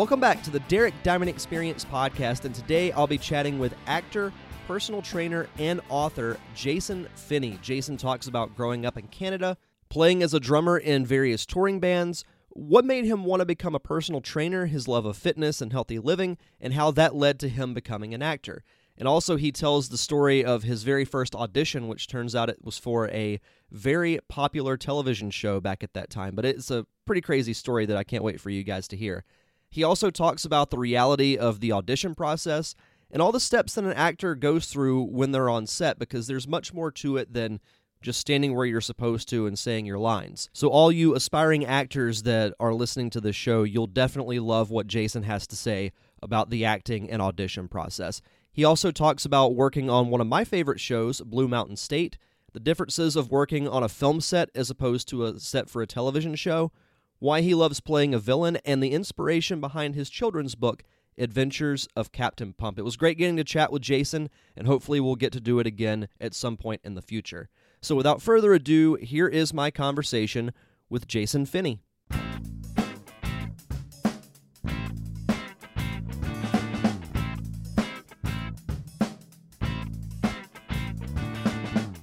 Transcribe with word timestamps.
Welcome 0.00 0.18
back 0.18 0.42
to 0.44 0.50
the 0.50 0.60
Derek 0.60 0.94
Diamond 1.02 1.28
Experience 1.28 1.84
podcast, 1.84 2.46
and 2.46 2.54
today 2.54 2.90
I'll 2.90 3.06
be 3.06 3.18
chatting 3.18 3.58
with 3.58 3.74
actor, 3.86 4.32
personal 4.66 5.02
trainer, 5.02 5.46
and 5.58 5.82
author 5.90 6.38
Jasson 6.56 7.06
Finney. 7.16 7.58
Jasson 7.62 7.98
talks 7.98 8.26
about 8.26 8.56
growing 8.56 8.86
up 8.86 8.96
in 8.96 9.08
Canada, 9.08 9.58
playing 9.90 10.22
as 10.22 10.32
a 10.32 10.40
drummer 10.40 10.78
in 10.78 11.04
various 11.04 11.44
touring 11.44 11.80
bands, 11.80 12.24
what 12.48 12.86
made 12.86 13.04
him 13.04 13.24
want 13.24 13.40
to 13.40 13.44
become 13.44 13.74
a 13.74 13.78
personal 13.78 14.22
trainer, 14.22 14.64
his 14.64 14.88
love 14.88 15.04
of 15.04 15.18
fitness 15.18 15.60
and 15.60 15.70
healthy 15.70 15.98
living, 15.98 16.38
and 16.62 16.72
how 16.72 16.90
that 16.92 17.14
led 17.14 17.38
to 17.40 17.50
him 17.50 17.74
becoming 17.74 18.14
an 18.14 18.22
actor. 18.22 18.64
And 18.96 19.06
also, 19.06 19.36
he 19.36 19.52
tells 19.52 19.90
the 19.90 19.98
story 19.98 20.42
of 20.42 20.62
his 20.62 20.82
very 20.82 21.04
first 21.04 21.34
audition, 21.34 21.88
which 21.88 22.06
turns 22.06 22.34
out 22.34 22.48
it 22.48 22.64
was 22.64 22.78
for 22.78 23.10
a 23.10 23.38
very 23.70 24.18
popular 24.30 24.78
television 24.78 25.30
show 25.30 25.60
back 25.60 25.84
at 25.84 25.92
that 25.92 26.08
time. 26.08 26.34
But 26.34 26.46
it's 26.46 26.70
a 26.70 26.86
pretty 27.04 27.20
crazy 27.20 27.52
story 27.52 27.84
that 27.84 27.98
I 27.98 28.04
can't 28.04 28.24
wait 28.24 28.40
for 28.40 28.48
you 28.48 28.64
guys 28.64 28.88
to 28.88 28.96
hear. 28.96 29.24
He 29.70 29.84
also 29.84 30.10
talks 30.10 30.44
about 30.44 30.70
the 30.70 30.78
reality 30.78 31.36
of 31.36 31.60
the 31.60 31.72
audition 31.72 32.14
process 32.14 32.74
and 33.10 33.22
all 33.22 33.32
the 33.32 33.40
steps 33.40 33.74
that 33.74 33.84
an 33.84 33.92
actor 33.92 34.34
goes 34.34 34.66
through 34.66 35.04
when 35.04 35.32
they're 35.32 35.48
on 35.48 35.66
set 35.66 35.98
because 35.98 36.26
there's 36.26 36.48
much 36.48 36.72
more 36.72 36.90
to 36.92 37.16
it 37.16 37.32
than 37.32 37.60
just 38.02 38.20
standing 38.20 38.54
where 38.54 38.66
you're 38.66 38.80
supposed 38.80 39.28
to 39.28 39.46
and 39.46 39.58
saying 39.58 39.84
your 39.84 39.98
lines. 39.98 40.48
So, 40.52 40.68
all 40.68 40.90
you 40.90 41.14
aspiring 41.14 41.66
actors 41.66 42.22
that 42.22 42.54
are 42.58 42.72
listening 42.72 43.10
to 43.10 43.20
this 43.20 43.36
show, 43.36 43.62
you'll 43.62 43.86
definitely 43.86 44.38
love 44.38 44.70
what 44.70 44.86
Jasson 44.86 45.24
has 45.24 45.46
to 45.48 45.56
say 45.56 45.92
about 46.22 46.50
the 46.50 46.64
acting 46.64 47.10
and 47.10 47.20
audition 47.20 47.68
process. 47.68 48.22
He 48.52 48.64
also 48.64 48.90
talks 48.90 49.24
about 49.24 49.54
working 49.54 49.90
on 49.90 50.08
one 50.08 50.20
of 50.20 50.26
my 50.26 50.44
favorite 50.44 50.80
shows, 50.80 51.20
Blue 51.20 51.46
Mountain 51.46 51.76
State, 51.76 52.16
the 52.52 52.60
differences 52.60 53.16
of 53.16 53.30
working 53.30 53.68
on 53.68 53.82
a 53.82 53.88
film 53.88 54.20
set 54.20 54.50
as 54.54 54.70
opposed 54.70 55.08
to 55.08 55.24
a 55.24 55.38
set 55.38 55.68
for 55.68 55.82
a 55.82 55.86
television 55.86 56.34
show, 56.34 56.72
why 57.20 57.42
he 57.42 57.54
loves 57.54 57.80
playing 57.80 58.12
a 58.12 58.18
villain, 58.18 58.56
and 58.64 58.82
the 58.82 58.90
inspiration 58.90 59.60
behind 59.60 59.94
his 59.94 60.10
children's 60.10 60.56
book, 60.56 60.82
Adventures 61.16 61.86
of 61.94 62.12
Captain 62.12 62.52
Pump. 62.52 62.78
It 62.78 62.84
was 62.84 62.96
great 62.96 63.18
getting 63.18 63.36
to 63.36 63.44
chat 63.44 63.70
with 63.70 63.82
Jasson, 63.82 64.28
and 64.56 64.66
hopefully 64.66 65.00
we'll 65.00 65.16
get 65.16 65.32
to 65.34 65.40
do 65.40 65.58
it 65.58 65.66
again 65.66 66.08
at 66.20 66.34
some 66.34 66.56
point 66.56 66.80
in 66.82 66.94
the 66.94 67.02
future. 67.02 67.48
So 67.80 67.94
without 67.94 68.22
further 68.22 68.54
ado, 68.54 68.94
here 68.94 69.28
is 69.28 69.54
my 69.54 69.70
conversation 69.70 70.52
with 70.88 71.06
Jasson 71.06 71.46
Finney. 71.46 71.80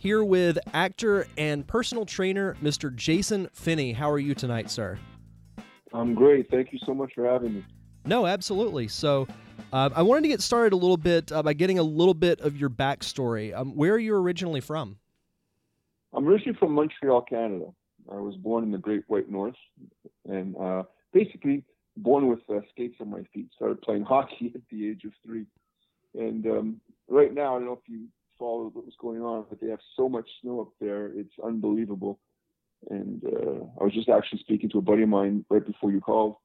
Here 0.08 0.24
with 0.24 0.58
actor 0.74 1.28
and 1.38 1.68
personal 1.68 2.06
trainer, 2.06 2.56
Mr. 2.64 2.96
Jasson 2.96 3.52
Finney. 3.52 3.92
How 3.92 4.10
are 4.10 4.20
you 4.20 4.34
tonight, 4.34 4.72
sir? 4.72 4.98
I'm 5.92 6.16
great. 6.16 6.50
Thank 6.50 6.72
you 6.72 6.80
so 6.86 6.94
much 6.94 7.12
for 7.14 7.26
having 7.26 7.56
me. 7.56 7.66
No, 8.06 8.26
absolutely. 8.26 8.88
So, 8.88 9.28
uh, 9.74 9.90
I 9.94 10.02
wanted 10.04 10.22
to 10.22 10.30
get 10.30 10.40
started 10.40 10.72
a 10.72 10.78
little 10.78 10.96
bit 10.96 11.30
uh, 11.34 11.44
by 11.44 11.52
getting 11.52 11.78
a 11.78 11.84
little 11.84 12.14
bit 12.14 12.40
of 12.40 12.56
your 12.56 12.70
backstory. 12.70 13.54
Um, 13.54 13.76
where 13.76 13.96
are 13.96 14.00
you 14.00 14.16
originally 14.16 14.62
from? 14.62 14.98
I'm 16.14 16.26
originally 16.26 16.58
from 16.58 16.72
Montreal, 16.72 17.24
Canada. 17.24 17.66
I 18.10 18.16
was 18.16 18.38
born 18.38 18.64
in 18.64 18.72
the 18.72 18.78
Great 18.78 19.04
White 19.08 19.30
North, 19.30 19.58
and 20.24 20.56
uh, 20.56 20.84
basically 21.12 21.66
born 21.98 22.28
with 22.28 22.40
uh, 22.50 22.62
skates 22.72 22.96
on 23.02 23.10
my 23.10 23.24
feet. 23.34 23.50
Started 23.58 23.82
playing 23.82 24.04
hockey 24.08 24.54
at 24.56 24.62
the 24.72 24.88
age 24.88 25.04
of 25.04 25.12
three, 25.26 25.48
and 26.18 26.46
um, 26.46 26.82
right 27.10 27.34
now 27.34 27.58
I 27.58 27.60
don't 27.60 27.66
know 27.66 27.74
if 27.74 27.90
you 27.90 28.08
follow 28.38 28.70
what 28.74 28.86
was 28.86 28.96
going 29.00 29.22
on, 29.22 29.46
but 29.50 29.60
they 29.60 29.70
have 29.70 29.80
so 29.96 30.08
much 30.08 30.28
snow 30.42 30.62
up 30.62 30.70
there, 30.80 31.08
it's 31.16 31.34
unbelievable. 31.44 32.20
And 32.90 33.24
uh, 33.26 33.66
I 33.82 33.84
was 33.84 33.94
just 33.94 34.10
actually 34.10 34.40
speaking 34.40 34.70
to 34.70 34.78
a 34.78 34.82
buddy 34.82 35.04
of 35.04 35.10
mine 35.10 35.46
right 35.50 35.66
before 35.66 35.92
you 35.92 36.00
called, 36.00 36.36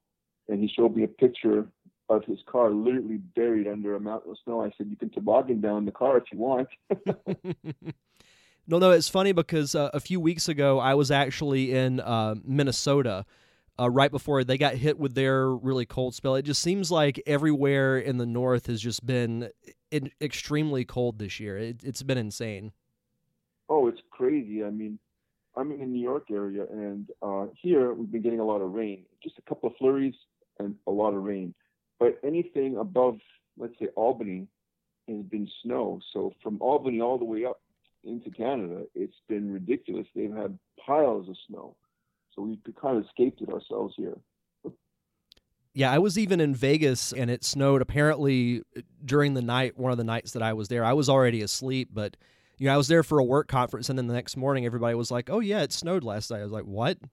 and 0.48 0.60
he 0.60 0.68
showed 0.68 0.96
me 0.96 1.04
a 1.04 1.08
picture 1.08 1.66
of 2.08 2.24
his 2.24 2.38
car 2.46 2.70
literally 2.70 3.18
buried 3.36 3.68
under 3.68 3.96
a 3.96 4.00
mountain 4.00 4.30
of 4.30 4.38
snow. 4.44 4.62
I 4.62 4.70
said, 4.76 4.88
"You 4.88 4.96
can 4.96 5.10
toboggan 5.10 5.60
down 5.60 5.84
the 5.84 5.92
car 5.92 6.16
if 6.18 6.24
you 6.32 6.38
want." 6.38 6.68
No, 8.66 8.78
no, 8.78 8.92
it's 8.92 9.08
funny 9.08 9.32
because 9.32 9.74
uh, 9.74 9.90
a 9.92 9.98
few 9.98 10.20
weeks 10.20 10.48
ago 10.48 10.78
I 10.78 10.94
was 10.94 11.10
actually 11.10 11.74
in 11.74 11.98
uh, 12.00 12.36
Minnesota. 12.44 13.26
Uh, 13.82 13.88
right 13.88 14.12
before 14.12 14.44
they 14.44 14.56
got 14.56 14.74
hit 14.74 14.96
with 14.96 15.14
their 15.14 15.50
really 15.50 15.84
cold 15.84 16.14
spell, 16.14 16.36
it 16.36 16.42
just 16.42 16.62
seems 16.62 16.88
like 16.88 17.20
everywhere 17.26 17.98
in 17.98 18.16
the 18.16 18.26
north 18.26 18.66
has 18.66 18.80
just 18.80 19.04
been 19.04 19.50
in, 19.90 20.08
extremely 20.20 20.84
cold 20.84 21.18
this 21.18 21.40
year. 21.40 21.58
It, 21.58 21.82
it's 21.82 22.02
been 22.04 22.18
insane. 22.18 22.70
Oh, 23.68 23.88
it's 23.88 24.00
crazy. 24.10 24.62
I 24.62 24.70
mean, 24.70 25.00
I'm 25.56 25.72
in 25.72 25.80
the 25.80 25.86
New 25.86 26.02
York 26.02 26.30
area, 26.30 26.64
and 26.70 27.10
uh, 27.22 27.46
here 27.60 27.92
we've 27.92 28.12
been 28.12 28.22
getting 28.22 28.38
a 28.38 28.44
lot 28.44 28.60
of 28.60 28.72
rain. 28.72 29.04
Just 29.20 29.38
a 29.38 29.42
couple 29.48 29.68
of 29.68 29.74
flurries 29.78 30.14
and 30.60 30.76
a 30.86 30.92
lot 30.92 31.14
of 31.14 31.24
rain. 31.24 31.52
But 31.98 32.20
anything 32.22 32.76
above, 32.76 33.18
let's 33.58 33.76
say 33.80 33.86
Albany, 33.96 34.46
has 35.08 35.24
been 35.24 35.48
snow. 35.64 35.98
So 36.12 36.32
from 36.40 36.58
Albany 36.60 37.00
all 37.00 37.18
the 37.18 37.24
way 37.24 37.44
up 37.46 37.60
into 38.04 38.30
Canada, 38.30 38.84
it's 38.94 39.20
been 39.28 39.52
ridiculous. 39.52 40.06
They've 40.14 40.32
had 40.32 40.56
piles 40.86 41.28
of 41.28 41.36
snow. 41.48 41.74
So 42.34 42.42
we 42.42 42.58
kind 42.80 42.96
of 42.96 43.04
escaped 43.04 43.42
it 43.42 43.48
ourselves 43.48 43.94
here. 43.96 44.16
Yeah, 45.74 45.90
I 45.90 45.98
was 45.98 46.18
even 46.18 46.40
in 46.40 46.54
Vegas 46.54 47.12
and 47.12 47.30
it 47.30 47.44
snowed 47.44 47.80
apparently 47.80 48.62
uh, 48.76 48.82
during 49.04 49.34
the 49.34 49.40
night, 49.40 49.78
one 49.78 49.90
of 49.90 49.98
the 49.98 50.04
nights 50.04 50.32
that 50.32 50.42
I 50.42 50.52
was 50.52 50.68
there. 50.68 50.84
I 50.84 50.92
was 50.92 51.08
already 51.08 51.40
asleep, 51.40 51.88
but 51.92 52.16
you 52.58 52.66
know, 52.66 52.74
I 52.74 52.76
was 52.76 52.88
there 52.88 53.02
for 53.02 53.18
a 53.18 53.24
work 53.24 53.48
conference 53.48 53.88
and 53.88 53.98
then 53.98 54.06
the 54.06 54.14
next 54.14 54.36
morning 54.36 54.66
everybody 54.66 54.94
was 54.94 55.10
like, 55.10 55.30
"Oh 55.30 55.40
yeah, 55.40 55.62
it 55.62 55.72
snowed 55.72 56.04
last 56.04 56.30
night." 56.30 56.40
I 56.40 56.44
was 56.44 56.52
like, 56.52 56.64
"What?" 56.64 56.98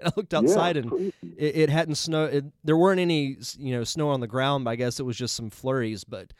And 0.00 0.08
I 0.08 0.12
looked 0.16 0.32
outside 0.32 0.76
yeah, 0.76 0.82
and 0.82 1.12
it, 1.36 1.56
it, 1.56 1.68
hadn't 1.68 1.96
snowed. 1.96 2.32
It, 2.32 2.44
there 2.64 2.76
weren't 2.76 3.00
any, 3.00 3.36
you 3.58 3.76
know, 3.76 3.84
snow 3.84 4.08
on 4.08 4.20
the 4.20 4.26
ground. 4.26 4.66
I 4.66 4.74
guess 4.74 4.98
it 4.98 5.02
was 5.02 5.14
just 5.14 5.36
some 5.36 5.50
flurries, 5.50 6.04
but 6.04 6.32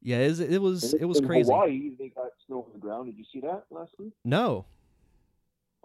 yeah, 0.00 0.18
it, 0.18 0.38
it 0.38 0.62
was 0.62 0.94
it 0.94 1.04
was 1.04 1.18
in 1.18 1.26
crazy. 1.26 1.50
Hawaii, 1.50 1.90
they 1.98 2.10
got 2.10 2.30
snow 2.46 2.58
on 2.58 2.72
the 2.72 2.78
ground. 2.78 3.06
Did 3.06 3.18
you 3.18 3.24
see 3.32 3.40
that 3.40 3.64
last 3.70 3.92
week? 3.98 4.12
No. 4.24 4.66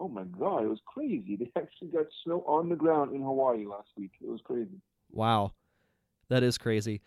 Oh 0.00 0.08
my 0.08 0.24
god, 0.24 0.64
it 0.64 0.68
was 0.68 0.80
crazy. 0.86 1.36
They 1.40 1.52
actually 1.56 1.88
got 1.88 2.06
snow 2.24 2.42
on 2.46 2.68
the 2.70 2.76
ground 2.76 3.14
in 3.14 3.22
Hawaii 3.22 3.66
last 3.66 3.88
week. 3.96 4.12
It 4.20 4.28
was 4.28 4.40
crazy. 4.42 4.80
Wow, 5.12 5.52
that 6.28 6.42
is 6.42 6.58
crazy. 6.58 7.02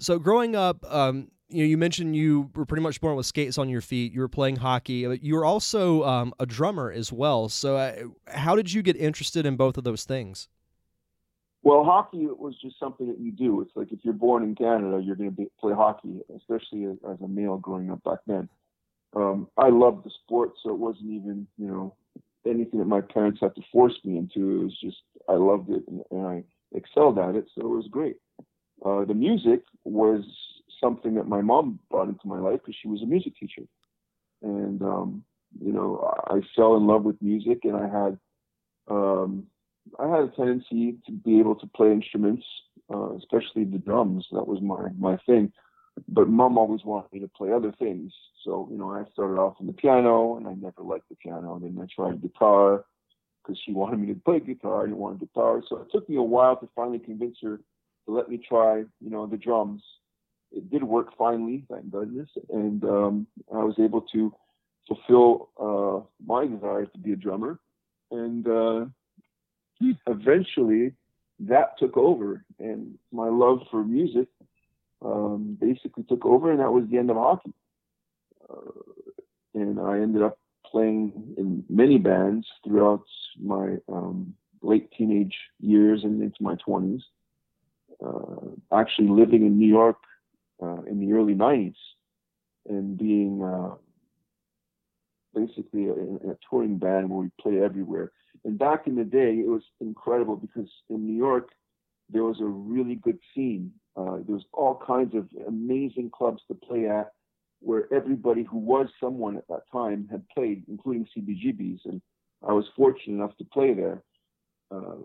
So 0.00 0.18
growing 0.18 0.56
up, 0.56 0.90
um, 0.90 1.30
you 1.50 1.58
know, 1.58 1.68
you 1.68 1.76
mentioned 1.76 2.16
you 2.16 2.50
were 2.54 2.64
pretty 2.64 2.82
much 2.82 3.00
born 3.00 3.16
with 3.16 3.26
skates 3.26 3.58
on 3.58 3.68
your 3.68 3.82
feet. 3.82 4.12
You 4.12 4.20
were 4.20 4.28
playing 4.28 4.56
hockey, 4.56 5.06
but 5.06 5.22
you 5.22 5.34
were 5.34 5.44
also 5.44 6.02
um, 6.04 6.32
a 6.38 6.46
drummer 6.46 6.90
as 6.90 7.12
well. 7.12 7.48
So, 7.48 7.76
uh, 7.76 7.94
how 8.28 8.56
did 8.56 8.72
you 8.72 8.82
get 8.82 8.96
interested 8.96 9.44
in 9.44 9.56
both 9.56 9.76
of 9.76 9.84
those 9.84 10.04
things? 10.04 10.48
Well, 11.62 11.84
hockey 11.84 12.26
was 12.26 12.54
just 12.62 12.78
something 12.78 13.08
that 13.08 13.20
you 13.20 13.32
do. 13.32 13.60
It's 13.60 13.72
like 13.74 13.92
if 13.92 13.98
you're 14.02 14.14
born 14.14 14.42
in 14.42 14.54
Canada, 14.54 15.02
you're 15.04 15.16
going 15.16 15.34
to 15.36 15.50
play 15.60 15.74
hockey, 15.74 16.20
especially 16.34 16.84
as, 16.84 16.96
as, 17.06 17.20
a 17.20 17.28
male 17.28 17.58
growing 17.58 17.90
up 17.90 18.02
back 18.02 18.20
then. 18.26 18.48
Um, 19.14 19.48
I 19.58 19.68
loved 19.68 20.06
the 20.06 20.10
sport, 20.24 20.52
so 20.62 20.70
it 20.70 20.78
wasn't 20.78 21.10
even 21.10 21.46
you 21.58 21.66
know 21.66 21.94
anything 22.46 22.78
that 22.78 22.86
my 22.86 23.00
parents 23.00 23.40
had 23.40 23.54
to 23.54 23.62
force 23.72 23.98
me 24.04 24.18
into. 24.18 24.60
It 24.60 24.64
was 24.64 24.78
just 24.82 24.98
I 25.28 25.34
loved 25.34 25.70
it 25.70 25.82
and, 25.88 26.02
and 26.10 26.26
I 26.26 26.44
excelled 26.74 27.18
at 27.18 27.34
it, 27.34 27.46
so 27.54 27.62
it 27.62 27.76
was 27.76 27.88
great. 27.90 28.16
Uh, 28.84 29.04
the 29.04 29.14
music 29.14 29.62
was 29.84 30.24
something 30.82 31.14
that 31.14 31.28
my 31.28 31.40
mom 31.40 31.78
brought 31.90 32.08
into 32.08 32.26
my 32.26 32.38
life 32.38 32.60
because 32.60 32.76
she 32.80 32.88
was 32.88 33.02
a 33.02 33.06
music 33.06 33.36
teacher, 33.36 33.62
and 34.42 34.80
um, 34.82 35.24
you 35.60 35.72
know 35.72 36.12
I 36.28 36.40
fell 36.56 36.76
in 36.76 36.86
love 36.86 37.04
with 37.04 37.20
music, 37.20 37.60
and 37.64 37.76
I 37.76 37.88
had 37.88 38.18
um, 38.88 39.46
I 39.98 40.08
had 40.08 40.24
a 40.24 40.32
tendency 40.36 40.96
to 41.06 41.12
be 41.12 41.38
able 41.38 41.56
to 41.56 41.66
play 41.66 41.92
instruments, 41.92 42.44
uh, 42.92 43.14
especially 43.16 43.64
the 43.64 43.78
drums. 43.78 44.26
That 44.32 44.46
was 44.46 44.60
my 44.62 44.88
my 44.98 45.18
thing. 45.26 45.52
But 46.08 46.28
mom 46.28 46.58
always 46.58 46.84
wanted 46.84 47.12
me 47.12 47.20
to 47.20 47.28
play 47.28 47.52
other 47.52 47.72
things. 47.78 48.12
So 48.44 48.68
you 48.70 48.78
know, 48.78 48.90
I 48.90 49.04
started 49.12 49.38
off 49.40 49.56
on 49.60 49.66
the 49.66 49.72
piano, 49.72 50.36
and 50.36 50.46
I 50.46 50.54
never 50.54 50.82
liked 50.82 51.08
the 51.08 51.16
piano. 51.16 51.56
And 51.56 51.64
then 51.64 51.82
I 51.82 51.86
tried 51.94 52.22
guitar 52.22 52.84
because 53.42 53.60
she 53.64 53.72
wanted 53.80 54.00
me 54.00 54.08
to 54.08 54.20
play 54.20 54.40
guitar. 54.40 54.82
I 54.82 54.84
didn't 54.86 54.98
want 54.98 55.20
guitar, 55.20 55.62
so 55.68 55.78
it 55.78 55.88
took 55.92 56.08
me 56.08 56.16
a 56.16 56.22
while 56.22 56.56
to 56.56 56.68
finally 56.74 56.98
convince 56.98 57.38
her 57.42 57.56
to 57.56 58.12
let 58.12 58.28
me 58.28 58.38
try, 58.38 58.78
you 59.00 59.10
know, 59.10 59.26
the 59.26 59.36
drums. 59.36 59.82
It 60.52 60.68
did 60.70 60.82
work 60.82 61.16
finally, 61.16 61.64
thank 61.70 61.90
goodness, 61.90 62.28
and 62.52 62.82
um, 62.84 63.26
I 63.52 63.62
was 63.62 63.76
able 63.78 64.00
to 64.12 64.34
fulfill 64.88 65.50
uh, 65.60 66.04
my 66.26 66.46
desire 66.46 66.86
to 66.86 66.98
be 66.98 67.12
a 67.12 67.16
drummer. 67.16 67.60
And 68.10 68.46
uh, 68.48 68.86
eventually 70.06 70.92
that 71.40 71.78
took 71.78 71.96
over 71.96 72.44
and 72.58 72.98
my 73.12 73.28
love 73.28 73.60
for 73.70 73.84
music 73.84 74.28
um, 75.04 75.56
basically 75.60 76.04
took 76.04 76.24
over 76.24 76.50
and 76.50 76.60
that 76.60 76.72
was 76.72 76.84
the 76.90 76.98
end 76.98 77.10
of 77.10 77.16
hockey. 77.16 77.52
Uh, 78.48 78.70
and 79.54 79.80
i 79.80 79.94
ended 79.98 80.22
up 80.22 80.38
playing 80.64 81.34
in 81.36 81.64
many 81.68 81.98
bands 81.98 82.46
throughout 82.64 83.04
my 83.42 83.76
um, 83.92 84.34
late 84.62 84.90
teenage 84.96 85.36
years 85.60 86.04
and 86.04 86.22
into 86.22 86.42
my 86.42 86.54
20s 86.66 87.02
uh, 88.04 88.76
actually 88.76 89.08
living 89.08 89.46
in 89.46 89.58
new 89.58 89.68
york 89.68 89.98
uh, 90.62 90.82
in 90.82 91.00
the 91.00 91.12
early 91.12 91.34
90s 91.34 91.74
and 92.68 92.96
being 92.98 93.42
uh, 93.42 93.74
basically 95.34 95.88
a, 95.88 95.92
a 95.92 96.36
touring 96.48 96.78
band 96.78 97.08
where 97.10 97.22
we 97.22 97.30
play 97.40 97.62
everywhere. 97.62 98.12
And 98.44 98.58
back 98.58 98.86
in 98.86 98.96
the 98.96 99.04
day, 99.04 99.34
it 99.38 99.46
was 99.46 99.62
incredible 99.80 100.36
because 100.36 100.68
in 100.88 101.06
New 101.06 101.16
York, 101.16 101.50
there 102.12 102.24
was 102.24 102.40
a 102.40 102.44
really 102.44 102.96
good 102.96 103.18
scene. 103.34 103.72
Uh, 103.96 104.16
there 104.26 104.34
was 104.34 104.44
all 104.52 104.82
kinds 104.86 105.14
of 105.14 105.28
amazing 105.46 106.10
clubs 106.10 106.42
to 106.48 106.54
play 106.54 106.88
at, 106.88 107.12
where 107.60 107.92
everybody 107.92 108.42
who 108.42 108.58
was 108.58 108.88
someone 109.00 109.36
at 109.36 109.46
that 109.48 109.62
time 109.72 110.08
had 110.10 110.26
played, 110.28 110.64
including 110.68 111.06
CBGBs, 111.16 111.80
and 111.84 112.00
I 112.46 112.52
was 112.52 112.64
fortunate 112.76 113.14
enough 113.14 113.36
to 113.38 113.44
play 113.44 113.74
there. 113.74 114.02
Uh, 114.70 114.96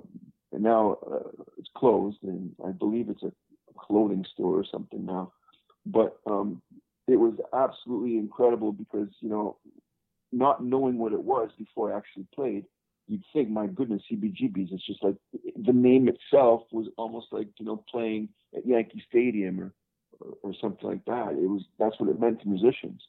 and 0.51 0.63
now 0.63 0.97
uh, 1.11 1.29
it's 1.57 1.69
closed, 1.75 2.17
and 2.23 2.55
I 2.65 2.71
believe 2.71 3.09
it's 3.09 3.23
a 3.23 3.31
clothing 3.77 4.25
store 4.33 4.57
or 4.57 4.65
something 4.71 5.05
now. 5.05 5.33
But 5.85 6.17
um, 6.25 6.61
it 7.07 7.17
was 7.17 7.33
absolutely 7.53 8.17
incredible 8.17 8.71
because 8.71 9.09
you 9.19 9.29
know, 9.29 9.57
not 10.31 10.63
knowing 10.63 10.97
what 10.97 11.13
it 11.13 11.21
was 11.21 11.49
before 11.57 11.93
I 11.93 11.97
actually 11.97 12.27
played, 12.33 12.65
you'd 13.07 13.23
think, 13.33 13.49
my 13.49 13.67
goodness, 13.67 14.01
CBGBs. 14.11 14.71
It's 14.71 14.85
just 14.85 15.03
like 15.03 15.15
the 15.33 15.73
name 15.73 16.07
itself 16.07 16.63
was 16.71 16.87
almost 16.97 17.27
like 17.31 17.47
you 17.59 17.65
know 17.65 17.83
playing 17.89 18.29
at 18.55 18.65
Yankee 18.65 19.03
Stadium 19.07 19.59
or, 19.59 19.73
or, 20.19 20.33
or 20.43 20.53
something 20.59 20.87
like 20.87 21.05
that. 21.05 21.31
It 21.31 21.47
was 21.47 21.63
that's 21.79 21.99
what 21.99 22.09
it 22.09 22.19
meant 22.19 22.41
to 22.41 22.49
musicians. 22.49 23.01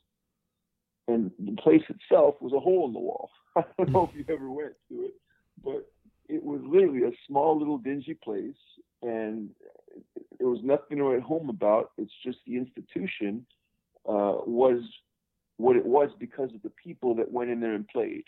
And 1.08 1.30
the 1.38 1.56
place 1.62 1.82
itself 1.88 2.34
was 2.40 2.52
a 2.52 2.60
hole 2.60 2.86
in 2.86 2.92
the 2.92 2.98
wall. 2.98 3.30
I 3.56 3.64
don't 3.78 3.92
know 3.92 4.10
if 4.10 4.16
you 4.16 4.34
ever 4.34 4.50
went 4.50 4.74
to 4.88 5.04
it, 5.04 5.14
but 5.62 5.88
it 6.28 6.42
was 6.42 6.60
literally 6.64 7.04
a 7.04 7.12
small 7.26 7.56
little 7.58 7.78
dingy 7.78 8.14
place, 8.14 8.56
and 9.02 9.50
there 10.38 10.48
was 10.48 10.60
nothing 10.62 10.98
to 10.98 11.04
write 11.04 11.22
home 11.22 11.48
about. 11.48 11.92
It's 11.96 12.12
just 12.24 12.38
the 12.46 12.56
institution 12.56 13.46
uh, 14.08 14.42
was 14.44 14.82
what 15.58 15.76
it 15.76 15.86
was 15.86 16.10
because 16.18 16.50
of 16.54 16.62
the 16.62 16.72
people 16.82 17.14
that 17.14 17.30
went 17.30 17.50
in 17.50 17.60
there 17.60 17.74
and 17.74 17.88
played 17.88 18.24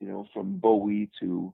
you 0.00 0.08
know, 0.08 0.26
from 0.32 0.58
Bowie 0.58 1.10
to, 1.20 1.52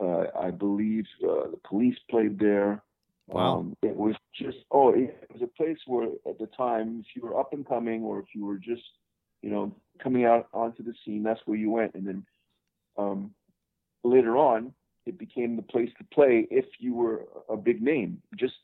uh, 0.00 0.24
I 0.38 0.50
believe, 0.50 1.04
uh, 1.22 1.50
the 1.50 1.60
police 1.68 1.96
played 2.10 2.38
there. 2.38 2.82
Wow. 3.28 3.58
Um, 3.58 3.76
it 3.82 3.96
was 3.96 4.14
just, 4.34 4.58
oh, 4.70 4.90
it 4.90 5.28
was 5.32 5.42
a 5.42 5.46
place 5.46 5.78
where 5.86 6.08
at 6.28 6.38
the 6.38 6.48
time, 6.56 7.00
if 7.00 7.16
you 7.16 7.22
were 7.22 7.38
up 7.38 7.52
and 7.52 7.66
coming 7.66 8.02
or 8.02 8.20
if 8.20 8.26
you 8.34 8.44
were 8.44 8.58
just, 8.58 8.84
you 9.42 9.50
know, 9.50 9.74
coming 10.02 10.24
out 10.24 10.48
onto 10.52 10.82
the 10.82 10.94
scene, 11.04 11.22
that's 11.22 11.40
where 11.44 11.58
you 11.58 11.70
went. 11.70 11.94
And 11.94 12.06
then 12.06 12.26
um, 12.96 13.32
later 14.04 14.36
on, 14.36 14.72
it 15.06 15.18
became 15.18 15.56
the 15.56 15.62
place 15.62 15.90
to 15.98 16.04
play 16.12 16.46
if 16.50 16.66
you 16.78 16.94
were 16.94 17.26
a 17.48 17.56
big 17.56 17.82
name. 17.82 18.22
Just 18.38 18.54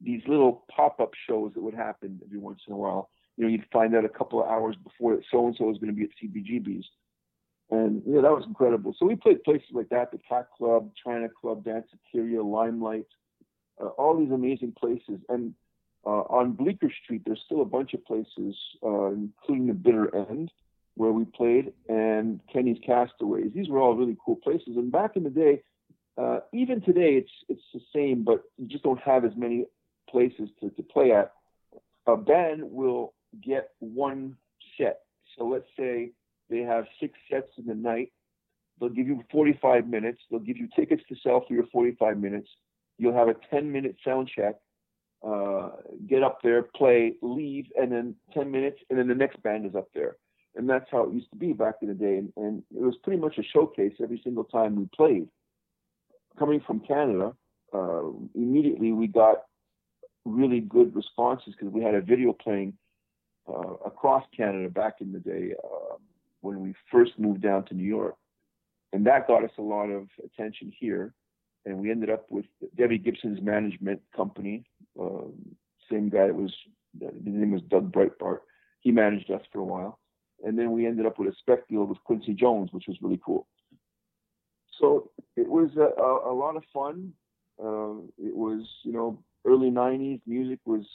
these 0.00 0.22
little 0.26 0.64
pop 0.74 1.00
up 1.00 1.12
shows 1.28 1.52
that 1.54 1.62
would 1.62 1.74
happen 1.74 2.20
every 2.24 2.38
once 2.38 2.60
in 2.66 2.72
a 2.72 2.76
while. 2.76 3.10
You 3.36 3.44
know, 3.44 3.50
you'd 3.50 3.66
find 3.72 3.94
out 3.94 4.04
a 4.04 4.08
couple 4.08 4.42
of 4.42 4.48
hours 4.48 4.76
before 4.82 5.16
that 5.16 5.24
so 5.30 5.46
and 5.46 5.56
so 5.56 5.64
was 5.64 5.78
going 5.78 5.94
to 5.94 5.96
be 5.96 6.04
at 6.04 6.10
CBGB's 6.22 6.86
and 7.70 8.02
yeah, 8.06 8.22
that 8.22 8.30
was 8.32 8.44
incredible. 8.46 8.94
So 8.98 9.06
we 9.06 9.16
played 9.16 9.44
places 9.44 9.68
like 9.72 9.90
that, 9.90 10.10
the 10.10 10.18
Cat 10.18 10.48
Club, 10.56 10.90
China 11.04 11.28
Club, 11.28 11.64
Danceteria, 11.64 12.42
Limelight, 12.42 13.06
uh, 13.80 13.88
all 13.88 14.18
these 14.18 14.32
amazing 14.32 14.74
places. 14.78 15.20
And 15.28 15.54
uh, 16.06 16.22
on 16.30 16.52
Bleecker 16.52 16.90
Street, 17.04 17.22
there's 17.26 17.42
still 17.44 17.60
a 17.60 17.66
bunch 17.66 17.92
of 17.92 18.04
places, 18.06 18.56
uh, 18.82 19.08
including 19.08 19.66
the 19.66 19.74
Bitter 19.74 20.14
End, 20.16 20.50
where 20.94 21.12
we 21.12 21.24
played, 21.26 21.72
and 21.88 22.40
Kenny's 22.50 22.78
Castaways. 22.84 23.52
These 23.54 23.68
were 23.68 23.80
all 23.80 23.94
really 23.94 24.16
cool 24.24 24.36
places. 24.36 24.76
And 24.76 24.90
back 24.90 25.16
in 25.16 25.24
the 25.24 25.30
day, 25.30 25.62
uh, 26.16 26.40
even 26.52 26.80
today, 26.80 27.14
it's 27.14 27.30
it's 27.48 27.62
the 27.72 27.80
same, 27.94 28.24
but 28.24 28.42
you 28.56 28.66
just 28.66 28.82
don't 28.82 29.00
have 29.00 29.24
as 29.24 29.32
many 29.36 29.66
places 30.10 30.48
to, 30.60 30.70
to 30.70 30.82
play 30.82 31.12
at. 31.12 31.32
A 32.06 32.16
band 32.16 32.62
will 32.64 33.14
get 33.44 33.70
one 33.78 34.36
set. 34.76 35.00
So 35.36 35.46
let's 35.46 35.68
say 35.78 36.12
they 36.50 36.60
have 36.60 36.86
six 37.00 37.14
sets 37.30 37.50
in 37.58 37.66
the 37.66 37.74
night. 37.74 38.12
They'll 38.78 38.88
give 38.88 39.06
you 39.06 39.24
45 39.30 39.88
minutes. 39.88 40.20
They'll 40.30 40.40
give 40.40 40.56
you 40.56 40.68
tickets 40.74 41.02
to 41.08 41.16
sell 41.22 41.44
for 41.46 41.54
your 41.54 41.66
45 41.72 42.18
minutes. 42.18 42.48
You'll 42.96 43.14
have 43.14 43.28
a 43.28 43.34
10 43.50 43.70
minute 43.70 43.96
sound 44.04 44.30
check. 44.34 44.56
Uh, 45.26 45.70
get 46.06 46.22
up 46.22 46.38
there, 46.42 46.62
play, 46.62 47.14
leave, 47.22 47.66
and 47.76 47.90
then 47.90 48.14
10 48.34 48.50
minutes, 48.52 48.78
and 48.88 48.98
then 48.98 49.08
the 49.08 49.14
next 49.14 49.42
band 49.42 49.66
is 49.66 49.74
up 49.74 49.88
there. 49.92 50.16
And 50.54 50.68
that's 50.68 50.86
how 50.92 51.04
it 51.04 51.12
used 51.12 51.30
to 51.30 51.36
be 51.36 51.52
back 51.52 51.76
in 51.82 51.88
the 51.88 51.94
day. 51.94 52.18
And, 52.18 52.32
and 52.36 52.62
it 52.74 52.82
was 52.82 52.96
pretty 53.02 53.20
much 53.20 53.36
a 53.36 53.42
showcase 53.42 53.94
every 54.00 54.20
single 54.22 54.44
time 54.44 54.76
we 54.76 54.88
played. 54.94 55.28
Coming 56.38 56.60
from 56.64 56.80
Canada, 56.80 57.32
uh, 57.74 58.02
immediately 58.34 58.92
we 58.92 59.08
got 59.08 59.42
really 60.24 60.60
good 60.60 60.94
responses 60.94 61.54
because 61.58 61.72
we 61.72 61.82
had 61.82 61.94
a 61.94 62.00
video 62.00 62.32
playing 62.32 62.74
uh, 63.48 63.74
across 63.84 64.24
Canada 64.36 64.68
back 64.68 64.96
in 65.00 65.12
the 65.12 65.18
day. 65.18 65.54
Um, 65.64 65.98
when 66.40 66.60
we 66.60 66.74
first 66.90 67.18
moved 67.18 67.42
down 67.42 67.64
to 67.66 67.74
New 67.74 67.84
York. 67.84 68.16
And 68.92 69.06
that 69.06 69.26
got 69.26 69.44
us 69.44 69.50
a 69.58 69.62
lot 69.62 69.90
of 69.90 70.08
attention 70.24 70.72
here. 70.78 71.14
And 71.66 71.78
we 71.78 71.90
ended 71.90 72.10
up 72.10 72.26
with 72.30 72.46
Debbie 72.76 72.98
Gibson's 72.98 73.42
management 73.42 74.00
company, 74.16 74.64
um, 74.98 75.34
same 75.90 76.08
guy 76.08 76.26
that 76.26 76.34
was, 76.34 76.54
his 76.98 77.10
name 77.24 77.50
was 77.50 77.62
Doug 77.68 77.92
Breitbart. 77.92 78.38
He 78.80 78.90
managed 78.90 79.30
us 79.30 79.42
for 79.52 79.58
a 79.58 79.64
while. 79.64 79.98
And 80.44 80.58
then 80.58 80.72
we 80.72 80.86
ended 80.86 81.04
up 81.04 81.18
with 81.18 81.28
a 81.28 81.36
spec 81.38 81.68
deal 81.68 81.84
with 81.84 82.02
Quincy 82.04 82.32
Jones, 82.32 82.70
which 82.72 82.84
was 82.86 82.96
really 83.02 83.20
cool. 83.24 83.46
So 84.80 85.10
it 85.36 85.48
was 85.48 85.70
a, 85.76 86.00
a, 86.00 86.32
a 86.32 86.34
lot 86.34 86.56
of 86.56 86.62
fun. 86.72 87.12
Uh, 87.62 87.98
it 88.18 88.34
was, 88.34 88.62
you 88.84 88.92
know, 88.92 89.18
early 89.44 89.70
90s. 89.70 90.20
Music 90.26 90.60
was 90.64 90.86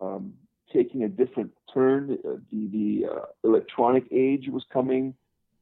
um, 0.00 0.34
taking 0.72 1.04
a 1.04 1.08
different 1.08 1.52
turn. 1.72 2.18
Uh, 2.24 2.36
the 2.50 2.68
the 2.68 3.06
uh, 3.10 3.24
electronic 3.44 4.04
age 4.12 4.48
was 4.48 4.64
coming 4.72 5.14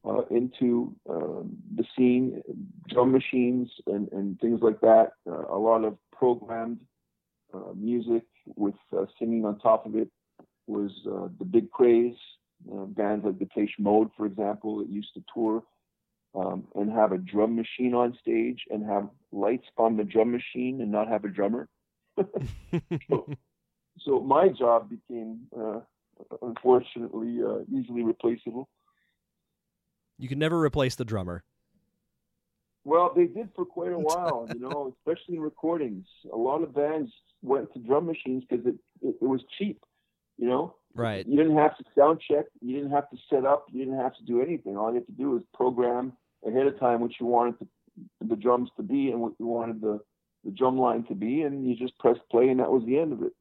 uh, 0.07 0.21
into 0.29 0.95
um, 1.09 1.57
the 1.75 1.83
scene, 1.95 2.41
drum 2.89 3.11
machines 3.11 3.69
and, 3.87 4.07
and 4.11 4.39
things 4.39 4.59
like 4.61 4.79
that. 4.81 5.13
Uh, 5.27 5.45
a 5.49 5.57
lot 5.57 5.83
of 5.83 5.97
programmed 6.11 6.79
uh, 7.53 7.73
music 7.75 8.23
with 8.55 8.75
uh, 8.95 9.05
singing 9.17 9.45
on 9.45 9.57
top 9.59 9.85
of 9.85 9.95
it 9.95 10.09
was 10.67 10.91
the 11.39 11.45
big 11.45 11.69
craze. 11.71 12.15
bands 12.89 13.25
like 13.25 13.37
the 13.37 13.45
Depeche 13.45 13.75
Mode, 13.79 14.09
for 14.17 14.25
example, 14.25 14.79
that 14.79 14.89
used 14.89 15.13
to 15.13 15.23
tour 15.33 15.63
um, 16.35 16.65
and 16.75 16.91
have 16.91 17.11
a 17.11 17.17
drum 17.17 17.55
machine 17.55 17.93
on 17.93 18.17
stage 18.21 18.61
and 18.69 18.85
have 18.85 19.09
lights 19.31 19.67
on 19.77 19.97
the 19.97 20.03
drum 20.03 20.31
machine 20.31 20.81
and 20.81 20.91
not 20.91 21.07
have 21.07 21.23
a 21.23 21.29
drummer. 21.29 21.67
so, 23.09 23.27
so 24.01 24.19
my 24.19 24.49
job 24.49 24.89
became 24.89 25.41
uh, 25.57 25.79
unfortunately 26.41 27.39
uh, 27.45 27.59
easily 27.73 28.03
replaceable. 28.03 28.69
You 30.17 30.27
can 30.27 30.39
never 30.39 30.59
replace 30.59 30.95
the 30.95 31.05
drummer. 31.05 31.43
Well, 32.83 33.11
they 33.15 33.25
did 33.25 33.49
for 33.55 33.65
quite 33.65 33.91
a 33.91 33.99
while, 33.99 34.47
you 34.53 34.59
know, 34.59 34.93
especially 34.97 35.35
in 35.35 35.41
recordings. 35.41 36.05
A 36.31 36.37
lot 36.37 36.61
of 36.61 36.73
bands 36.73 37.11
went 37.41 37.73
to 37.73 37.79
drum 37.79 38.05
machines 38.05 38.43
because 38.49 38.65
it, 38.65 38.75
it, 39.01 39.15
it 39.21 39.27
was 39.27 39.41
cheap, 39.57 39.83
you 40.37 40.47
know. 40.47 40.75
Right. 40.93 41.27
You 41.27 41.35
didn't 41.35 41.57
have 41.57 41.77
to 41.77 41.83
sound 41.97 42.21
check. 42.25 42.45
You 42.61 42.77
didn't 42.77 42.91
have 42.91 43.09
to 43.09 43.17
set 43.29 43.45
up. 43.45 43.65
You 43.71 43.83
didn't 43.83 43.99
have 43.99 44.15
to 44.15 44.23
do 44.23 44.41
anything. 44.41 44.77
All 44.77 44.89
you 44.89 44.95
had 44.95 45.07
to 45.07 45.11
do 45.11 45.31
was 45.31 45.41
program 45.53 46.13
ahead 46.47 46.67
of 46.67 46.79
time 46.79 47.01
what 47.01 47.11
you 47.19 47.25
wanted 47.25 47.55
the, 47.59 47.67
the 48.27 48.35
drums 48.35 48.69
to 48.77 48.83
be 48.83 49.09
and 49.09 49.19
what 49.19 49.33
you 49.39 49.45
wanted 49.45 49.81
the, 49.81 49.99
the 50.45 50.51
drum 50.51 50.77
line 50.77 51.03
to 51.05 51.15
be, 51.15 51.41
and 51.41 51.67
you 51.67 51.75
just 51.75 51.97
pressed 51.97 52.21
play, 52.31 52.47
and 52.47 52.59
that 52.59 52.71
was 52.71 52.83
the 52.85 52.97
end 52.97 53.11
of 53.11 53.23
it 53.23 53.33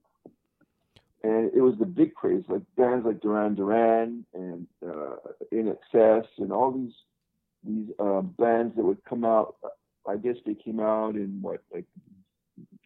and 1.25 1.51
it 1.55 1.61
was 1.63 1.75
the 1.79 1.87
big 1.87 2.15
craze, 2.15 2.45
like 2.49 2.63
bands 2.77 3.07
like 3.07 3.21
Duran 3.21 3.55
Duran 3.55 4.27
and 4.35 4.67
uh, 4.87 5.17
Excess, 5.51 6.29
and 6.39 6.53
all 6.53 6.71
these 6.71 6.93
these 7.65 7.89
uh, 7.99 8.21
bands 8.21 8.77
that 8.77 8.85
would 8.85 9.03
come 9.09 9.25
out. 9.25 9.57
I 10.07 10.17
guess 10.17 10.37
they 10.45 10.55
came 10.55 10.81
out 10.81 11.15
in 11.15 11.39
what 11.41 11.63
like 11.73 11.87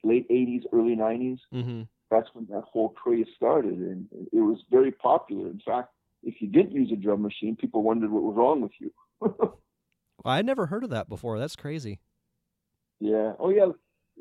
late 0.05 0.29
'80s, 0.31 0.63
early 0.73 0.95
'90s. 0.95 1.41
Mm-hmm. 1.53 1.83
That's 2.13 2.29
when 2.33 2.47
that 2.51 2.63
whole 2.63 2.91
craze 2.91 3.27
started, 3.35 3.75
and 3.75 4.07
it 4.33 4.41
was 4.41 4.59
very 4.71 4.93
popular. 4.93 5.49
In 5.49 5.61
fact, 5.67 5.89
if 6.23 6.41
you 6.41 6.47
didn't 6.47 6.73
use 6.73 6.93
a 6.93 6.97
drum 6.97 7.23
machine, 7.23 7.57
people 7.57 7.83
wondered 7.83 8.13
what 8.13 8.23
was 8.23 8.37
wrong 8.37 8.61
with 8.61 8.73
you. 8.79 8.93
well, 9.21 9.59
I 10.25 10.43
never 10.43 10.67
heard 10.67 10.85
of 10.85 10.91
that 10.91 11.09
before. 11.09 11.41
That's 11.41 11.57
crazy. 11.57 11.99
Yeah. 13.01 13.33
Oh 13.41 13.51
yeah 13.51 13.73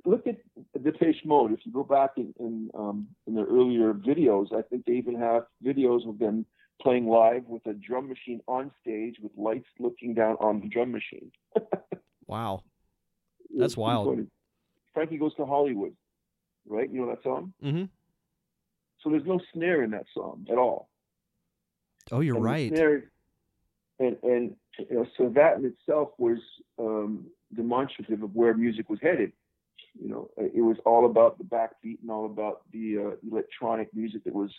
look 0.06 0.28
at 0.28 0.38
Depeche 0.82 1.26
Mode. 1.26 1.52
If 1.52 1.60
you 1.66 1.72
go 1.72 1.84
back 1.84 2.12
in 2.18 2.34
in, 2.40 2.70
um, 2.74 3.08
in 3.26 3.36
their 3.36 3.46
earlier 3.46 3.94
videos, 3.94 4.54
I 4.54 4.62
think 4.62 4.86
they 4.86 4.94
even 4.94 5.16
have 5.16 5.44
videos 5.64 6.08
of 6.08 6.20
them 6.20 6.46
playing 6.82 7.08
live 7.08 7.44
with 7.48 7.66
a 7.66 7.74
drum 7.74 8.08
machine 8.08 8.42
on 8.48 8.72
stage 8.82 9.16
with 9.22 9.32
lights 9.36 9.68
looking 9.80 10.14
down 10.14 10.36
on 10.40 10.62
the 10.62 10.68
drum 10.68 10.92
machine. 10.92 11.32
wow, 12.28 12.64
that's 13.56 13.74
it's 13.74 13.78
wild. 13.78 14.08
Funny. 14.08 14.28
Frankie 14.94 15.18
goes 15.18 15.36
to 15.36 15.46
Hollywood, 15.46 15.96
right? 16.68 16.90
You 16.90 17.02
know 17.02 17.10
that 17.10 17.24
song? 17.24 17.54
Mm-hmm. 17.64 17.86
So 19.04 19.10
there's 19.10 19.26
no 19.26 19.40
snare 19.54 19.84
in 19.84 19.92
that 19.92 20.06
song 20.14 20.46
at 20.52 20.58
all. 20.58 20.90
Oh, 22.12 22.22
you're 22.22 22.36
and 22.36 22.44
right. 22.44 22.70
Snare, 22.70 23.12
and 24.00 24.18
and 24.24 24.56
you 24.80 24.96
know, 24.96 25.06
so 25.18 25.30
that 25.36 25.58
in 25.58 25.66
itself 25.66 26.10
was 26.18 26.40
um, 26.80 27.26
demonstrative 27.56 28.24
of 28.24 28.36
where 28.36 28.54
music 28.54 28.90
was 28.90 29.00
headed 29.02 29.32
you 30.02 30.10
know, 30.10 30.30
it 30.38 30.62
was 30.62 30.78
all 30.86 31.06
about 31.06 31.38
the 31.38 31.44
backbeat 31.44 32.02
and 32.02 32.12
all 32.12 32.26
about 32.26 32.62
the 32.72 32.98
uh, 32.98 33.30
electronic 33.32 33.94
music 33.94 34.24
that 34.26 34.34
was, 34.34 34.52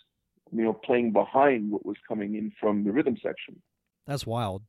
you 0.51 0.63
know, 0.63 0.73
playing 0.73 1.11
behind 1.11 1.71
what 1.71 1.85
was 1.85 1.97
coming 2.07 2.35
in 2.35 2.51
from 2.59 2.83
the 2.83 2.91
rhythm 2.91 3.15
section. 3.21 3.61
That's 4.05 4.25
wild. 4.25 4.63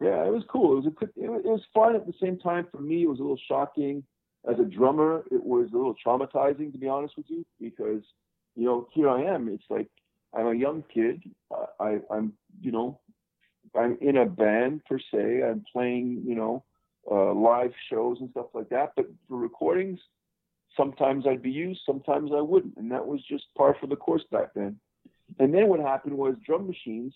Yeah, 0.00 0.26
it 0.26 0.32
was 0.32 0.42
cool. 0.48 0.72
It 0.72 0.84
was 0.84 0.86
a, 0.86 1.04
it 1.24 1.44
was 1.44 1.62
fun 1.72 1.94
at 1.94 2.06
the 2.06 2.14
same 2.20 2.38
time. 2.38 2.66
For 2.72 2.80
me, 2.80 3.04
it 3.04 3.08
was 3.08 3.20
a 3.20 3.22
little 3.22 3.38
shocking. 3.48 4.02
as 4.50 4.58
a 4.58 4.64
drummer, 4.64 5.24
it 5.30 5.42
was 5.42 5.68
a 5.72 5.76
little 5.76 5.94
traumatizing 6.04 6.72
to 6.72 6.78
be 6.78 6.88
honest 6.88 7.14
with 7.16 7.26
you, 7.28 7.46
because 7.60 8.02
you 8.56 8.64
know 8.64 8.88
here 8.92 9.08
I 9.08 9.22
am. 9.22 9.48
It's 9.48 9.64
like 9.70 9.88
I'm 10.34 10.48
a 10.48 10.54
young 10.54 10.82
kid. 10.92 11.22
I, 11.78 11.98
I'm 12.10 12.32
you 12.60 12.72
know 12.72 12.98
I'm 13.78 13.96
in 14.00 14.16
a 14.16 14.26
band 14.26 14.84
per 14.86 14.98
se. 14.98 15.42
I'm 15.42 15.64
playing 15.72 16.24
you 16.26 16.34
know 16.34 16.64
uh, 17.10 17.32
live 17.32 17.72
shows 17.90 18.18
and 18.20 18.30
stuff 18.30 18.46
like 18.54 18.68
that. 18.70 18.92
But 18.96 19.06
for 19.28 19.36
recordings, 19.36 20.00
sometimes 20.76 21.26
I'd 21.26 21.42
be 21.42 21.50
used, 21.50 21.80
sometimes 21.84 22.30
I 22.34 22.40
wouldn't, 22.40 22.76
and 22.76 22.90
that 22.90 23.06
was 23.06 23.20
just 23.28 23.44
par 23.56 23.76
for 23.80 23.86
the 23.86 23.96
course 23.96 24.24
back 24.30 24.54
then. 24.54 24.78
And 25.38 25.54
then 25.54 25.68
what 25.68 25.80
happened 25.80 26.16
was 26.16 26.34
drum 26.44 26.66
machines 26.66 27.14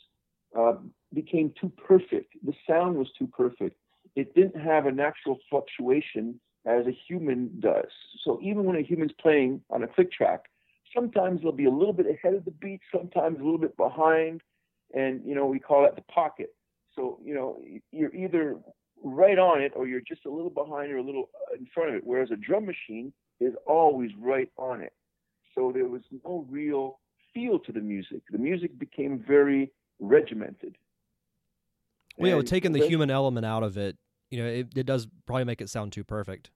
uh, 0.56 0.74
became 1.12 1.52
too 1.60 1.70
perfect. 1.86 2.34
The 2.44 2.54
sound 2.68 2.96
was 2.96 3.08
too 3.18 3.26
perfect. 3.26 3.76
It 4.14 4.34
didn't 4.34 4.60
have 4.60 4.86
a 4.86 4.92
natural 4.92 5.38
fluctuation 5.50 6.40
as 6.64 6.86
a 6.86 6.96
human 7.06 7.50
does. 7.60 7.90
So 8.24 8.40
even 8.42 8.64
when 8.64 8.76
a 8.76 8.82
human's 8.82 9.12
playing 9.20 9.60
on 9.70 9.82
a 9.82 9.86
click 9.86 10.10
track, 10.10 10.44
sometimes 10.94 11.42
they'll 11.42 11.52
be 11.52 11.66
a 11.66 11.70
little 11.70 11.92
bit 11.92 12.06
ahead 12.06 12.34
of 12.34 12.44
the 12.44 12.50
beat, 12.50 12.80
sometimes 12.92 13.38
a 13.38 13.42
little 13.42 13.58
bit 13.58 13.76
behind, 13.76 14.40
and 14.94 15.20
you 15.24 15.34
know 15.34 15.46
we 15.46 15.58
call 15.58 15.82
that 15.82 15.96
the 15.96 16.02
pocket. 16.02 16.54
So 16.94 17.20
you 17.24 17.34
know 17.34 17.60
you're 17.92 18.14
either 18.14 18.56
right 19.02 19.38
on 19.38 19.60
it 19.60 19.72
or 19.76 19.86
you're 19.86 20.00
just 20.00 20.24
a 20.26 20.30
little 20.30 20.50
behind 20.50 20.92
or 20.92 20.98
a 20.98 21.02
little 21.02 21.30
uh, 21.50 21.56
in 21.58 21.66
front 21.72 21.90
of 21.90 21.96
it. 21.96 22.02
Whereas 22.04 22.30
a 22.30 22.36
drum 22.36 22.66
machine 22.66 23.12
is 23.40 23.54
always 23.66 24.10
right 24.18 24.50
on 24.56 24.80
it. 24.80 24.92
So 25.54 25.72
there 25.72 25.86
was 25.86 26.02
no 26.24 26.46
real 26.50 26.98
feel 27.32 27.58
to 27.60 27.72
the 27.72 27.80
music. 27.80 28.22
The 28.30 28.38
music 28.38 28.78
became 28.78 29.22
very 29.26 29.70
regimented. 30.00 30.76
Well, 32.18 32.36
yeah, 32.36 32.42
taking 32.42 32.72
the 32.72 32.86
human 32.86 33.10
element 33.10 33.44
out 33.44 33.62
of 33.62 33.76
it, 33.76 33.96
you 34.30 34.42
know, 34.42 34.48
it, 34.48 34.68
it 34.74 34.86
does 34.86 35.06
probably 35.26 35.44
make 35.44 35.60
it 35.60 35.68
sound 35.68 35.92
too 35.92 36.04
perfect. 36.04 36.50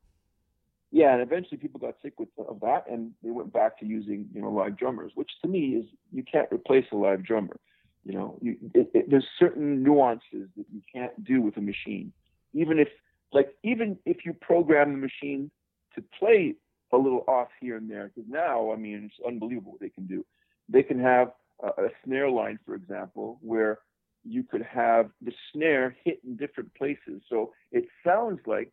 Yeah, 0.91 1.13
and 1.13 1.23
eventually 1.23 1.59
people 1.59 1.79
got 1.79 1.95
sick 2.03 2.19
with 2.19 2.29
of 2.49 2.61
that, 2.61 2.85
and 2.91 3.13
they 3.23 3.31
went 3.31 3.53
back 3.53 3.79
to 3.79 3.87
using 3.87 4.27
you 4.35 4.41
know 4.41 4.51
live 4.51 4.77
drummers, 4.77 5.13
which 5.15 5.31
to 5.43 5.49
me 5.49 5.77
is 5.77 5.85
you 6.13 6.25
can't 6.25 6.49
replace 6.51 6.87
a 6.93 6.97
live 6.97 7.23
drummer. 7.23 7.57
You 8.05 8.15
know, 8.15 8.39
you, 8.41 8.57
it, 8.75 8.91
it, 8.95 9.11
there's 9.11 9.27
certain 9.39 9.83
nuances 9.83 10.49
that 10.57 10.67
you 10.73 10.81
can't 10.93 11.23
do 11.23 11.43
with 11.43 11.57
a 11.59 11.61
machine, 11.61 12.13
even 12.53 12.79
if 12.79 12.89
like 13.33 13.55
even 13.63 13.99
if 14.07 14.25
you 14.25 14.33
program 14.35 14.93
the 14.93 14.99
machine 14.99 15.51
to 15.95 16.03
play 16.19 16.55
a 16.93 16.97
little 16.97 17.25
off 17.29 17.49
here 17.61 17.77
and 17.77 17.91
there, 17.91 18.11
because 18.15 18.29
now 18.31 18.73
I 18.73 18.77
mean 18.77 19.11
it's 19.11 19.27
unbelievable 19.27 19.73
what 19.73 19.81
they 19.81 19.91
can 19.91 20.07
do. 20.07 20.25
They 20.69 20.83
can 20.83 21.01
have 21.01 21.33
a, 21.63 21.69
a 21.69 21.89
snare 22.05 22.31
line, 22.31 22.59
for 22.65 22.75
example, 22.75 23.39
where 23.43 23.79
you 24.25 24.43
could 24.43 24.63
have 24.63 25.11
the 25.23 25.33
snare 25.53 25.97
hit 26.05 26.21
in 26.25 26.37
different 26.37 26.75
places. 26.75 27.23
So 27.29 27.53
it 27.73 27.87
sounds 28.05 28.41
like 28.47 28.73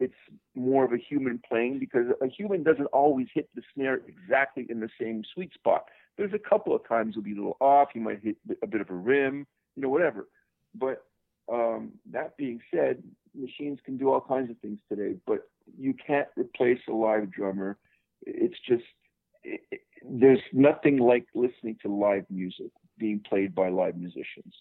it's 0.00 0.14
more 0.54 0.84
of 0.84 0.92
a 0.92 0.98
human 0.98 1.40
playing 1.48 1.78
because 1.78 2.06
a 2.20 2.26
human 2.26 2.62
doesn't 2.62 2.86
always 2.86 3.28
hit 3.32 3.48
the 3.54 3.62
snare 3.74 4.00
exactly 4.06 4.66
in 4.68 4.80
the 4.80 4.88
same 5.00 5.22
sweet 5.32 5.52
spot. 5.54 5.84
There's 6.18 6.32
a 6.34 6.38
couple 6.38 6.74
of 6.74 6.86
times 6.86 7.12
it'll 7.12 7.22
be 7.22 7.32
a 7.32 7.36
little 7.36 7.56
off. 7.60 7.90
You 7.94 8.00
might 8.00 8.20
hit 8.22 8.36
a 8.62 8.66
bit 8.66 8.80
of 8.80 8.90
a 8.90 8.94
rim, 8.94 9.46
you 9.76 9.82
know, 9.82 9.88
whatever. 9.88 10.28
But 10.74 11.04
um, 11.50 11.92
that 12.10 12.36
being 12.36 12.60
said, 12.72 13.02
machines 13.34 13.78
can 13.84 13.96
do 13.96 14.10
all 14.10 14.20
kinds 14.20 14.50
of 14.50 14.58
things 14.58 14.78
today, 14.88 15.16
but 15.26 15.48
you 15.78 15.94
can't 15.94 16.28
replace 16.36 16.80
a 16.88 16.92
live 16.92 17.30
drummer. 17.30 17.78
It's 18.26 18.58
just 18.68 18.84
it, 19.44 19.60
it, 19.70 19.80
there's 20.04 20.40
nothing 20.52 20.98
like 20.98 21.26
listening 21.34 21.76
to 21.82 21.88
live 21.88 22.24
music 22.30 22.70
being 22.98 23.20
played 23.28 23.54
by 23.54 23.68
live 23.68 23.96
musicians. 23.96 24.54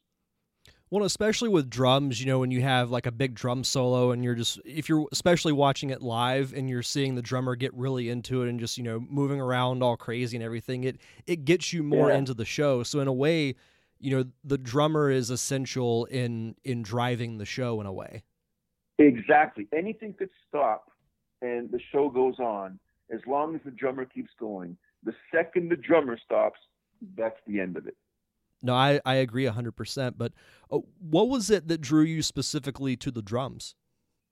Well, 0.90 1.06
especially 1.06 1.48
with 1.48 1.70
drums, 1.70 2.20
you 2.20 2.28
know, 2.28 2.40
when 2.40 2.52
you 2.52 2.62
have 2.64 2.92
like 2.92 3.06
a 3.06 3.14
big 3.14 3.34
drum 3.34 3.64
solo 3.64 4.12
and 4.12 4.26
you're 4.26 4.36
just, 4.36 4.60
if 4.66 4.90
you're 4.90 5.08
especially 5.14 5.54
watching 5.54 5.90
it 5.90 6.02
live 6.02 6.54
and 6.54 6.70
you're 6.70 6.84
seeing 6.84 7.16
the 7.16 7.22
drummer 7.22 7.56
get 7.56 7.74
really 7.74 8.10
into 8.10 8.44
it 8.44 8.50
and 8.50 8.60
just, 8.60 8.78
you 8.78 8.84
know, 8.84 9.00
moving 9.10 9.40
around 9.40 9.84
all 9.84 9.96
crazy 9.96 10.36
and 10.36 10.44
everything, 10.44 10.84
it, 10.84 10.98
it 11.26 11.46
gets 11.46 11.72
you 11.72 11.82
more 11.82 12.10
yeah. 12.10 12.18
into 12.18 12.34
the 12.34 12.44
show. 12.44 12.84
So, 12.84 13.00
in 13.00 13.08
a 13.08 13.14
way, 13.14 13.56
you 14.02 14.18
know, 14.18 14.26
the 14.44 14.58
drummer 14.58 15.10
is 15.10 15.30
essential 15.30 16.06
in, 16.06 16.56
in 16.64 16.82
driving 16.82 17.38
the 17.38 17.46
show 17.46 17.80
in 17.80 17.88
a 17.88 17.94
way. 17.94 18.24
Exactly. 18.98 19.68
Anything 19.76 20.14
could 20.14 20.30
stop 20.48 20.92
and 21.42 21.72
the 21.72 21.80
show 21.92 22.10
goes 22.10 22.40
on 22.40 22.80
as 23.12 23.20
long 23.28 23.56
as 23.56 23.62
the 23.66 23.72
drummer 23.72 24.06
keeps 24.06 24.32
going. 24.40 24.78
The 25.04 25.14
second 25.34 25.70
the 25.70 25.76
drummer 25.76 26.18
stops, 26.24 26.60
that's 27.18 27.38
the 27.48 27.60
end 27.60 27.78
of 27.78 27.88
it. 27.88 27.96
No, 28.64 28.76
I, 28.76 29.02
I 29.06 29.16
agree 29.16 29.46
100%. 29.46 30.14
But 30.18 30.34
uh, 30.72 30.80
what 31.00 31.30
was 31.30 31.50
it 31.50 31.68
that 31.68 31.82
drew 31.82 32.04
you 32.04 32.22
specifically 32.22 32.96
to 32.98 33.12
the 33.12 33.22
drums? 33.22 33.76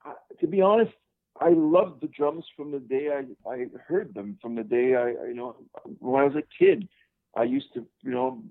Uh, 0.05 0.13
to 0.39 0.47
be 0.47 0.61
honest, 0.61 0.93
I 1.41 1.49
loved 1.49 2.01
the 2.01 2.07
drums 2.07 2.45
from 2.55 2.71
the 2.71 2.79
day 2.79 3.09
I, 3.11 3.49
I 3.49 3.65
heard 3.87 4.13
them, 4.13 4.37
from 4.41 4.55
the 4.55 4.63
day 4.63 4.95
I, 4.95 5.27
you 5.27 5.33
know, 5.33 5.55
when 5.99 6.21
I 6.21 6.25
was 6.25 6.35
a 6.35 6.63
kid. 6.63 6.87
I 7.35 7.43
used 7.43 7.73
to, 7.75 7.85
you 8.01 8.11
know, 8.11 8.43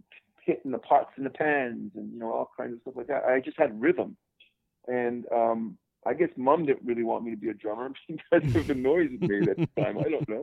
hit 0.49 0.63
in 0.65 0.71
the 0.71 0.79
pots 0.79 1.13
and 1.17 1.27
the 1.27 1.31
pans 1.31 1.93
and, 1.95 2.11
you 2.11 2.19
know, 2.19 2.33
all 2.33 2.51
kinds 2.57 2.73
of 2.73 2.81
stuff 2.81 2.95
like 2.97 3.07
that. 3.09 3.25
I 3.25 3.39
just 3.39 3.59
had 3.59 3.79
rhythm. 3.79 4.17
And 4.87 5.27
um, 5.31 5.77
I 6.07 6.15
guess 6.15 6.31
mom 6.39 6.65
didn't 6.65 6.87
really 6.87 7.05
want 7.05 7.23
me 7.23 7.31
to 7.33 7.37
be 7.37 7.51
a 7.51 7.55
drummer 7.55 7.91
because 8.09 8.57
of 8.57 8.67
the 8.67 8.75
noise 8.75 9.11
it 9.13 9.21
made 9.21 9.49
at 9.51 9.59
the 9.59 9.69
time. 9.81 9.99
I 9.99 10.09
don't 10.09 10.29
know. 10.29 10.43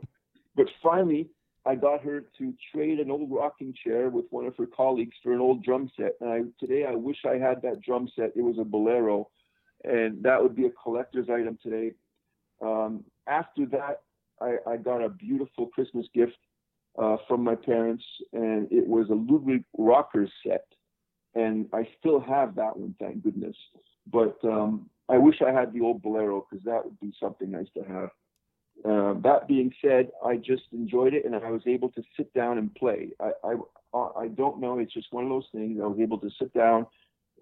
But 0.54 0.68
finally, 0.80 1.28
I 1.66 1.74
got 1.74 2.04
her 2.04 2.24
to 2.38 2.54
trade 2.72 3.00
an 3.00 3.10
old 3.10 3.30
rocking 3.32 3.74
chair 3.84 4.08
with 4.08 4.26
one 4.30 4.46
of 4.46 4.56
her 4.56 4.66
colleagues 4.66 5.16
for 5.24 5.32
an 5.32 5.40
old 5.40 5.64
drum 5.64 5.90
set. 5.96 6.12
And 6.20 6.30
I, 6.30 6.40
today 6.64 6.86
I 6.86 6.94
wish 6.94 7.18
I 7.26 7.36
had 7.38 7.60
that 7.62 7.82
drum 7.82 8.08
set. 8.14 8.30
It 8.36 8.42
was 8.42 8.58
a 8.60 8.64
Bolero, 8.64 9.28
and 9.82 10.22
that 10.22 10.40
would 10.40 10.54
be 10.54 10.66
a 10.66 10.70
collector's 10.70 11.28
item 11.28 11.58
today. 11.60 11.92
Um, 12.62 13.02
after 13.26 13.66
that, 13.66 14.02
I, 14.40 14.56
I, 14.70 14.76
got 14.76 15.02
a 15.02 15.08
beautiful 15.08 15.66
Christmas 15.66 16.06
gift 16.14 16.38
uh, 16.98 17.16
from 17.28 17.44
my 17.44 17.54
parents, 17.54 18.04
and 18.32 18.70
it 18.70 18.86
was 18.86 19.08
a 19.10 19.14
Ludwig 19.14 19.64
Rockers 19.76 20.30
set. 20.46 20.64
And 21.34 21.66
I 21.72 21.86
still 21.98 22.20
have 22.20 22.54
that 22.54 22.76
one, 22.76 22.94
thank 22.98 23.22
goodness. 23.22 23.56
But 24.10 24.38
um, 24.44 24.88
I 25.08 25.18
wish 25.18 25.36
I 25.46 25.52
had 25.52 25.72
the 25.72 25.82
old 25.82 26.02
Bolero 26.02 26.46
because 26.48 26.64
that 26.64 26.84
would 26.84 26.98
be 27.00 27.12
something 27.20 27.50
nice 27.50 27.66
to 27.76 27.82
have. 27.84 28.10
Uh, 28.84 29.14
that 29.20 29.48
being 29.48 29.72
said, 29.82 30.08
I 30.24 30.36
just 30.36 30.64
enjoyed 30.72 31.14
it 31.14 31.24
and 31.24 31.34
I 31.34 31.50
was 31.50 31.62
able 31.66 31.90
to 31.90 32.02
sit 32.16 32.32
down 32.34 32.58
and 32.58 32.74
play. 32.74 33.08
I, 33.20 33.32
I, 33.44 33.98
I 34.18 34.28
don't 34.28 34.60
know. 34.60 34.78
It's 34.78 34.92
just 34.92 35.12
one 35.12 35.24
of 35.24 35.30
those 35.30 35.48
things. 35.52 35.78
I 35.82 35.86
was 35.86 35.98
able 36.00 36.18
to 36.18 36.30
sit 36.38 36.52
down, 36.52 36.86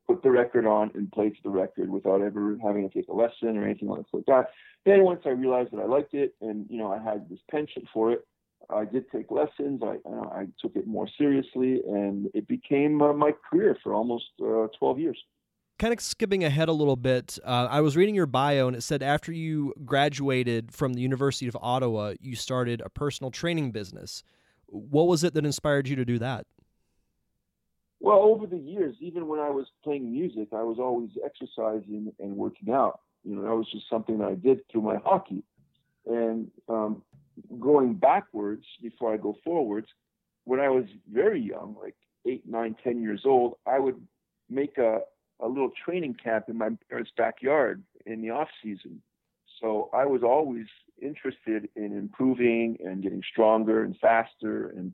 put 0.07 0.23
the 0.23 0.31
record 0.31 0.67
on, 0.67 0.91
and 0.95 1.11
play 1.11 1.31
to 1.31 1.43
the 1.43 1.51
record 1.51 1.91
without 1.91 2.21
ever 2.21 2.57
having 2.63 2.89
to 2.89 2.95
take 2.95 3.09
a 3.09 3.13
lesson 3.13 3.57
or 3.57 3.65
anything 3.65 3.89
like 3.89 4.07
that. 4.27 4.47
Then 4.87 5.03
once 5.03 5.23
I 5.25 5.31
realized 5.31 5.73
that 5.73 5.81
I 5.81 5.87
liked 5.87 6.15
it 6.15 6.35
and 6.41 6.67
you 6.69 6.79
know 6.79 6.93
I 6.93 7.03
had 7.03 7.29
this 7.29 7.41
penchant 7.51 7.87
for 7.93 8.13
it, 8.13 8.25
I 8.71 8.85
did 8.85 9.11
take 9.11 9.31
lessons. 9.31 9.83
I 9.83 9.97
uh, 10.09 10.29
I 10.29 10.47
took 10.61 10.77
it 10.77 10.87
more 10.87 11.09
seriously, 11.19 11.83
and 11.87 12.31
it 12.35 12.47
became 12.49 13.03
uh, 13.03 13.13
my 13.13 13.33
career 13.51 13.77
for 13.83 13.95
almost 13.95 14.27
uh, 14.43 14.67
12 14.79 14.99
years 14.99 15.19
kind 15.79 15.93
of 15.93 16.01
skipping 16.01 16.45
ahead 16.45 16.69
a 16.69 16.73
little 16.73 16.97
bit, 16.97 17.39
uh, 17.45 17.69
I 17.71 17.81
was 17.81 17.97
reading 17.97 18.15
your 18.15 18.27
bio 18.27 18.69
and 18.69 18.77
it 18.77 18.83
said 18.83 19.03
after 19.03 19.33
you 19.33 19.75
graduated 19.85 20.73
from 20.73 20.95
the 20.95 21.01
University 21.01 21.49
of 21.49 21.57
Ottawa, 21.61 22.15
you 22.21 22.37
started 22.37 22.81
a 22.81 22.89
personal 22.89 23.31
training 23.31 23.73
business. 23.73 24.23
What 24.67 25.09
was 25.09 25.25
it 25.25 25.35
that 25.35 25.45
inspired 25.45 25.89
you 25.89 25.97
to 25.97 26.05
do 26.05 26.19
that? 26.21 26.47
Well, 28.01 28.19
over 28.19 28.47
the 28.47 28.59
years, 28.59 28.97
even 29.01 29.27
when 29.29 29.41
I 29.41 29.51
was 29.51 29.67
playing 29.83 30.13
music, 30.13 30.49
I 30.53 30.63
was 30.63 30.79
always 30.79 31.11
exercising 31.25 32.13
and 32.19 32.37
working 32.37 32.73
out. 32.73 33.01
You 33.25 33.37
know, 33.37 33.43
that 33.43 33.55
was 33.55 33.67
just 33.73 33.89
something 33.89 34.19
that 34.19 34.29
I 34.29 34.35
did 34.35 34.61
through 34.71 34.83
my 34.83 34.97
hockey. 34.97 35.43
And 36.07 36.51
um, 36.69 37.03
going 37.61 37.95
backwards 37.95 38.65
before 38.83 39.13
I 39.13 39.17
go 39.17 39.37
forwards, 39.45 39.89
when 40.45 40.61
I 40.61 40.69
was 40.69 40.85
very 41.13 41.41
young, 41.41 41.77
like 41.81 41.97
eight, 42.27 42.43
nine, 42.47 42.77
ten 42.83 43.03
years 43.03 43.23
old, 43.25 43.57
I 43.67 43.79
would 43.79 44.01
make 44.49 44.79
a, 44.79 45.01
a 45.41 45.49
little 45.49 45.71
training 45.85 46.17
camp 46.23 46.47
in 46.49 46.59
my 46.59 46.71
parents' 46.89 47.11
backyard 47.17 47.83
in 48.07 48.23
the 48.23 48.31
off 48.31 48.49
season. 48.63 49.03
So 49.61 49.91
I 49.95 50.05
was 50.05 50.23
always 50.23 50.67
interested 51.01 51.69
in 51.77 51.97
improving 51.97 52.77
and 52.85 53.03
getting 53.03 53.23
stronger 53.31 53.83
and 53.83 53.97
faster 53.99 54.71
and 54.71 54.93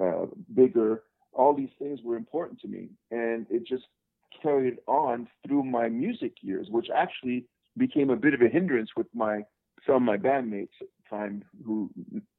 uh, 0.00 0.26
bigger. 0.54 1.02
All 1.32 1.54
these 1.54 1.70
things 1.78 2.00
were 2.04 2.16
important 2.16 2.60
to 2.60 2.68
me, 2.68 2.90
and 3.10 3.46
it 3.50 3.66
just 3.66 3.84
carried 4.42 4.78
on 4.86 5.28
through 5.46 5.64
my 5.64 5.88
music 5.88 6.34
years, 6.42 6.68
which 6.70 6.88
actually 6.94 7.46
became 7.76 8.10
a 8.10 8.16
bit 8.16 8.34
of 8.34 8.42
a 8.42 8.48
hindrance 8.48 8.90
with 8.96 9.06
my 9.14 9.42
some 9.86 9.96
of 9.96 10.02
my 10.02 10.16
bandmates 10.16 10.68
time 11.08 11.44
who 11.64 11.90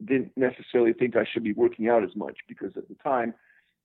didn't 0.03 0.31
necessarily 0.35 0.93
think 0.93 1.15
I 1.15 1.25
should 1.31 1.43
be 1.43 1.53
working 1.53 1.89
out 1.89 2.03
as 2.03 2.15
much 2.15 2.37
because 2.47 2.71
at 2.77 2.87
the 2.87 2.95
time 3.03 3.33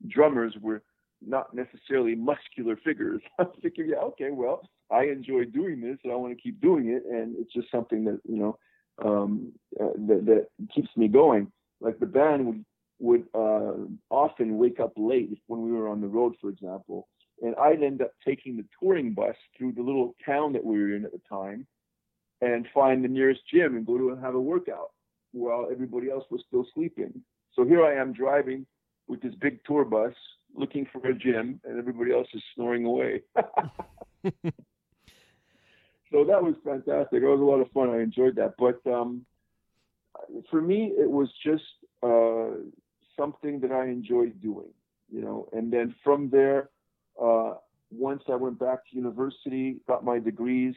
drummers 0.08 0.54
were 0.60 0.82
not 1.25 1.54
necessarily 1.54 2.14
muscular 2.14 2.76
figures. 2.76 3.20
I'm 3.38 3.49
thinking, 3.62 3.88
yeah, 3.88 3.99
okay, 3.99 4.30
well, 4.30 4.68
I 4.90 5.04
enjoy 5.04 5.44
doing 5.44 5.80
this 5.80 5.99
and 6.04 6.12
I 6.12 6.16
want 6.16 6.37
to 6.37 6.42
keep 6.42 6.60
doing 6.60 6.88
it, 6.88 7.02
and 7.10 7.37
it's 7.38 7.52
just 7.52 7.70
something 7.70 8.04
that 8.04 8.20
you 8.28 8.37
know 8.37 8.58
um, 9.04 9.52
uh, 9.80 9.92
that, 10.08 10.26
that 10.26 10.46
keeps 10.75 10.88
me 10.96 11.08
going. 11.08 11.50
Like 11.80 11.99
the 11.99 12.06
band 12.06 12.46
would 12.46 12.64
would 12.99 13.25
uh, 13.34 13.72
often 14.10 14.58
wake 14.58 14.78
up 14.78 14.92
late 14.96 15.38
when 15.46 15.62
we 15.62 15.72
were 15.72 15.88
on 15.88 16.02
the 16.02 16.06
road, 16.06 16.34
for 16.40 16.50
example, 16.50 17.08
and 17.40 17.54
I'd 17.56 17.82
end 17.82 18.02
up 18.02 18.12
taking 18.26 18.56
the 18.56 18.66
touring 18.78 19.14
bus 19.14 19.37
through 19.56 19.72
the 19.72 19.82
little 19.82 20.14
town 20.25 20.52
that 20.52 20.64
we 20.64 20.78
were 20.78 20.94
in 20.94 21.04
at 21.04 21.12
the 21.12 21.20
time, 21.28 21.66
and 22.40 22.66
find 22.73 23.04
the 23.04 23.09
nearest 23.09 23.40
gym 23.52 23.76
and 23.76 23.87
go 23.87 23.99
to 23.99 24.11
and 24.11 24.23
have 24.23 24.35
a 24.35 24.40
workout 24.40 24.90
while 25.32 25.68
everybody 25.70 26.11
else 26.11 26.25
was 26.30 26.42
still 26.47 26.66
sleeping. 26.75 27.12
So 27.54 27.64
here 27.64 27.85
I 27.85 28.00
am 28.00 28.12
driving 28.12 28.66
with 29.09 29.20
this 29.20 29.35
big 29.40 29.64
tour 29.64 29.85
bus 29.85 30.14
looking 30.54 30.87
for 30.92 31.06
a 31.06 31.14
gym 31.14 31.61
and 31.64 31.78
everybody 31.78 32.12
else 32.12 32.28
is 32.35 32.42
snoring 32.54 32.85
away. 32.85 33.23
so 33.37 33.42
that 36.25 36.42
was 36.42 36.54
fantastic. 36.64 37.23
It 37.23 37.26
was 37.26 37.40
a 37.40 37.44
lot 37.44 37.61
of 37.61 37.70
fun. 37.73 37.90
I 37.90 38.00
enjoyed 38.00 38.37
that. 38.37 38.54
But 38.59 38.80
um, 38.90 39.25
for 40.50 40.61
me, 40.61 40.92
it 40.97 41.11
was 41.11 41.28
just 41.44 41.64
uh, 42.02 42.50
something 43.18 43.61
that 43.61 43.73
I 43.73 43.85
enjoyed 43.85 44.40
doing, 44.40 44.73
you 45.11 45.20
know. 45.20 45.49
And 45.52 45.73
then 45.73 45.94
from 46.02 46.30
there, 46.30 46.70
uh, 47.23 47.54
once 47.90 48.23
I 48.28 48.37
went 48.37 48.59
back 48.59 48.78
to 48.90 48.97
university, 48.97 49.76
got 49.87 50.04
my 50.04 50.18
degrees, 50.18 50.75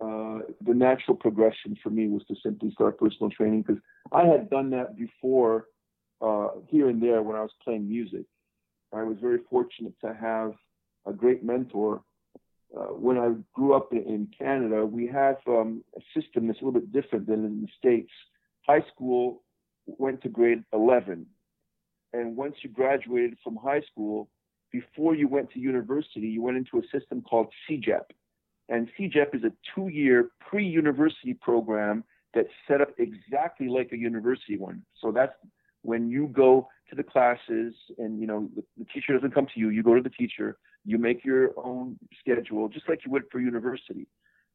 uh, 0.00 0.38
the 0.64 0.74
natural 0.74 1.16
progression 1.16 1.76
for 1.82 1.90
me 1.90 2.08
was 2.08 2.22
to 2.28 2.36
simply 2.42 2.70
start 2.72 2.98
personal 2.98 3.30
training 3.30 3.62
because 3.62 3.82
I 4.12 4.24
had 4.24 4.48
done 4.48 4.70
that 4.70 4.96
before 4.96 5.66
uh, 6.20 6.48
here 6.68 6.88
and 6.88 7.02
there 7.02 7.22
when 7.22 7.36
I 7.36 7.42
was 7.42 7.50
playing 7.64 7.88
music. 7.88 8.24
I 8.94 9.02
was 9.02 9.16
very 9.20 9.40
fortunate 9.50 9.94
to 10.04 10.14
have 10.14 10.54
a 11.06 11.12
great 11.12 11.44
mentor. 11.44 12.02
Uh, 12.76 12.92
when 12.94 13.18
I 13.18 13.32
grew 13.54 13.74
up 13.74 13.92
in, 13.92 14.02
in 14.02 14.28
Canada, 14.38 14.84
we 14.84 15.06
have 15.08 15.36
um, 15.46 15.82
a 15.96 16.00
system 16.18 16.46
that's 16.46 16.60
a 16.60 16.64
little 16.64 16.80
bit 16.80 16.92
different 16.92 17.26
than 17.26 17.44
in 17.44 17.62
the 17.62 17.68
States. 17.78 18.12
High 18.66 18.84
school 18.94 19.42
went 19.86 20.22
to 20.22 20.28
grade 20.28 20.62
11. 20.72 21.26
And 22.12 22.36
once 22.36 22.54
you 22.62 22.70
graduated 22.70 23.38
from 23.42 23.56
high 23.56 23.82
school, 23.90 24.28
before 24.70 25.14
you 25.14 25.28
went 25.28 25.50
to 25.52 25.58
university, 25.58 26.28
you 26.28 26.42
went 26.42 26.56
into 26.56 26.78
a 26.78 26.98
system 26.98 27.22
called 27.22 27.48
CEGEP. 27.68 28.04
And 28.68 28.88
CEGEP 28.98 29.34
is 29.34 29.44
a 29.44 29.52
two 29.74 29.88
year 29.88 30.30
pre 30.40 30.64
university 30.66 31.34
program 31.34 32.04
that's 32.34 32.48
set 32.66 32.80
up 32.80 32.90
exactly 32.98 33.68
like 33.68 33.90
a 33.92 33.96
university 33.96 34.58
one. 34.58 34.82
So 35.00 35.10
that's 35.10 35.32
when 35.82 36.10
you 36.10 36.28
go 36.28 36.68
to 36.90 36.96
the 36.96 37.02
classes 37.02 37.74
and 37.98 38.20
you 38.20 38.26
know 38.26 38.48
the, 38.54 38.62
the, 38.78 38.84
teacher 38.86 39.12
doesn't 39.12 39.34
come 39.34 39.46
to 39.46 39.60
you 39.60 39.68
you 39.68 39.82
go 39.82 39.94
to 39.94 40.02
the 40.02 40.10
teacher 40.10 40.56
you 40.84 40.98
make 40.98 41.24
your 41.24 41.50
own 41.56 41.98
schedule 42.18 42.68
just 42.68 42.88
like 42.88 43.00
you 43.04 43.12
would 43.12 43.24
for 43.30 43.40
university 43.40 44.06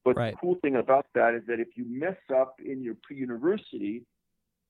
but 0.03 0.17
right. 0.17 0.33
the 0.33 0.37
cool 0.37 0.55
thing 0.61 0.75
about 0.75 1.05
that 1.13 1.33
is 1.33 1.41
that 1.47 1.59
if 1.59 1.69
you 1.75 1.85
mess 1.87 2.17
up 2.35 2.55
in 2.63 2.81
your 2.81 2.95
pre-university 3.03 4.03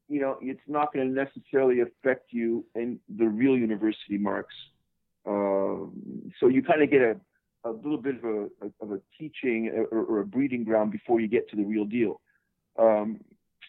you 0.09 0.19
know 0.19 0.37
it's 0.41 0.61
not 0.67 0.93
going 0.93 1.07
to 1.07 1.13
necessarily 1.13 1.79
affect 1.79 2.31
you 2.31 2.65
in 2.75 2.99
the 3.17 3.25
real 3.25 3.57
university 3.57 4.17
marks 4.17 4.55
um, 5.25 5.93
so 6.39 6.47
you 6.47 6.61
kind 6.61 6.83
of 6.83 6.91
get 6.91 7.01
a, 7.01 7.15
a 7.65 7.69
little 7.69 7.97
bit 7.97 8.15
of 8.15 8.23
a, 8.25 8.47
of 8.81 8.91
a 8.91 8.99
teaching 9.17 9.85
or, 9.91 10.19
a 10.19 10.25
breeding 10.25 10.63
ground 10.63 10.91
before 10.91 11.19
you 11.19 11.27
get 11.27 11.49
to 11.49 11.55
the 11.55 11.63
real 11.63 11.85
deal 11.85 12.19
um, 12.77 13.19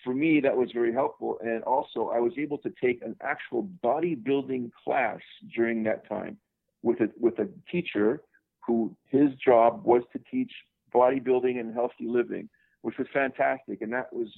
for 0.02 0.14
me, 0.14 0.40
that 0.40 0.56
was 0.56 0.70
very 0.72 0.92
helpful. 0.92 1.38
And 1.42 1.62
also, 1.64 2.10
I 2.14 2.20
was 2.20 2.32
able 2.38 2.58
to 2.58 2.72
take 2.82 3.02
an 3.02 3.16
actual 3.22 3.68
bodybuilding 3.82 4.70
class 4.84 5.20
during 5.54 5.82
that 5.84 6.08
time 6.08 6.36
with 6.82 7.00
a, 7.00 7.08
with 7.18 7.38
a 7.38 7.48
teacher 7.70 8.22
who 8.66 8.94
his 9.10 9.30
job 9.44 9.84
was 9.84 10.02
to 10.12 10.20
teach 10.30 10.52
bodybuilding 10.94 11.58
and 11.58 11.74
healthy 11.74 12.06
living, 12.06 12.48
which 12.82 12.98
was 12.98 13.06
fantastic. 13.12 13.80
And 13.80 13.92
that 13.92 14.12
was 14.12 14.28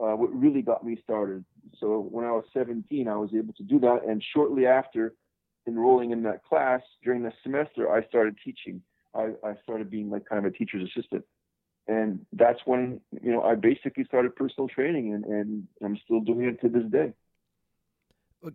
uh, 0.00 0.16
what 0.16 0.34
really 0.34 0.62
got 0.62 0.84
me 0.84 0.98
started. 1.02 1.44
So 1.78 2.08
when 2.10 2.24
I 2.24 2.32
was 2.32 2.44
17, 2.52 3.06
I 3.06 3.16
was 3.16 3.30
able 3.34 3.52
to 3.54 3.62
do 3.62 3.78
that. 3.80 4.00
And 4.08 4.22
shortly 4.34 4.66
after 4.66 5.14
enrolling 5.66 6.10
in 6.10 6.22
that 6.24 6.44
class 6.44 6.82
during 7.02 7.22
the 7.22 7.32
semester, 7.42 7.90
I 7.90 8.06
started 8.06 8.36
teaching. 8.44 8.82
I, 9.14 9.30
I 9.44 9.54
started 9.62 9.90
being 9.90 10.10
like 10.10 10.26
kind 10.28 10.44
of 10.44 10.52
a 10.52 10.56
teacher's 10.56 10.88
assistant 10.88 11.24
and 11.86 12.24
that's 12.32 12.60
when 12.64 13.00
you 13.22 13.30
know 13.30 13.42
I 13.42 13.54
basically 13.54 14.04
started 14.04 14.34
personal 14.36 14.68
training, 14.68 15.12
and, 15.12 15.24
and 15.24 15.68
I'm 15.82 15.98
still 16.04 16.20
doing 16.20 16.44
it 16.46 16.60
to 16.62 16.68
this 16.68 16.84
day. 16.90 17.12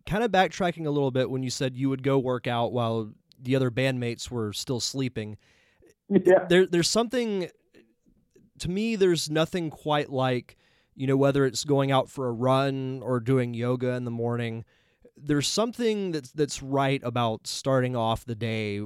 Kind 0.06 0.24
of 0.24 0.32
backtracking 0.32 0.86
a 0.86 0.89
little 0.89 1.12
bit 1.12 1.30
when 1.30 1.43
you 1.43 1.50
said 1.50 1.76
you 1.76 1.89
would 1.89 2.04
go 2.04 2.17
work 2.17 2.48
out 2.48 2.72
while 2.72 3.12
the 3.41 3.56
other 3.56 3.72
bandmates 3.72 4.30
were 4.30 4.54
still 4.54 4.80
sleeping. 4.80 5.38
Yeah. 6.10 6.45
There, 6.48 6.67
there's 6.67 6.89
something 6.89 7.50
to 8.60 8.69
me. 8.69 8.95
There's 8.95 9.30
nothing 9.30 9.69
quite 9.69 10.10
like 10.10 10.58
you 10.95 11.06
know 11.06 11.17
whether 11.17 11.45
it's 11.45 11.63
going 11.63 11.91
out 11.91 12.10
for 12.10 12.28
a 12.28 12.32
run 12.32 13.02
or 13.04 13.19
doing 13.19 13.54
yoga 13.54 13.91
in 13.91 14.06
the 14.06 14.12
morning. 14.12 14.65
There's 15.21 15.47
something 15.47 16.12
that's 16.12 16.32
that's 16.32 16.63
right 16.63 17.01
about 17.03 17.47
starting 17.47 17.95
off 17.95 18.25
the 18.25 18.36
day 18.36 18.82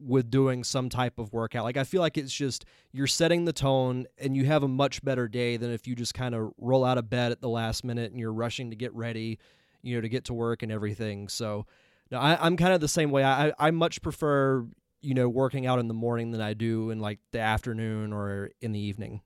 with 0.00 0.30
doing 0.30 0.64
some 0.64 0.88
type 0.88 1.18
of 1.18 1.32
workout. 1.32 1.64
Like 1.64 1.76
I 1.76 1.84
feel 1.84 2.00
like 2.00 2.18
it's 2.18 2.32
just 2.32 2.64
you're 2.92 3.06
setting 3.06 3.44
the 3.44 3.52
tone 3.52 4.06
and 4.18 4.36
you 4.36 4.44
have 4.46 4.62
a 4.62 4.68
much 4.68 5.02
better 5.04 5.28
day 5.28 5.56
than 5.56 5.70
if 5.70 5.86
you 5.86 5.94
just 5.94 6.14
kind 6.14 6.34
of 6.34 6.52
roll 6.58 6.84
out 6.84 6.98
of 6.98 7.08
bed 7.08 7.32
at 7.32 7.40
the 7.40 7.48
last 7.48 7.84
minute 7.84 8.10
and 8.10 8.18
you're 8.18 8.32
rushing 8.32 8.70
to 8.70 8.76
get 8.76 8.92
ready, 8.94 9.38
you 9.82 9.94
know, 9.94 10.00
to 10.00 10.08
get 10.08 10.24
to 10.24 10.34
work 10.34 10.62
and 10.62 10.72
everything. 10.72 11.28
So 11.28 11.66
no, 12.10 12.18
I, 12.18 12.46
am 12.46 12.56
kind 12.56 12.72
of 12.72 12.80
the 12.80 12.88
same 12.88 13.10
way. 13.10 13.22
I, 13.22 13.52
I 13.58 13.70
much 13.70 14.02
prefer, 14.02 14.66
you 15.00 15.14
know, 15.14 15.28
working 15.28 15.66
out 15.66 15.78
in 15.78 15.88
the 15.88 15.94
morning 15.94 16.32
than 16.32 16.40
I 16.40 16.54
do 16.54 16.90
in 16.90 16.98
like 16.98 17.20
the 17.32 17.40
afternoon 17.40 18.12
or 18.12 18.50
in 18.60 18.72
the 18.72 18.80
evening. 18.80 19.20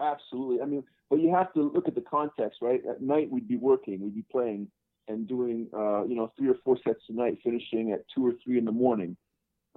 Absolutely. 0.00 0.62
I 0.62 0.66
mean, 0.66 0.84
but 1.10 1.20
you 1.20 1.34
have 1.34 1.52
to 1.54 1.62
look 1.62 1.88
at 1.88 1.94
the 1.94 2.00
context, 2.00 2.60
right? 2.62 2.80
At 2.88 3.02
night 3.02 3.30
we'd 3.30 3.48
be 3.48 3.56
working, 3.56 4.00
we'd 4.00 4.14
be 4.14 4.24
playing 4.30 4.68
and 5.08 5.26
doing, 5.26 5.68
uh, 5.74 6.04
you 6.04 6.14
know, 6.14 6.32
three 6.36 6.48
or 6.48 6.56
four 6.64 6.78
sets 6.84 7.00
a 7.08 7.12
night, 7.12 7.38
finishing 7.42 7.92
at 7.92 8.04
two 8.14 8.26
or 8.26 8.32
three 8.44 8.58
in 8.58 8.64
the 8.64 8.72
morning 8.72 9.16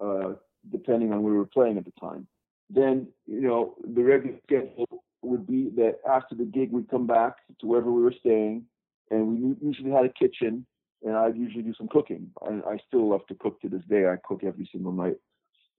uh, 0.02 0.34
depending 0.72 1.12
on 1.12 1.22
where 1.24 1.34
we 1.34 1.40
were 1.40 1.46
playing 1.46 1.78
at 1.78 1.86
the 1.86 1.94
time. 2.00 2.28
Then, 2.70 3.08
you 3.26 3.42
know, 3.42 3.76
the 3.84 4.02
regular 4.02 4.38
schedule 4.44 5.04
would 5.22 5.46
be 5.46 5.70
that 5.76 5.98
after 6.10 6.36
the 6.36 6.46
gig, 6.46 6.72
we'd 6.72 6.90
come 6.90 7.08
back 7.08 7.36
to 7.60 7.68
wherever 7.68 7.92
we 7.92 8.02
were 8.02 8.14
staying, 8.20 8.64
and 9.12 9.28
we 9.28 9.68
usually 9.68 9.92
had 9.92 10.06
a 10.06 10.10
kitchen, 10.10 10.66
and 11.04 11.16
I'd 11.16 11.38
usually 11.38 11.64
do 11.64 11.74
some 11.78 11.88
cooking. 11.88 12.32
I, 12.42 12.72
I 12.72 12.78
still 12.88 13.10
love 13.10 13.26
to 13.28 13.36
cook 13.36 13.62
to 13.62 13.70
this 13.70 13.84
day. 13.90 14.08
I 14.08 14.16
cook 14.26 14.44
every 14.44 14.68
single 14.72 14.92
night. 14.92 15.18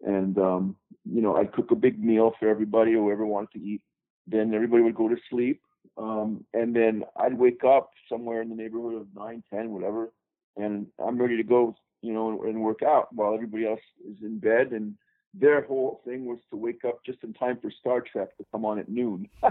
And, 0.04 0.38
um, 0.38 0.76
you 1.10 1.22
know, 1.22 1.36
I'd 1.36 1.52
cook 1.52 1.70
a 1.70 1.76
big 1.76 2.02
meal 2.02 2.32
for 2.38 2.48
everybody, 2.48 2.92
whoever 2.92 3.24
wanted 3.24 3.52
to 3.52 3.64
eat. 3.64 3.82
Then 4.26 4.54
everybody 4.54 4.82
would 4.82 4.94
go 4.94 5.08
to 5.08 5.16
sleep. 5.30 5.62
Um, 5.96 6.44
and 6.52 6.74
then 6.74 7.04
I'd 7.16 7.38
wake 7.38 7.62
up 7.64 7.90
somewhere 8.08 8.42
in 8.42 8.48
the 8.48 8.56
neighborhood 8.56 8.94
of 8.94 9.06
9, 9.14 9.42
10, 9.52 9.70
whatever, 9.70 10.12
and 10.56 10.86
I'm 10.98 11.20
ready 11.20 11.36
to 11.36 11.42
go 11.42 11.76
you 12.04 12.12
know, 12.12 12.30
and, 12.30 12.40
and 12.50 12.60
work 12.60 12.82
out 12.82 13.12
while 13.12 13.34
everybody 13.34 13.66
else 13.66 13.80
is 14.06 14.18
in 14.22 14.38
bed. 14.38 14.72
And 14.72 14.94
their 15.32 15.62
whole 15.62 16.02
thing 16.04 16.26
was 16.26 16.38
to 16.50 16.56
wake 16.56 16.84
up 16.84 17.02
just 17.04 17.24
in 17.24 17.32
time 17.32 17.58
for 17.60 17.70
Star 17.80 18.02
Trek 18.02 18.36
to 18.36 18.44
come 18.52 18.64
on 18.66 18.78
at 18.78 18.88
noon. 18.90 19.28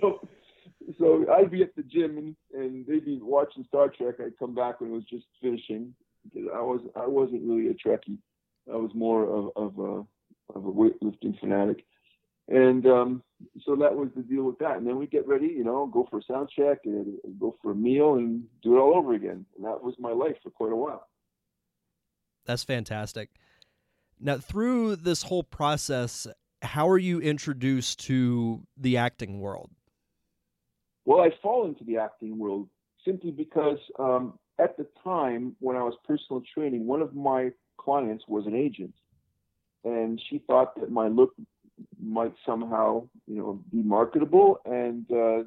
so, 0.00 0.26
so 0.98 1.26
I'd 1.30 1.50
be 1.50 1.62
at 1.62 1.76
the 1.76 1.82
gym 1.82 2.16
and, 2.16 2.34
and 2.54 2.86
they'd 2.86 3.04
be 3.04 3.20
watching 3.22 3.66
Star 3.68 3.90
Trek. 3.90 4.14
I'd 4.18 4.38
come 4.38 4.54
back 4.54 4.80
when 4.80 4.90
it 4.90 4.94
was 4.94 5.04
just 5.04 5.26
finishing 5.42 5.94
because 6.24 6.48
I 6.54 6.62
was 6.62 6.80
I 6.96 7.06
wasn't 7.06 7.42
really 7.42 7.68
a 7.68 7.74
Trekkie. 7.74 8.16
I 8.72 8.76
was 8.76 8.92
more 8.94 9.24
of, 9.24 9.50
of 9.56 9.78
a 9.78 10.06
of 10.56 10.64
a 10.64 10.72
weightlifting 10.72 11.38
fanatic. 11.38 11.84
And 12.48 12.86
um, 12.86 13.22
so 13.64 13.76
that 13.76 13.94
was 13.94 14.08
the 14.16 14.22
deal 14.22 14.44
with 14.44 14.58
that. 14.58 14.76
And 14.76 14.86
then 14.86 14.96
we 14.96 15.06
get 15.06 15.26
ready, 15.26 15.46
you 15.46 15.64
know, 15.64 15.86
go 15.86 16.06
for 16.10 16.18
a 16.18 16.22
sound 16.22 16.50
check 16.54 16.78
and 16.84 17.16
go 17.38 17.56
for 17.62 17.72
a 17.72 17.74
meal 17.74 18.14
and 18.14 18.44
do 18.62 18.76
it 18.76 18.80
all 18.80 18.96
over 18.96 19.14
again. 19.14 19.44
And 19.56 19.64
that 19.64 19.82
was 19.82 19.94
my 19.98 20.12
life 20.12 20.36
for 20.42 20.50
quite 20.50 20.72
a 20.72 20.76
while. 20.76 21.08
That's 22.46 22.64
fantastic. 22.64 23.30
Now, 24.20 24.38
through 24.38 24.96
this 24.96 25.22
whole 25.22 25.42
process, 25.42 26.26
how 26.62 26.88
are 26.88 26.98
you 26.98 27.20
introduced 27.20 28.00
to 28.06 28.62
the 28.76 28.96
acting 28.96 29.40
world? 29.40 29.70
Well, 31.04 31.20
I 31.20 31.30
fall 31.42 31.66
into 31.66 31.84
the 31.84 31.98
acting 31.98 32.38
world 32.38 32.68
simply 33.04 33.30
because 33.30 33.78
um, 33.98 34.38
at 34.58 34.76
the 34.76 34.86
time 35.02 35.56
when 35.60 35.76
I 35.76 35.82
was 35.82 35.94
personal 36.06 36.42
training, 36.54 36.86
one 36.86 37.02
of 37.02 37.14
my 37.14 37.50
clients 37.76 38.24
was 38.28 38.46
an 38.46 38.54
agent. 38.54 38.94
And 39.84 40.20
she 40.30 40.38
thought 40.46 40.74
that 40.80 40.90
my 40.90 41.08
look 41.08 41.34
might 42.02 42.34
somehow, 42.46 43.08
you 43.26 43.36
know, 43.36 43.60
be 43.70 43.82
marketable 43.82 44.60
and, 44.64 45.04
uh, 45.10 45.38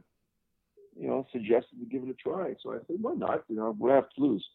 you 1.00 1.08
know, 1.08 1.26
suggested 1.32 1.80
to 1.80 1.86
give 1.86 2.04
it 2.04 2.10
a 2.10 2.14
try. 2.14 2.56
So 2.62 2.74
I 2.74 2.78
said, 2.88 2.98
why 3.02 3.14
not? 3.14 3.44
You 3.48 3.56
know, 3.56 3.78
I 3.90 3.96
have 3.96 4.10
to 4.12 4.22
lose? 4.22 4.46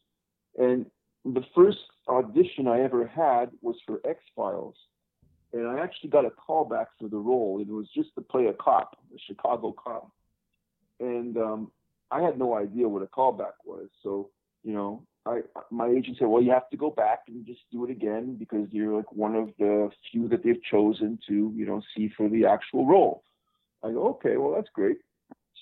And 0.58 0.86
the 1.24 1.44
first 1.54 1.78
audition 2.08 2.66
I 2.66 2.80
ever 2.80 3.06
had 3.06 3.50
was 3.60 3.76
for 3.86 4.00
X 4.04 4.20
Files. 4.34 4.76
And 5.52 5.66
I 5.68 5.80
actually 5.80 6.10
got 6.10 6.24
a 6.24 6.30
call 6.30 6.64
back 6.64 6.88
for 6.98 7.08
the 7.08 7.18
role. 7.18 7.60
It 7.60 7.68
was 7.68 7.86
just 7.94 8.14
to 8.14 8.22
play 8.22 8.46
a 8.46 8.54
cop, 8.54 8.96
a 9.14 9.18
Chicago 9.26 9.72
cop. 9.72 10.10
And 10.98 11.36
um, 11.36 11.70
I 12.10 12.22
had 12.22 12.38
no 12.38 12.54
idea 12.56 12.88
what 12.88 13.02
a 13.02 13.06
callback 13.06 13.52
was. 13.64 13.88
So, 14.02 14.30
you 14.64 14.72
know, 14.72 15.02
I 15.26 15.40
my 15.70 15.88
agent 15.88 16.16
said, 16.18 16.28
well, 16.28 16.42
you 16.42 16.50
have 16.50 16.68
to 16.70 16.76
go 16.76 16.90
back 16.90 17.20
and 17.28 17.46
just 17.46 17.60
do 17.70 17.84
it 17.84 17.90
again 17.90 18.36
because 18.38 18.66
you're 18.70 18.96
like 18.96 19.12
one 19.12 19.36
of 19.36 19.50
the 19.58 19.90
few 20.10 20.28
that 20.28 20.42
they've 20.42 20.62
chosen 20.70 21.18
to, 21.28 21.52
you 21.54 21.64
know, 21.64 21.80
see 21.96 22.10
for 22.16 22.28
the 22.28 22.46
actual 22.46 22.86
role. 22.86 23.22
I 23.84 23.90
go, 23.90 24.08
okay, 24.08 24.36
well, 24.36 24.54
that's 24.54 24.70
great. 24.74 24.98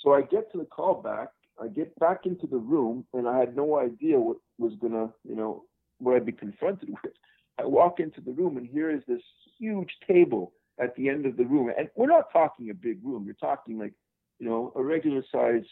So 0.02 0.14
I 0.14 0.22
get 0.22 0.50
to 0.52 0.58
the 0.58 0.64
callback. 0.64 1.28
I 1.62 1.68
get 1.68 1.98
back 1.98 2.24
into 2.24 2.46
the 2.46 2.56
room, 2.56 3.04
and 3.12 3.28
I 3.28 3.38
had 3.38 3.54
no 3.54 3.78
idea 3.78 4.18
what 4.18 4.38
was 4.58 4.72
gonna, 4.80 5.10
you 5.28 5.36
know, 5.36 5.64
what 5.98 6.16
I'd 6.16 6.26
be 6.26 6.32
confronted 6.32 6.88
with. 7.04 7.12
I 7.58 7.66
walk 7.66 8.00
into 8.00 8.22
the 8.22 8.32
room, 8.32 8.56
and 8.56 8.66
here 8.66 8.90
is 8.90 9.02
this 9.06 9.22
huge 9.58 9.90
table 10.06 10.52
at 10.80 10.96
the 10.96 11.10
end 11.10 11.26
of 11.26 11.36
the 11.36 11.44
room, 11.44 11.70
and 11.76 11.90
we're 11.94 12.06
not 12.06 12.32
talking 12.32 12.70
a 12.70 12.74
big 12.74 13.04
room. 13.04 13.24
You're 13.26 13.34
talking 13.34 13.78
like, 13.78 13.92
you 14.38 14.48
know, 14.48 14.72
a 14.74 14.82
regular 14.82 15.22
size 15.30 15.66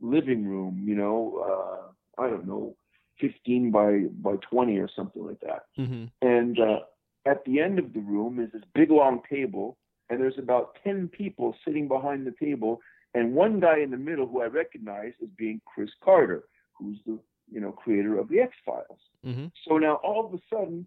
living 0.00 0.44
room. 0.44 0.82
You 0.84 0.96
know, 0.96 1.92
uh, 2.18 2.22
I 2.22 2.28
don't 2.28 2.46
know, 2.46 2.74
15 3.20 3.70
by 3.70 4.04
by 4.20 4.36
20 4.50 4.78
or 4.78 4.88
something 4.94 5.24
like 5.24 5.40
that. 5.40 5.64
Mm-hmm. 5.78 6.04
And 6.26 6.58
uh, 6.58 6.80
at 7.26 7.44
the 7.44 7.60
end 7.60 7.78
of 7.78 7.92
the 7.92 8.00
room 8.00 8.40
is 8.40 8.50
this 8.52 8.62
big 8.74 8.90
long 8.90 9.22
table, 9.30 9.76
and 10.10 10.20
there's 10.20 10.38
about 10.38 10.76
10 10.84 11.08
people 11.08 11.54
sitting 11.64 11.88
behind 11.88 12.26
the 12.26 12.34
table, 12.44 12.80
and 13.14 13.34
one 13.34 13.60
guy 13.60 13.78
in 13.80 13.90
the 13.90 13.96
middle 13.96 14.26
who 14.26 14.42
I 14.42 14.46
recognize 14.46 15.12
as 15.22 15.28
being 15.36 15.60
Chris 15.66 15.90
Carter, 16.02 16.44
who's 16.72 16.98
the 17.06 17.18
you 17.50 17.60
know 17.60 17.72
creator 17.72 18.18
of 18.18 18.28
the 18.28 18.40
X 18.40 18.52
Files. 18.64 18.98
Mm-hmm. 19.24 19.46
So 19.68 19.78
now 19.78 19.96
all 19.96 20.26
of 20.26 20.34
a 20.34 20.38
sudden, 20.50 20.86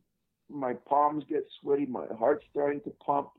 my 0.50 0.74
palms 0.74 1.24
get 1.30 1.46
sweaty, 1.62 1.86
my 1.86 2.06
heart's 2.18 2.46
starting 2.52 2.82
to 2.82 2.92
pump, 3.06 3.30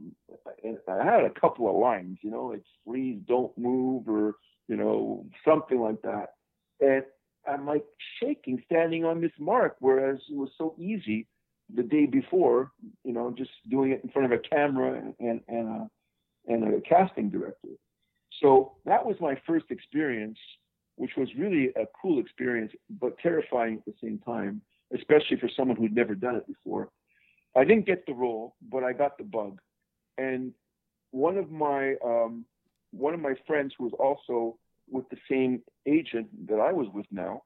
and 0.62 0.78
I 0.88 1.04
had 1.04 1.24
a 1.24 1.40
couple 1.40 1.68
of 1.68 1.76
lines, 1.76 2.18
you 2.22 2.30
know, 2.30 2.46
like 2.46 2.62
"Please 2.86 3.20
don't 3.26 3.56
move" 3.58 4.08
or 4.08 4.34
you 4.68 4.76
know 4.76 5.26
something 5.44 5.80
like 5.80 6.02
that, 6.02 6.34
and 6.80 7.04
I'm 7.48 7.66
like 7.66 7.84
shaking, 8.20 8.62
standing 8.66 9.04
on 9.04 9.20
this 9.20 9.32
mark, 9.38 9.76
whereas 9.80 10.18
it 10.30 10.36
was 10.36 10.50
so 10.58 10.74
easy 10.78 11.26
the 11.74 11.82
day 11.82 12.06
before, 12.06 12.70
you 13.04 13.12
know, 13.12 13.34
just 13.36 13.50
doing 13.68 13.92
it 13.92 14.00
in 14.04 14.10
front 14.10 14.32
of 14.32 14.38
a 14.38 14.42
camera 14.42 15.02
and 15.18 15.40
and 15.48 15.68
a, 15.68 15.90
and 16.46 16.74
a 16.74 16.80
casting 16.82 17.30
director. 17.30 17.68
So 18.40 18.72
that 18.84 19.04
was 19.04 19.16
my 19.20 19.40
first 19.46 19.66
experience, 19.70 20.38
which 20.96 21.12
was 21.16 21.28
really 21.36 21.68
a 21.76 21.86
cool 22.00 22.20
experience, 22.20 22.72
but 23.00 23.18
terrifying 23.18 23.78
at 23.78 23.84
the 23.86 23.94
same 24.02 24.18
time, 24.18 24.60
especially 24.94 25.38
for 25.38 25.48
someone 25.56 25.76
who'd 25.76 25.94
never 25.94 26.14
done 26.14 26.36
it 26.36 26.46
before. 26.46 26.90
I 27.56 27.64
didn't 27.64 27.86
get 27.86 28.04
the 28.06 28.14
role, 28.14 28.54
but 28.70 28.84
I 28.84 28.92
got 28.92 29.16
the 29.16 29.24
bug, 29.24 29.58
and 30.18 30.52
one 31.10 31.38
of 31.38 31.50
my 31.50 31.94
um, 32.04 32.44
one 32.92 33.14
of 33.14 33.20
my 33.20 33.34
friends 33.46 33.72
who 33.76 33.84
was 33.84 33.92
also 33.98 34.58
with 34.90 35.08
the 35.10 35.16
same 35.30 35.62
agent 35.86 36.28
that 36.48 36.60
I 36.60 36.72
was 36.72 36.88
with 36.92 37.06
now, 37.10 37.42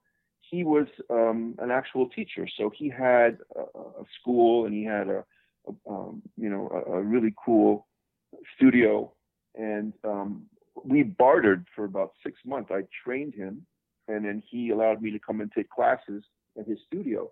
he 0.51 0.65
was 0.65 0.87
um, 1.09 1.55
an 1.59 1.71
actual 1.71 2.09
teacher. 2.09 2.47
So 2.59 2.71
he 2.75 2.89
had 2.89 3.39
a, 3.57 3.61
a 3.61 4.05
school 4.21 4.67
and 4.67 4.75
he 4.75 4.85
had 4.85 5.09
a, 5.09 5.25
a 5.67 5.91
um, 5.91 6.23
you 6.37 6.49
know 6.49 6.69
a, 6.73 6.93
a, 6.93 7.03
really 7.03 7.35
cool 7.45 7.87
studio, 8.57 9.13
and 9.55 9.93
um, 10.05 10.47
we 10.85 11.03
bartered 11.03 11.67
for 11.75 11.85
about 11.85 12.13
six 12.25 12.39
months. 12.45 12.71
I 12.73 12.83
trained 13.05 13.35
him, 13.35 13.67
and 14.09 14.25
then 14.25 14.43
he 14.49 14.71
allowed 14.71 15.03
me 15.03 15.11
to 15.11 15.19
come 15.19 15.41
and 15.41 15.53
take 15.53 15.69
classes 15.69 16.25
at 16.59 16.67
his 16.67 16.79
studio, 16.87 17.31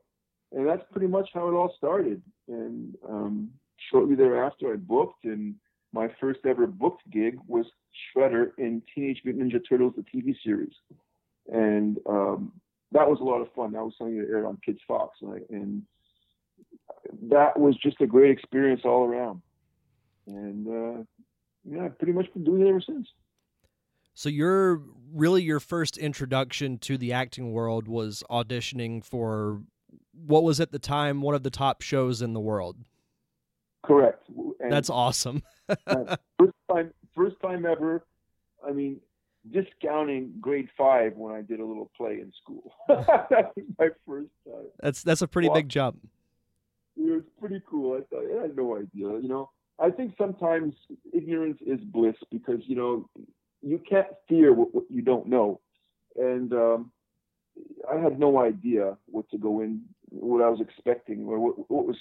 and 0.53 0.66
that's 0.68 0.85
pretty 0.92 1.07
much 1.07 1.31
how 1.35 1.49
it 1.49 1.53
all 1.53 1.75
started. 1.77 2.23
And 2.49 2.94
um, 3.09 3.51
shortly 3.90 4.14
thereafter, 4.14 4.73
I 4.73 4.77
booked 4.77 5.25
and 5.25 5.55
my 5.92 6.09
first 6.20 6.40
ever 6.46 6.66
booked 6.66 7.03
gig 7.11 7.38
was 7.46 7.66
Shredder 8.16 8.51
in 8.59 8.83
Teenage 8.94 9.22
Mutant 9.24 9.53
Ninja 9.53 9.61
Turtles, 9.66 9.94
the 9.96 10.03
TV 10.03 10.35
series, 10.44 10.74
and 11.53 11.98
um, 12.09 12.53
that 12.92 13.09
was 13.09 13.20
a 13.20 13.24
lot 13.24 13.40
of 13.40 13.53
fun. 13.55 13.72
That 13.72 13.85
was 13.85 13.94
something 13.98 14.18
that 14.18 14.29
aired 14.29 14.46
on 14.46 14.59
Kids 14.64 14.81
Fox, 14.87 15.18
and, 15.22 15.42
and 15.51 15.83
that 17.31 17.59
was 17.59 17.77
just 17.77 18.01
a 18.01 18.07
great 18.07 18.31
experience 18.31 18.83
all 18.85 19.05
around. 19.05 19.42
And 20.27 20.66
uh, 20.68 21.03
yeah, 21.64 21.85
I've 21.87 21.98
pretty 21.98 22.12
much 22.12 22.33
been 22.33 22.44
doing 22.44 22.62
it 22.62 22.68
ever 22.68 22.81
since. 22.81 23.09
So 24.14 24.29
you're 24.29 24.83
really 25.12 25.42
your 25.42 25.61
first 25.61 25.96
introduction 25.96 26.79
to 26.79 26.98
the 26.98 27.12
acting 27.12 27.53
world 27.53 27.87
was 27.87 28.24
auditioning 28.29 29.05
for 29.05 29.62
what 30.12 30.42
was 30.42 30.61
at 30.61 30.72
the 30.72 30.79
time 30.79 31.22
one 31.22 31.35
of 31.35 31.44
the 31.44 31.51
top 31.51 31.83
shows 31.83 32.20
in 32.20 32.33
the 32.33 32.40
world. 32.40 32.77
Correct. 33.87 34.24
And 34.68 34.76
That's 34.76 34.90
awesome. 34.90 35.42
first 36.38 36.54
time, 36.70 36.92
first 37.14 37.37
time 37.40 37.64
ever. 37.64 38.04
I 38.66 38.72
mean, 38.72 39.00
discounting 39.50 40.35
grade 40.40 40.68
five 40.76 41.16
when 41.16 41.35
I 41.35 41.40
did 41.40 41.61
a 41.61 41.64
little 41.64 41.90
play 41.96 42.20
in 42.20 42.31
school. 42.42 42.74
that 42.88 43.52
was 43.57 43.64
my 43.78 43.88
first 44.07 44.28
time. 44.46 44.66
That's 44.81 45.02
that's 45.02 45.22
a 45.22 45.28
pretty 45.28 45.48
big 45.48 45.70
jump. 45.70 45.98
It 46.98 47.11
was 47.11 47.22
pretty 47.40 47.62
cool. 47.66 47.96
I 47.96 48.00
thought 48.14 48.24
I 48.38 48.42
had 48.42 48.57
no 48.57 48.76
idea. 48.76 49.20
You 49.22 49.28
know, 49.28 49.50
I 49.78 49.90
think 49.90 50.14
sometimes 50.18 50.74
ignorance 51.14 51.59
is 51.64 51.81
bliss 51.81 52.16
because 52.31 52.61
you 52.66 52.76
know 52.76 53.09
you 53.62 53.81
can't 53.88 54.09
fear 54.28 54.52
what, 54.52 54.74
what 54.74 54.85
you 54.90 55.00
don't 55.00 55.28
know, 55.28 55.61
and 56.16 56.52
um, 56.52 56.92
I 57.90 57.96
had 57.96 58.18
no 58.18 58.38
idea 58.38 58.98
what 59.07 59.31
to 59.31 59.38
go 59.38 59.62
in, 59.62 59.83
what 60.11 60.42
I 60.42 60.50
was 60.50 60.61
expecting, 60.61 61.24
or 61.24 61.38
what, 61.38 61.70
what 61.70 61.87
was 61.87 61.96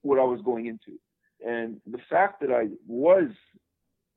what 0.00 0.18
I 0.18 0.24
was 0.24 0.40
going 0.44 0.66
into. 0.66 0.98
And 1.46 1.80
the 1.86 1.98
fact 2.08 2.40
that 2.40 2.50
I 2.50 2.68
was, 2.86 3.28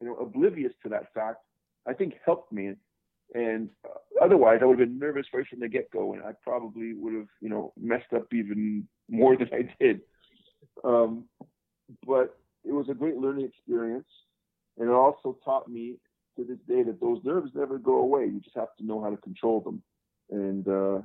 you 0.01 0.07
know, 0.07 0.15
oblivious 0.15 0.73
to 0.83 0.89
that 0.89 1.13
fact, 1.13 1.39
I 1.87 1.93
think 1.93 2.15
helped 2.25 2.51
me. 2.51 2.73
And 3.33 3.69
uh, 3.83 4.23
otherwise, 4.23 4.59
I 4.61 4.65
would 4.65 4.79
have 4.79 4.87
been 4.87 4.99
nervous 4.99 5.25
right 5.33 5.45
from 5.47 5.59
the 5.59 5.67
get-go, 5.67 6.13
and 6.13 6.23
I 6.23 6.31
probably 6.43 6.93
would 6.93 7.13
have, 7.13 7.27
you 7.41 7.49
know, 7.49 7.73
messed 7.79 8.13
up 8.15 8.31
even 8.33 8.87
more 9.09 9.35
than 9.37 9.49
I 9.51 9.73
did. 9.79 10.01
Um, 10.83 11.25
but 12.05 12.37
it 12.63 12.71
was 12.71 12.87
a 12.89 12.93
great 12.93 13.17
learning 13.17 13.45
experience, 13.45 14.07
and 14.77 14.89
it 14.89 14.93
also 14.93 15.37
taught 15.43 15.67
me 15.67 15.95
to 16.37 16.43
this 16.43 16.57
day 16.67 16.83
that 16.83 16.99
those 16.99 17.19
nerves 17.23 17.51
never 17.55 17.77
go 17.77 17.99
away. 17.99 18.25
You 18.25 18.39
just 18.43 18.55
have 18.55 18.75
to 18.77 18.85
know 18.85 19.01
how 19.01 19.09
to 19.09 19.17
control 19.17 19.61
them, 19.61 19.81
and 20.29 20.67
uh, 20.67 21.01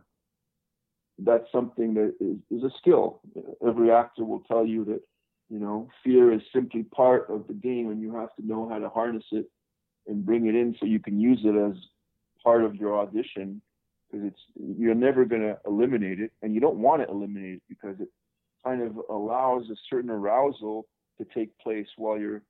that's 1.18 1.50
something 1.52 1.94
that 1.94 2.14
is, 2.20 2.36
is 2.50 2.64
a 2.64 2.74
skill. 2.78 3.20
Every 3.66 3.90
actor 3.90 4.24
will 4.24 4.40
tell 4.40 4.66
you 4.66 4.84
that 4.86 5.00
you 5.50 5.58
know, 5.58 5.88
fear 6.04 6.32
is 6.32 6.40
simply 6.54 6.84
part 6.84 7.28
of 7.28 7.46
the 7.48 7.54
game, 7.54 7.90
and 7.90 8.00
you 8.00 8.14
have 8.14 8.34
to 8.36 8.46
know 8.46 8.68
how 8.68 8.78
to 8.78 8.88
harness 8.88 9.24
it 9.32 9.46
and 10.06 10.24
bring 10.24 10.46
it 10.46 10.54
in 10.54 10.76
so 10.78 10.86
you 10.86 11.00
can 11.00 11.20
use 11.20 11.40
it 11.44 11.56
as 11.56 11.76
part 12.42 12.64
of 12.64 12.76
your 12.76 12.98
audition. 12.98 13.60
Because 14.10 14.28
it's 14.28 14.78
you're 14.78 14.94
never 14.94 15.24
going 15.24 15.42
to 15.42 15.58
eliminate 15.66 16.20
it, 16.20 16.30
and 16.42 16.54
you 16.54 16.60
don't 16.60 16.78
want 16.78 17.02
to 17.02 17.08
eliminate 17.08 17.54
it 17.54 17.62
because 17.68 17.96
it 18.00 18.08
kind 18.64 18.80
of 18.80 18.98
allows 19.10 19.68
a 19.70 19.76
certain 19.88 20.10
arousal 20.10 20.86
to 21.18 21.26
take 21.34 21.56
place 21.58 21.86
while 21.96 22.18
you're, 22.18 22.42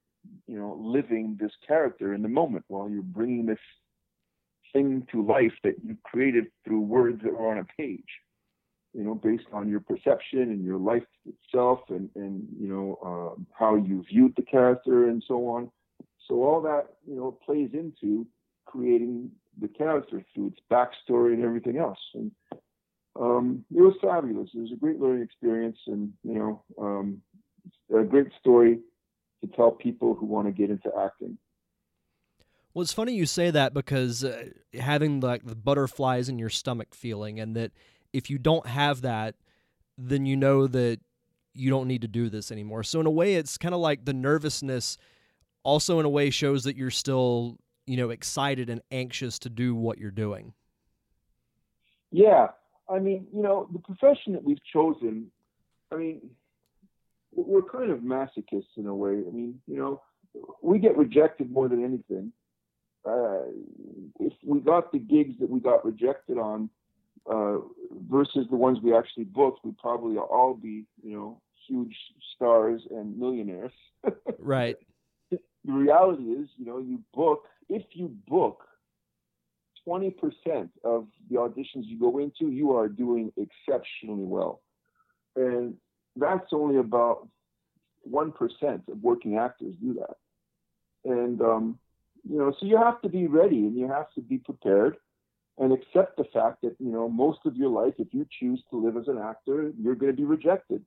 you 0.46 0.58
know, 0.58 0.78
living 0.80 1.38
this 1.40 1.52
character 1.66 2.14
in 2.14 2.22
the 2.22 2.28
moment, 2.28 2.64
while 2.68 2.88
you're 2.88 3.02
bringing 3.02 3.46
this 3.46 3.58
thing 4.72 5.06
to 5.10 5.24
life 5.24 5.52
that 5.64 5.74
you 5.84 5.96
created 6.04 6.46
through 6.64 6.80
words 6.80 7.20
that 7.22 7.32
were 7.32 7.50
on 7.50 7.58
a 7.58 7.64
page 7.64 8.04
you 8.92 9.04
know, 9.04 9.14
based 9.14 9.46
on 9.52 9.68
your 9.68 9.80
perception 9.80 10.42
and 10.42 10.64
your 10.64 10.78
life 10.78 11.04
itself 11.26 11.80
and, 11.88 12.10
and 12.14 12.46
you 12.58 12.68
know, 12.68 12.98
um, 13.04 13.46
how 13.52 13.76
you 13.76 14.04
viewed 14.08 14.34
the 14.36 14.42
character 14.42 15.08
and 15.08 15.22
so 15.26 15.46
on. 15.48 15.70
So 16.26 16.42
all 16.42 16.60
that, 16.62 16.86
you 17.06 17.16
know, 17.16 17.38
plays 17.44 17.70
into 17.72 18.26
creating 18.66 19.30
the 19.60 19.68
character 19.68 20.24
through 20.34 20.48
its 20.48 20.60
backstory 20.70 21.34
and 21.34 21.44
everything 21.44 21.78
else. 21.78 21.98
And 22.14 22.30
um, 23.18 23.64
it 23.74 23.80
was 23.80 23.94
fabulous. 24.00 24.50
It 24.54 24.60
was 24.60 24.72
a 24.72 24.76
great 24.76 25.00
learning 25.00 25.22
experience 25.22 25.78
and, 25.86 26.12
you 26.22 26.34
know, 26.34 26.62
um, 26.80 27.22
a 27.96 28.04
great 28.04 28.28
story 28.38 28.78
to 29.42 29.46
tell 29.48 29.70
people 29.70 30.14
who 30.14 30.26
want 30.26 30.46
to 30.46 30.52
get 30.52 30.70
into 30.70 30.90
acting. 30.98 31.38
Well, 32.72 32.82
it's 32.82 32.92
funny 32.92 33.14
you 33.14 33.26
say 33.26 33.50
that 33.50 33.74
because 33.74 34.22
uh, 34.22 34.50
having 34.78 35.20
like 35.20 35.44
the 35.44 35.56
butterflies 35.56 36.28
in 36.28 36.38
your 36.38 36.50
stomach 36.50 36.94
feeling 36.94 37.40
and 37.40 37.56
that 37.56 37.72
if 38.12 38.30
you 38.30 38.38
don't 38.38 38.66
have 38.66 39.02
that, 39.02 39.34
then 39.96 40.26
you 40.26 40.36
know 40.36 40.66
that 40.66 41.00
you 41.54 41.70
don't 41.70 41.88
need 41.88 42.02
to 42.02 42.08
do 42.08 42.28
this 42.28 42.50
anymore. 42.50 42.82
So 42.82 43.00
in 43.00 43.06
a 43.06 43.10
way, 43.10 43.34
it's 43.34 43.58
kind 43.58 43.74
of 43.74 43.80
like 43.80 44.04
the 44.04 44.14
nervousness. 44.14 44.98
Also, 45.62 45.98
in 45.98 46.06
a 46.06 46.08
way, 46.08 46.30
shows 46.30 46.64
that 46.64 46.76
you're 46.76 46.90
still 46.90 47.58
you 47.86 47.96
know 47.96 48.10
excited 48.10 48.70
and 48.70 48.80
anxious 48.90 49.38
to 49.40 49.50
do 49.50 49.74
what 49.74 49.98
you're 49.98 50.10
doing. 50.10 50.54
Yeah, 52.12 52.48
I 52.88 52.98
mean, 52.98 53.26
you 53.32 53.42
know, 53.42 53.68
the 53.72 53.78
profession 53.78 54.32
that 54.32 54.44
we've 54.44 54.62
chosen. 54.72 55.30
I 55.92 55.96
mean, 55.96 56.20
we're 57.32 57.62
kind 57.62 57.90
of 57.90 57.98
masochists 58.00 58.76
in 58.76 58.86
a 58.86 58.94
way. 58.94 59.10
I 59.26 59.30
mean, 59.30 59.60
you 59.66 59.76
know, 59.76 60.02
we 60.62 60.78
get 60.78 60.96
rejected 60.96 61.50
more 61.50 61.68
than 61.68 61.84
anything. 61.84 62.32
Uh, 63.04 63.42
if 64.20 64.32
we 64.44 64.60
got 64.60 64.92
the 64.92 64.98
gigs 64.98 65.38
that 65.40 65.48
we 65.48 65.58
got 65.58 65.84
rejected 65.84 66.38
on, 66.38 66.70
uh, 67.30 67.58
versus 68.10 68.46
the 68.50 68.56
ones 68.56 68.78
we 68.82 68.94
actually 68.94 69.24
booked, 69.24 69.64
we'd 69.64 69.78
probably 69.78 70.16
all 70.16 70.54
be, 70.54 70.84
you 71.02 71.16
know, 71.16 71.40
huge 71.68 71.96
stars 72.34 72.82
and 72.90 73.16
millionaires. 73.16 73.72
right. 74.38 74.76
The 75.30 75.38
reality 75.72 76.24
is, 76.24 76.48
you 76.56 76.66
know, 76.66 76.78
you 76.78 77.00
book, 77.14 77.44
if 77.68 77.84
you 77.92 78.10
book 78.26 78.64
20% 79.86 80.14
of 80.84 81.06
the 81.28 81.36
auditions 81.36 81.84
you 81.84 81.98
go 81.98 82.18
into, 82.18 82.50
you 82.50 82.76
are 82.76 82.88
doing 82.88 83.32
exceptionally 83.36 84.24
well. 84.24 84.62
And 85.36 85.74
that's 86.16 86.48
only 86.52 86.78
about 86.78 87.28
1% 88.10 88.32
of 88.88 89.02
working 89.02 89.36
actors 89.36 89.74
do 89.80 89.94
that. 89.94 90.16
And, 91.04 91.40
um, 91.40 91.78
you 92.28 92.38
know, 92.38 92.52
so 92.58 92.66
you 92.66 92.76
have 92.76 93.00
to 93.02 93.08
be 93.08 93.26
ready 93.26 93.58
and 93.58 93.78
you 93.78 93.88
have 93.88 94.12
to 94.14 94.20
be 94.20 94.38
prepared 94.38 94.96
and 95.60 95.72
accept 95.72 96.16
the 96.16 96.24
fact 96.32 96.62
that 96.62 96.74
you 96.80 96.90
know 96.90 97.08
most 97.08 97.40
of 97.46 97.56
your 97.56 97.70
life 97.70 97.94
if 97.98 98.08
you 98.12 98.26
choose 98.40 98.62
to 98.70 98.76
live 98.84 98.96
as 98.96 99.08
an 99.08 99.18
actor 99.18 99.72
you're 99.80 99.94
going 99.94 100.12
to 100.12 100.16
be 100.16 100.24
rejected 100.24 100.82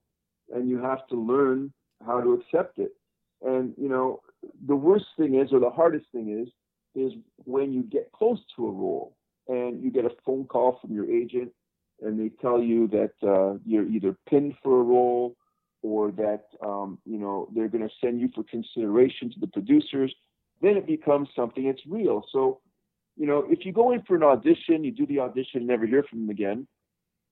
and 0.53 0.69
you 0.69 0.79
have 0.79 1.07
to 1.07 1.15
learn 1.15 1.73
how 2.05 2.19
to 2.21 2.33
accept 2.33 2.79
it 2.79 2.93
And 3.43 3.73
you 3.77 3.89
know, 3.89 4.21
the 4.67 4.75
worst 4.75 5.05
thing 5.17 5.35
is, 5.35 5.51
or 5.53 5.59
the 5.59 5.69
hardest 5.69 6.07
thing 6.11 6.41
is, 6.41 6.49
is 6.95 7.13
when 7.45 7.73
you 7.73 7.83
get 7.83 8.11
close 8.11 8.39
to 8.55 8.67
a 8.67 8.71
role 8.71 9.15
and 9.47 9.83
you 9.83 9.91
get 9.91 10.05
a 10.05 10.11
phone 10.25 10.45
call 10.45 10.79
from 10.81 10.93
your 10.93 11.09
agent 11.11 11.51
and 12.01 12.19
they 12.19 12.29
tell 12.41 12.61
you 12.61 12.87
that 12.89 13.13
uh, 13.27 13.57
you're 13.65 13.87
either 13.87 14.15
pinned 14.29 14.55
for 14.63 14.79
a 14.79 14.83
role 14.83 15.35
or 15.81 16.11
that 16.11 16.45
um, 16.65 16.97
you 17.05 17.17
know 17.17 17.49
they're 17.53 17.67
going 17.67 17.87
to 17.87 17.93
send 18.01 18.21
you 18.21 18.29
for 18.33 18.43
consideration 18.43 19.29
to 19.31 19.39
the 19.39 19.47
producers, 19.47 20.13
then 20.61 20.77
it 20.77 20.87
becomes 20.87 21.29
something 21.35 21.65
that's 21.67 21.85
real. 21.87 22.23
So, 22.31 22.61
you 23.15 23.27
know, 23.27 23.45
if 23.49 23.65
you 23.65 23.71
go 23.71 23.91
in 23.91 24.01
for 24.03 24.15
an 24.15 24.23
audition, 24.23 24.83
you 24.83 24.91
do 24.91 25.05
the 25.05 25.19
audition, 25.19 25.67
never 25.67 25.85
hear 25.85 26.03
from 26.03 26.21
them 26.21 26.29
again. 26.29 26.67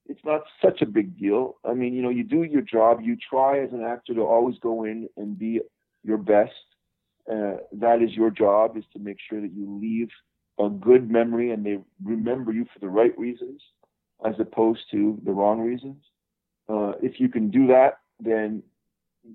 It's 0.08 0.24
not 0.24 0.42
such 0.62 0.82
a 0.82 0.86
big 0.86 1.18
deal. 1.18 1.56
I 1.64 1.74
mean, 1.74 1.94
you 1.94 2.02
know, 2.02 2.10
you 2.10 2.24
do 2.24 2.42
your 2.42 2.62
job. 2.62 3.00
You 3.02 3.16
try 3.16 3.60
as 3.60 3.72
an 3.72 3.82
actor 3.82 4.14
to 4.14 4.22
always 4.22 4.58
go 4.58 4.84
in 4.84 5.08
and 5.16 5.38
be 5.38 5.60
your 6.02 6.18
best. 6.18 6.52
Uh, 7.30 7.58
that 7.72 8.02
is 8.02 8.12
your 8.12 8.30
job: 8.30 8.76
is 8.76 8.84
to 8.92 8.98
make 8.98 9.18
sure 9.28 9.40
that 9.40 9.52
you 9.52 9.78
leave 9.80 10.08
a 10.58 10.68
good 10.68 11.10
memory 11.10 11.52
and 11.52 11.64
they 11.64 11.78
remember 12.02 12.52
you 12.52 12.66
for 12.72 12.80
the 12.80 12.88
right 12.88 13.16
reasons, 13.18 13.62
as 14.24 14.34
opposed 14.40 14.80
to 14.90 15.20
the 15.24 15.30
wrong 15.30 15.60
reasons. 15.60 16.02
Uh, 16.68 16.92
if 17.02 17.20
you 17.20 17.28
can 17.28 17.50
do 17.50 17.66
that, 17.68 17.98
then 18.20 18.62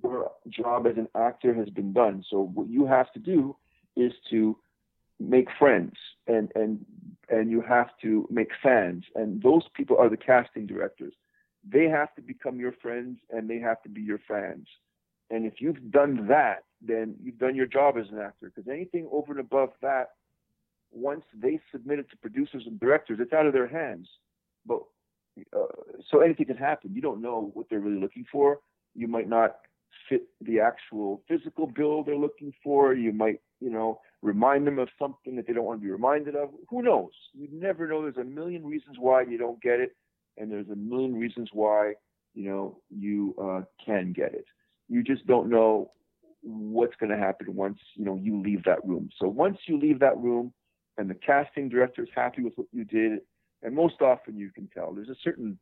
your 0.03 0.31
job 0.49 0.85
as 0.85 0.97
an 0.97 1.07
actor 1.15 1.53
has 1.53 1.69
been 1.69 1.93
done. 1.93 2.23
So 2.29 2.51
what 2.53 2.69
you 2.69 2.85
have 2.85 3.11
to 3.13 3.19
do 3.19 3.55
is 3.95 4.11
to 4.29 4.57
make 5.19 5.47
friends 5.57 5.93
and 6.27 6.51
and 6.55 6.85
and 7.29 7.51
you 7.51 7.61
have 7.61 7.89
to 8.01 8.27
make 8.29 8.49
fans. 8.61 9.03
And 9.15 9.41
those 9.41 9.63
people 9.73 9.97
are 9.97 10.09
the 10.09 10.17
casting 10.17 10.65
directors. 10.65 11.13
They 11.67 11.85
have 11.85 12.13
to 12.15 12.21
become 12.21 12.59
your 12.59 12.71
friends 12.71 13.19
and 13.29 13.49
they 13.49 13.59
have 13.59 13.81
to 13.83 13.89
be 13.89 14.01
your 14.01 14.19
fans. 14.27 14.67
And 15.29 15.45
if 15.45 15.55
you've 15.59 15.91
done 15.91 16.27
that 16.27 16.63
then 16.81 17.15
you've 17.21 17.39
done 17.39 17.55
your 17.55 17.65
job 17.65 17.97
as 17.97 18.05
an 18.11 18.19
actor. 18.19 18.51
Because 18.53 18.69
anything 18.69 19.07
over 19.11 19.31
and 19.31 19.39
above 19.39 19.69
that 19.81 20.09
once 20.91 21.23
they 21.35 21.59
submit 21.71 21.99
it 21.99 22.09
to 22.11 22.17
producers 22.17 22.63
and 22.65 22.79
directors 22.79 23.19
it's 23.21 23.33
out 23.33 23.47
of 23.47 23.53
their 23.53 23.67
hands. 23.67 24.07
But 24.65 24.81
uh, 25.55 25.65
so 26.09 26.21
anything 26.21 26.45
can 26.45 26.57
happen. 26.57 26.93
You 26.93 27.01
don't 27.01 27.21
know 27.21 27.51
what 27.53 27.67
they're 27.69 27.79
really 27.79 27.99
looking 27.99 28.25
for. 28.31 28.59
You 28.95 29.07
might 29.07 29.29
not 29.29 29.57
fit 30.07 30.23
the 30.41 30.59
actual 30.59 31.21
physical 31.27 31.67
bill 31.67 32.03
they're 32.03 32.15
looking 32.15 32.53
for. 32.63 32.93
You 32.93 33.11
might, 33.11 33.41
you 33.59 33.69
know, 33.69 33.99
remind 34.21 34.67
them 34.67 34.79
of 34.79 34.89
something 34.99 35.35
that 35.35 35.47
they 35.47 35.53
don't 35.53 35.65
want 35.65 35.79
to 35.79 35.85
be 35.85 35.91
reminded 35.91 36.35
of. 36.35 36.49
Who 36.69 36.81
knows? 36.81 37.11
You 37.33 37.47
never 37.51 37.87
know. 37.87 38.01
There's 38.01 38.17
a 38.17 38.23
million 38.23 38.65
reasons 38.65 38.97
why 38.99 39.23
you 39.23 39.37
don't 39.37 39.61
get 39.61 39.79
it, 39.79 39.95
and 40.37 40.51
there's 40.51 40.69
a 40.69 40.75
million 40.75 41.15
reasons 41.15 41.49
why, 41.53 41.93
you 42.33 42.49
know, 42.49 42.79
you 42.89 43.35
uh, 43.41 43.61
can 43.83 44.13
get 44.13 44.33
it. 44.33 44.45
You 44.89 45.03
just 45.03 45.25
don't 45.27 45.49
know 45.49 45.91
what's 46.41 46.95
going 46.99 47.11
to 47.11 47.17
happen 47.17 47.55
once, 47.55 47.79
you 47.95 48.05
know, 48.05 48.15
you 48.15 48.41
leave 48.41 48.63
that 48.63 48.85
room. 48.85 49.09
So 49.19 49.27
once 49.27 49.57
you 49.67 49.79
leave 49.79 49.99
that 49.99 50.17
room 50.17 50.53
and 50.97 51.09
the 51.09 51.15
casting 51.15 51.69
director 51.69 52.03
is 52.03 52.09
happy 52.15 52.41
with 52.41 52.53
what 52.55 52.67
you 52.71 52.85
did, 52.85 53.19
and 53.63 53.75
most 53.75 54.01
often 54.01 54.37
you 54.37 54.51
can 54.51 54.69
tell 54.73 54.93
there's 54.93 55.09
a 55.09 55.15
certain 55.23 55.57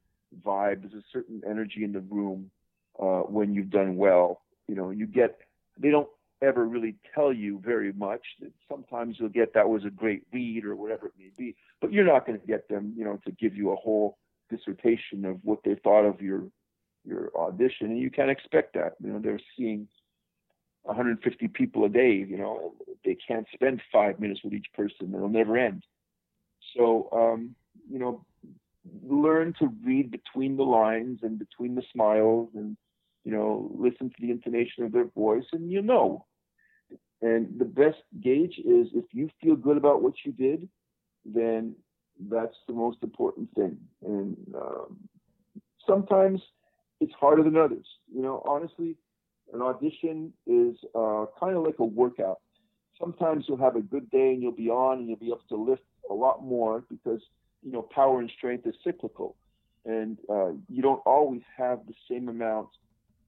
vibe, 0.46 0.82
there's 0.82 0.94
a 0.94 1.06
certain 1.12 1.42
energy 1.50 1.84
in 1.84 1.92
the 1.92 2.02
room 2.02 2.52
uh, 3.00 3.22
when 3.22 3.54
you've 3.54 3.70
done 3.70 3.96
well. 3.96 4.42
You 4.68 4.76
know, 4.76 4.90
you 4.90 5.06
get 5.06 5.40
they 5.78 5.90
don't 5.90 6.08
ever 6.42 6.66
really 6.66 6.96
tell 7.14 7.34
you 7.34 7.62
very 7.64 7.94
much. 7.94 8.22
Sometimes 8.70 9.18
you'll 9.20 9.30
get 9.30 9.54
that 9.54 9.70
was 9.70 9.86
a 9.86 9.90
great 9.90 10.24
read 10.32 10.66
or 10.66 10.76
whatever 10.76 11.08
it 11.08 11.14
may 11.18 11.32
be, 11.38 11.56
but 11.82 11.92
you're 11.92 12.06
not 12.06 12.26
going 12.26 12.40
to 12.40 12.48
get 12.48 12.68
them, 12.68 12.94
you 12.98 13.04
know, 13.04 13.20
to 13.26 13.32
give 13.32 13.56
you 13.56 13.72
a 13.72 13.76
whole 13.76 14.18
dissertation 14.50 15.26
of 15.26 15.40
what 15.44 15.60
they 15.64 15.76
thought 15.76 16.06
of 16.06 16.22
your 16.22 16.44
your 17.06 17.32
audition, 17.38 17.92
and 17.92 18.00
you 18.00 18.10
can't 18.10 18.32
expect 18.32 18.74
that. 18.74 18.94
You 19.04 19.14
know, 19.14 19.20
they're 19.20 19.40
seeing 19.56 19.88
150 20.84 21.48
people 21.50 21.86
a 21.86 21.90
day. 21.90 22.14
You 22.14 22.38
know, 22.38 22.74
they 23.04 23.16
can't 23.28 23.46
spend 23.54 23.82
five 23.92 24.20
minutes 24.20 24.42
with 24.44 24.54
each 24.54 24.68
person; 24.74 25.14
it'll 25.14 25.30
never 25.30 25.58
end. 25.58 25.84
So, 26.76 27.10
um, 27.12 27.56
you 27.90 28.00
know, 28.00 28.26
learn 29.08 29.54
to 29.60 29.68
read 29.84 30.12
between 30.12 30.58
the 30.58 30.64
lines 30.64 31.20
and 31.22 31.40
between 31.40 31.76
the 31.76 31.84
smiles 31.94 32.50
and 32.56 32.76
you 33.26 33.32
know, 33.32 33.72
listen 33.76 34.10
to 34.10 34.16
the 34.22 34.32
intonation 34.32 34.84
of 34.86 34.92
their 34.94 35.08
voice, 35.08 35.46
and 35.52 35.70
you 35.70 35.82
know. 35.82 36.26
And 37.22 37.58
the 37.58 37.66
best 37.66 37.98
gauge 38.22 38.60
is 38.60 38.88
if 38.94 39.06
you 39.12 39.30
feel 39.42 39.56
good 39.56 39.78
about 39.78 40.04
what 40.04 40.14
you 40.24 40.32
did, 40.32 40.70
then 41.26 41.76
that's 42.30 42.56
the 42.68 42.74
most 42.74 43.00
important 43.02 43.50
thing. 43.56 43.78
And 44.04 44.38
um, 44.56 44.98
sometimes 45.88 46.40
it's 47.02 47.14
harder 47.20 47.44
than 47.44 47.58
others. 47.58 47.88
You 48.14 48.22
know, 48.22 48.44
honestly, 48.48 48.96
an 49.54 49.62
audition 49.62 50.32
is 50.46 50.76
uh, 50.94 51.26
kind 51.40 51.58
of 51.58 51.64
like 51.64 51.80
a 51.80 51.86
workout. 51.86 52.40
Sometimes 53.00 53.46
you'll 53.48 53.58
have 53.58 53.76
a 53.76 53.82
good 53.82 54.10
day 54.12 54.34
and 54.34 54.42
you'll 54.42 54.52
be 54.52 54.70
on 54.70 55.00
and 55.00 55.08
you'll 55.08 55.18
be 55.18 55.28
able 55.28 55.42
to 55.50 55.58
lift 55.58 55.84
a 56.10 56.14
lot 56.14 56.44
more 56.44 56.84
because 56.90 57.22
you 57.64 57.72
know 57.72 57.82
power 57.82 58.20
and 58.20 58.32
strength 58.38 58.68
is 58.68 58.76
cyclical, 58.84 59.36
and 59.86 60.18
uh, 60.30 60.52
you 60.70 60.84
don't 60.84 61.02
always 61.06 61.42
have 61.58 61.80
the 61.88 61.94
same 62.10 62.30
amount 62.30 62.70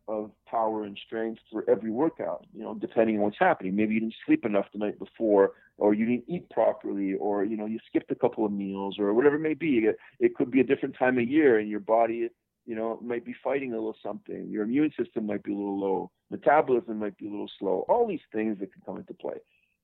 of 0.07 0.31
power 0.49 0.83
and 0.83 0.97
strength 1.05 1.41
for 1.51 1.69
every 1.69 1.91
workout, 1.91 2.45
you 2.53 2.63
know, 2.63 2.73
depending 2.73 3.17
on 3.17 3.23
what's 3.23 3.39
happening. 3.39 3.75
Maybe 3.75 3.95
you 3.95 3.99
didn't 3.99 4.15
sleep 4.25 4.45
enough 4.45 4.65
the 4.71 4.79
night 4.79 4.97
before, 4.99 5.51
or 5.77 5.93
you 5.93 6.05
didn't 6.05 6.25
eat 6.27 6.49
properly, 6.49 7.15
or, 7.15 7.43
you 7.43 7.57
know, 7.57 7.65
you 7.65 7.79
skipped 7.87 8.11
a 8.11 8.15
couple 8.15 8.45
of 8.45 8.51
meals, 8.51 8.97
or 8.99 9.13
whatever 9.13 9.35
it 9.35 9.41
may 9.41 9.53
be. 9.53 9.89
It 10.19 10.35
could 10.35 10.49
be 10.49 10.61
a 10.61 10.63
different 10.63 10.95
time 10.97 11.17
of 11.17 11.27
year, 11.27 11.59
and 11.59 11.69
your 11.69 11.81
body, 11.81 12.29
you 12.65 12.75
know, 12.75 12.99
might 13.01 13.25
be 13.25 13.35
fighting 13.43 13.73
a 13.73 13.75
little 13.75 13.95
something. 14.01 14.47
Your 14.49 14.63
immune 14.63 14.91
system 14.97 15.25
might 15.25 15.43
be 15.43 15.51
a 15.51 15.55
little 15.55 15.79
low. 15.79 16.11
Metabolism 16.31 16.99
might 16.99 17.17
be 17.17 17.27
a 17.27 17.31
little 17.31 17.51
slow. 17.59 17.85
All 17.89 18.07
these 18.07 18.19
things 18.33 18.59
that 18.59 18.71
can 18.71 18.81
come 18.85 18.97
into 18.97 19.13
play. 19.13 19.37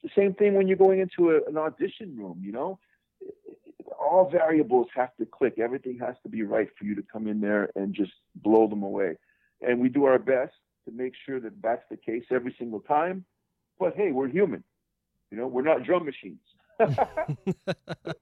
The 0.03 0.09
same 0.15 0.33
thing 0.33 0.55
when 0.55 0.67
you're 0.67 0.77
going 0.77 0.99
into 0.99 1.31
a, 1.31 1.49
an 1.49 1.57
audition 1.57 2.17
room, 2.17 2.39
you 2.41 2.51
know, 2.51 2.79
all 3.99 4.29
variables 4.29 4.87
have 4.95 5.15
to 5.17 5.25
click. 5.25 5.59
Everything 5.59 5.99
has 5.99 6.15
to 6.23 6.29
be 6.29 6.43
right 6.43 6.69
for 6.77 6.85
you 6.85 6.95
to 6.95 7.03
come 7.03 7.27
in 7.27 7.39
there 7.39 7.69
and 7.75 7.93
just 7.93 8.11
blow 8.35 8.67
them 8.67 8.83
away 8.83 9.17
and 9.63 9.79
we 9.79 9.89
do 9.89 10.05
our 10.05 10.19
best 10.19 10.53
to 10.85 10.91
make 10.91 11.13
sure 11.25 11.39
that 11.39 11.53
that's 11.61 11.83
the 11.89 11.97
case 11.97 12.23
every 12.31 12.55
single 12.57 12.81
time. 12.81 13.25
But 13.79 13.95
hey, 13.95 14.11
we're 14.11 14.27
human. 14.27 14.63
You 15.31 15.37
know, 15.37 15.47
we're 15.47 15.63
not 15.63 15.83
drum 15.83 16.05
machines. 16.05 16.39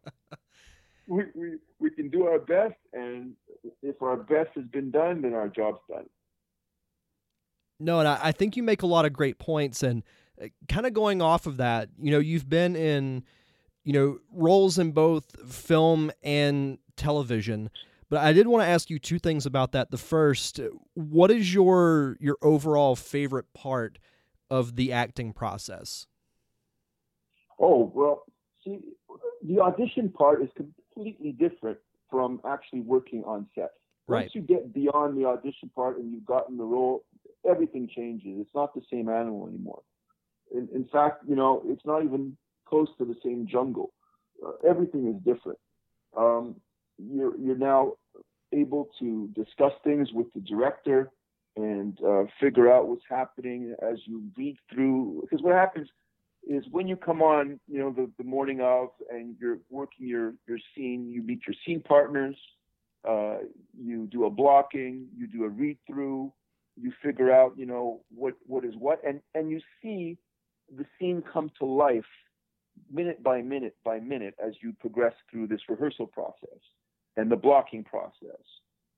we, 1.08 1.24
we, 1.36 1.58
we 1.80 1.90
can 1.90 2.10
do 2.10 2.26
our 2.26 2.40
best, 2.40 2.76
and 2.94 3.34
if 3.82 4.02
our 4.02 4.16
best 4.16 4.52
has 4.56 4.66
been 4.66 4.92
done, 4.92 5.22
then 5.22 5.34
our 5.34 5.50
job's 5.50 5.82
done. 5.90 6.06
No, 7.80 8.00
and 8.00 8.08
I, 8.08 8.20
I 8.24 8.32
think 8.32 8.56
you 8.56 8.64
make 8.64 8.84
a 8.84 8.88
lot 8.88 9.06
of 9.06 9.14
great 9.14 9.40
points. 9.40 9.84
And 9.84 10.04
uh, 10.42 10.48
kind 10.70 10.86
of 10.86 10.94
going 10.94 11.22
off 11.22 11.48
of 11.48 11.58
that, 11.58 11.90
you 12.00 12.12
know, 12.12 12.20
you've 12.20 12.48
been 12.48 12.76
in, 12.76 13.24
you 13.84 13.94
know, 13.94 14.20
roles 14.32 14.78
in 14.78 14.92
both 14.92 15.26
film 15.52 16.12
and 16.24 16.78
television. 16.96 17.70
But 18.12 18.20
I 18.20 18.34
did 18.34 18.46
want 18.46 18.62
to 18.62 18.68
ask 18.68 18.90
you 18.90 19.00
two 19.00 19.20
things 19.20 19.46
about 19.46 19.72
that. 19.72 19.90
The 19.90 19.98
first, 19.98 20.60
what 20.96 21.32
is 21.32 21.54
your 21.54 22.18
your 22.20 22.36
overall 22.42 22.98
favorite 22.98 23.54
part 23.54 24.00
of 24.50 24.76
the 24.76 24.92
acting 24.92 25.32
process? 25.32 26.08
Oh 27.58 27.90
well, 27.96 28.26
see, 28.66 28.80
the 29.42 29.62
audition 29.62 30.10
part 30.10 30.44
is 30.44 30.50
completely 30.58 31.32
different 31.32 31.78
from 32.10 32.42
actually 32.46 32.82
working 32.82 33.24
on 33.24 33.48
set. 33.56 33.72
Right. 34.08 34.24
Once 34.24 34.36
you 34.36 34.42
get 34.42 34.74
beyond 34.74 35.18
the 35.18 35.26
audition 35.26 35.72
part 35.74 35.98
and 35.98 36.12
you've 36.12 36.26
gotten 36.26 36.58
the 36.58 36.66
role, 36.66 37.06
everything 37.50 37.88
changes. 37.96 38.40
It's 38.42 38.54
not 38.54 38.76
the 38.76 38.82
same 38.92 39.08
animal 39.08 39.48
anymore. 39.48 39.84
In, 40.54 40.68
in 40.76 40.84
fact, 40.92 41.24
you 41.30 41.38
know, 41.38 41.64
it's 41.66 41.86
not 41.86 42.04
even 42.04 42.36
close 42.66 42.90
to 42.98 43.06
the 43.06 43.16
same 43.24 43.48
jungle. 43.50 43.94
Uh, 44.46 44.68
everything 44.68 45.08
is 45.08 45.16
different. 45.24 45.60
Um, 46.18 46.58
you're 46.98 47.38
you're 47.38 47.58
now 47.58 47.94
able 48.54 48.90
to 49.00 49.30
discuss 49.36 49.74
things 49.84 50.10
with 50.14 50.28
the 50.34 50.42
director 50.42 51.12
and 51.56 51.98
uh, 52.06 52.24
figure 52.40 52.72
out 52.72 52.88
what's 52.88 53.04
happening 53.10 53.76
as 53.82 53.98
you 54.06 54.24
read 54.38 54.58
through. 54.74 55.22
Because 55.22 55.44
what 55.44 55.54
happens 55.54 55.90
is 56.48 56.64
when 56.72 56.88
you 56.88 56.96
come 56.96 57.22
on, 57.22 57.60
you 57.68 57.80
know, 57.80 57.92
the, 57.92 58.10
the 58.18 58.24
morning 58.24 58.62
of 58.62 58.90
and 59.10 59.36
you're 59.40 59.60
working 59.70 60.08
your, 60.08 60.34
your 60.48 60.58
scene, 60.76 61.10
you 61.10 61.22
meet 61.22 61.42
your 61.46 61.56
scene 61.66 61.82
partners, 61.82 62.36
uh, 63.08 63.38
you 63.78 64.08
do 64.08 64.26
a 64.26 64.30
blocking, 64.30 65.08
you 65.18 65.28
do 65.28 65.44
a 65.44 65.50
read 65.50 65.78
through, 65.88 66.32
you 66.80 66.92
figure 67.04 67.32
out, 67.32 67.54
you 67.58 67.66
know, 67.66 68.02
what, 68.14 68.34
what 68.46 68.64
is 68.64 68.74
what, 68.78 69.00
and, 69.06 69.22
and 69.36 69.52
you 69.52 69.60
see 69.82 70.18
the 70.76 70.86
scene 70.98 71.22
come 71.34 71.52
to 71.60 71.66
life 71.66 72.06
minute 72.92 73.22
by 73.22 73.42
minute 73.42 73.76
by 73.84 74.00
minute 74.00 74.34
as 74.44 74.54
you 74.62 74.74
progress 74.80 75.14
through 75.30 75.48
this 75.48 75.60
rehearsal 75.68 76.08
process 76.08 76.60
and 77.18 77.32
the 77.32 77.36
blocking 77.36 77.84
process. 77.84 78.44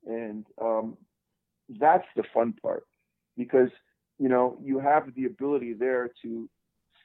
And 0.05 0.45
um, 0.61 0.97
that's 1.69 2.07
the 2.15 2.23
fun 2.33 2.53
part 2.61 2.85
because, 3.37 3.69
you 4.19 4.29
know, 4.29 4.57
you 4.63 4.79
have 4.79 5.13
the 5.15 5.25
ability 5.25 5.73
there 5.73 6.11
to 6.21 6.49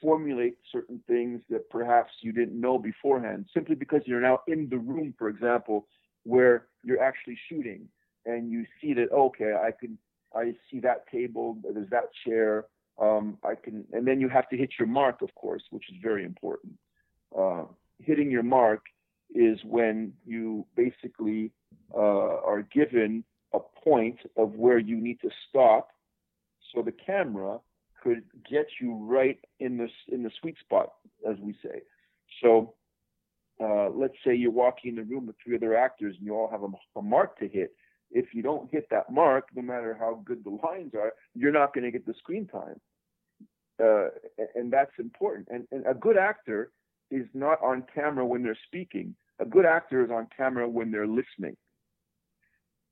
formulate 0.00 0.56
certain 0.70 1.00
things 1.06 1.40
that 1.50 1.68
perhaps 1.70 2.12
you 2.20 2.32
didn't 2.32 2.60
know 2.60 2.78
beforehand 2.78 3.46
simply 3.52 3.74
because 3.74 4.02
you're 4.06 4.20
now 4.20 4.40
in 4.46 4.68
the 4.68 4.78
room, 4.78 5.14
for 5.18 5.28
example, 5.28 5.86
where 6.24 6.66
you're 6.84 7.02
actually 7.02 7.38
shooting 7.48 7.88
and 8.26 8.50
you 8.50 8.64
see 8.80 8.94
that, 8.94 9.10
okay, 9.12 9.54
I 9.54 9.70
can, 9.70 9.98
I 10.34 10.54
see 10.70 10.80
that 10.80 11.08
table, 11.10 11.56
there's 11.62 11.90
that 11.90 12.10
chair, 12.24 12.66
Um, 13.00 13.38
I 13.44 13.54
can, 13.54 13.84
and 13.94 14.04
then 14.08 14.20
you 14.20 14.28
have 14.28 14.48
to 14.50 14.56
hit 14.56 14.70
your 14.78 14.88
mark, 14.88 15.22
of 15.22 15.32
course, 15.42 15.64
which 15.70 15.86
is 15.90 15.96
very 16.02 16.24
important. 16.24 16.74
Uh, 17.40 17.64
hitting 18.08 18.30
your 18.30 18.42
mark 18.42 18.82
is 19.34 19.58
when 19.64 20.12
you 20.26 20.66
basically 20.76 21.52
uh, 21.94 21.98
are 21.98 22.62
given 22.72 23.24
a 23.54 23.58
point 23.82 24.18
of 24.36 24.54
where 24.54 24.78
you 24.78 24.96
need 24.96 25.20
to 25.20 25.30
stop, 25.48 25.90
so 26.72 26.82
the 26.82 26.92
camera 26.92 27.58
could 28.02 28.22
get 28.48 28.66
you 28.80 28.94
right 28.94 29.38
in 29.60 29.76
the 29.76 29.88
in 30.08 30.22
the 30.22 30.30
sweet 30.40 30.56
spot, 30.60 30.92
as 31.28 31.36
we 31.40 31.54
say. 31.62 31.80
So, 32.42 32.74
uh, 33.62 33.90
let's 33.90 34.14
say 34.24 34.34
you're 34.34 34.50
walking 34.50 34.90
in 34.90 34.96
the 34.96 35.02
room 35.02 35.26
with 35.26 35.36
three 35.42 35.56
other 35.56 35.76
actors, 35.76 36.14
and 36.16 36.26
you 36.26 36.34
all 36.34 36.50
have 36.50 36.62
a, 36.62 36.98
a 36.98 37.02
mark 37.02 37.38
to 37.38 37.48
hit. 37.48 37.74
If 38.10 38.32
you 38.32 38.42
don't 38.42 38.70
hit 38.70 38.86
that 38.90 39.10
mark, 39.10 39.48
no 39.54 39.62
matter 39.62 39.96
how 39.98 40.22
good 40.24 40.44
the 40.44 40.58
lines 40.66 40.92
are, 40.94 41.12
you're 41.34 41.52
not 41.52 41.74
going 41.74 41.84
to 41.84 41.90
get 41.90 42.06
the 42.06 42.14
screen 42.18 42.46
time. 42.46 42.80
Uh, 43.82 44.08
and 44.54 44.72
that's 44.72 44.92
important. 44.98 45.48
And, 45.50 45.66
and 45.70 45.86
a 45.86 45.94
good 45.94 46.16
actor 46.16 46.70
is 47.10 47.26
not 47.34 47.62
on 47.62 47.84
camera 47.94 48.24
when 48.26 48.42
they're 48.42 48.58
speaking. 48.66 49.14
A 49.40 49.44
good 49.44 49.64
actor 49.64 50.04
is 50.04 50.10
on 50.10 50.28
camera 50.36 50.68
when 50.68 50.90
they're 50.90 51.06
listening. 51.06 51.56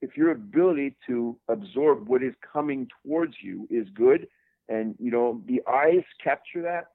If 0.02 0.16
your 0.16 0.30
ability 0.30 0.96
to 1.06 1.38
absorb 1.48 2.08
what 2.08 2.22
is 2.22 2.34
coming 2.52 2.88
towards 3.02 3.34
you 3.42 3.66
is 3.70 3.88
good, 3.94 4.28
and 4.68 4.94
you 4.98 5.10
know 5.10 5.42
the 5.46 5.62
eyes 5.68 6.04
capture 6.22 6.62
that, 6.62 6.86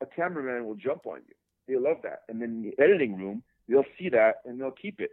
a 0.00 0.06
cameraman 0.06 0.66
will 0.66 0.74
jump 0.74 1.06
on 1.06 1.20
you. 1.28 1.34
They 1.68 1.78
love 1.80 1.98
that, 2.02 2.20
and 2.28 2.40
then 2.40 2.50
in 2.50 2.62
the 2.62 2.82
editing 2.82 3.16
room, 3.16 3.42
they'll 3.68 3.84
see 3.98 4.08
that 4.10 4.36
and 4.44 4.60
they'll 4.60 4.70
keep 4.70 5.00
it. 5.00 5.10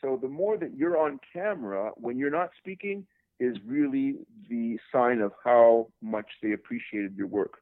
So 0.00 0.18
the 0.20 0.28
more 0.28 0.56
that 0.58 0.76
you're 0.76 0.98
on 0.98 1.20
camera 1.32 1.90
when 1.96 2.18
you're 2.18 2.30
not 2.30 2.50
speaking 2.58 3.06
is 3.38 3.56
really 3.66 4.16
the 4.48 4.78
sign 4.92 5.20
of 5.20 5.32
how 5.44 5.88
much 6.02 6.26
they 6.42 6.52
appreciated 6.52 7.16
your 7.16 7.26
work. 7.26 7.58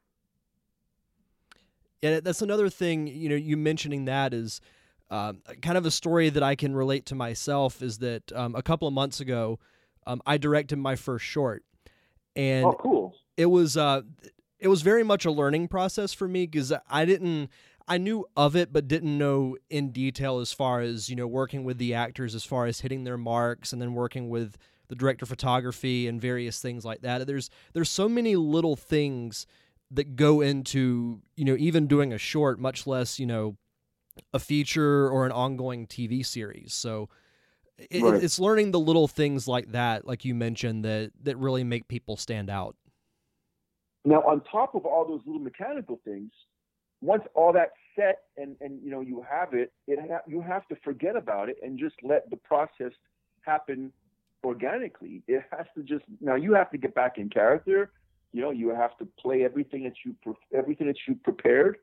Yeah, 2.02 2.20
that's 2.20 2.42
another 2.42 2.68
thing. 2.68 3.06
You 3.08 3.28
know, 3.28 3.34
you 3.34 3.56
mentioning 3.56 4.04
that 4.04 4.32
is 4.32 4.60
um, 5.10 5.42
kind 5.62 5.78
of 5.78 5.86
a 5.86 5.90
story 5.90 6.28
that 6.30 6.42
I 6.42 6.54
can 6.54 6.74
relate 6.74 7.06
to 7.06 7.14
myself. 7.14 7.82
Is 7.82 7.98
that 7.98 8.32
um, 8.32 8.54
a 8.54 8.62
couple 8.62 8.86
of 8.86 8.94
months 8.94 9.20
ago, 9.20 9.58
um, 10.06 10.22
I 10.26 10.38
directed 10.38 10.76
my 10.76 10.96
first 10.96 11.24
short, 11.24 11.64
and 12.36 12.66
oh, 12.66 12.76
cool. 12.78 13.14
It 13.36 13.46
was 13.46 13.76
uh, 13.76 14.02
it 14.58 14.68
was 14.68 14.82
very 14.82 15.02
much 15.02 15.24
a 15.24 15.30
learning 15.30 15.68
process 15.68 16.12
for 16.12 16.28
me 16.28 16.46
because 16.46 16.72
I 16.88 17.04
didn't. 17.04 17.50
I 17.90 17.96
knew 17.96 18.26
of 18.36 18.54
it, 18.54 18.70
but 18.70 18.86
didn't 18.86 19.16
know 19.16 19.56
in 19.70 19.92
detail 19.92 20.40
as 20.40 20.52
far 20.52 20.80
as 20.80 21.08
you 21.08 21.16
know 21.16 21.26
working 21.26 21.64
with 21.64 21.78
the 21.78 21.94
actors, 21.94 22.34
as 22.34 22.44
far 22.44 22.66
as 22.66 22.80
hitting 22.80 23.04
their 23.04 23.18
marks, 23.18 23.72
and 23.72 23.80
then 23.80 23.94
working 23.94 24.28
with 24.28 24.56
the 24.88 24.94
director 24.94 25.24
of 25.24 25.28
photography 25.28 26.06
and 26.06 26.20
various 26.20 26.60
things 26.60 26.84
like 26.84 27.02
that. 27.02 27.26
There's 27.26 27.50
there's 27.72 27.90
so 27.90 28.08
many 28.08 28.36
little 28.36 28.76
things 28.76 29.46
that 29.90 30.16
go 30.16 30.40
into 30.40 31.20
you 31.36 31.44
know 31.44 31.56
even 31.58 31.86
doing 31.86 32.12
a 32.12 32.18
short, 32.18 32.58
much 32.60 32.86
less 32.86 33.18
you 33.18 33.26
know 33.26 33.56
a 34.32 34.38
feature 34.38 35.08
or 35.08 35.26
an 35.26 35.32
ongoing 35.32 35.86
TV 35.86 36.24
series. 36.24 36.74
So 36.74 37.08
it, 37.78 38.02
right. 38.02 38.22
it's 38.22 38.38
learning 38.38 38.72
the 38.72 38.80
little 38.80 39.08
things 39.08 39.46
like 39.46 39.72
that, 39.72 40.06
like 40.06 40.24
you 40.24 40.34
mentioned, 40.34 40.84
that 40.84 41.12
that 41.22 41.36
really 41.36 41.64
make 41.64 41.88
people 41.88 42.16
stand 42.16 42.50
out. 42.50 42.76
Now, 44.04 44.22
on 44.22 44.42
top 44.50 44.74
of 44.74 44.84
all 44.84 45.06
those 45.06 45.20
little 45.26 45.42
mechanical 45.42 46.00
things, 46.04 46.30
once 47.00 47.22
all 47.34 47.52
that's 47.52 47.72
set 47.94 48.18
and 48.36 48.56
and 48.60 48.82
you 48.82 48.90
know 48.90 49.00
you 49.00 49.24
have 49.28 49.54
it, 49.54 49.72
it 49.86 49.98
ha- 50.10 50.22
you 50.26 50.40
have 50.40 50.66
to 50.68 50.76
forget 50.82 51.16
about 51.16 51.48
it 51.48 51.56
and 51.62 51.78
just 51.78 51.94
let 52.02 52.28
the 52.30 52.36
process 52.36 52.92
happen 53.42 53.92
organically. 54.44 55.22
It 55.28 55.44
has 55.56 55.66
to 55.76 55.82
just 55.82 56.04
now 56.20 56.34
you 56.34 56.54
have 56.54 56.70
to 56.70 56.78
get 56.78 56.94
back 56.94 57.18
in 57.18 57.28
character. 57.28 57.92
You 58.32 58.42
know, 58.42 58.50
you 58.50 58.70
have 58.70 58.96
to 58.98 59.08
play 59.18 59.44
everything 59.44 59.84
that 59.84 59.94
you 60.04 60.14
everything 60.54 60.86
that 60.86 60.98
you 61.06 61.14
prepared 61.14 61.78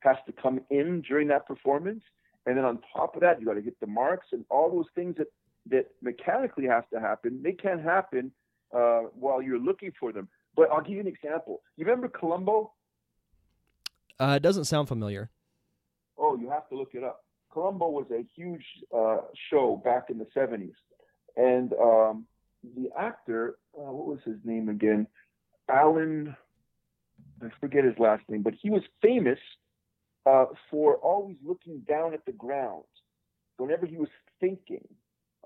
has 0.00 0.16
to 0.26 0.32
come 0.32 0.60
in 0.70 1.02
during 1.02 1.28
that 1.28 1.46
performance, 1.46 2.02
and 2.46 2.56
then 2.56 2.64
on 2.64 2.78
top 2.96 3.14
of 3.14 3.20
that, 3.22 3.40
you 3.40 3.46
got 3.46 3.54
to 3.54 3.60
hit 3.60 3.78
the 3.80 3.86
marks 3.86 4.28
and 4.32 4.44
all 4.48 4.70
those 4.70 4.86
things 4.94 5.16
that 5.18 5.26
that 5.70 5.86
mechanically 6.02 6.66
have 6.66 6.88
to 6.90 7.00
happen. 7.00 7.40
They 7.42 7.52
can't 7.52 7.82
happen 7.82 8.32
uh, 8.74 9.00
while 9.14 9.42
you're 9.42 9.58
looking 9.58 9.92
for 9.98 10.12
them. 10.12 10.28
But 10.56 10.70
I'll 10.70 10.80
give 10.80 10.94
you 10.94 11.00
an 11.00 11.06
example. 11.06 11.62
You 11.76 11.84
remember 11.84 12.08
Columbo? 12.08 12.72
Uh, 14.18 14.34
it 14.36 14.42
doesn't 14.42 14.64
sound 14.64 14.88
familiar. 14.88 15.30
Oh, 16.16 16.36
you 16.36 16.50
have 16.50 16.68
to 16.70 16.76
look 16.76 16.90
it 16.94 17.04
up. 17.04 17.24
Columbo 17.52 17.88
was 17.88 18.06
a 18.10 18.24
huge 18.36 18.64
uh, 18.94 19.18
show 19.50 19.80
back 19.84 20.10
in 20.10 20.18
the 20.18 20.26
70s. 20.36 20.72
And 21.36 21.72
um, 21.74 22.26
the 22.76 22.90
actor, 22.98 23.58
uh, 23.78 23.92
what 23.92 24.06
was 24.08 24.18
his 24.24 24.36
name 24.44 24.68
again? 24.68 25.06
Alan, 25.68 26.36
I 27.42 27.48
forget 27.60 27.84
his 27.84 27.98
last 27.98 28.22
name, 28.28 28.42
but 28.42 28.54
he 28.60 28.70
was 28.70 28.82
famous 29.02 29.38
uh, 30.26 30.46
for 30.70 30.96
always 30.96 31.36
looking 31.44 31.80
down 31.88 32.14
at 32.14 32.24
the 32.26 32.32
ground 32.32 32.84
whenever 33.56 33.86
he 33.86 33.96
was 33.96 34.08
thinking. 34.40 34.86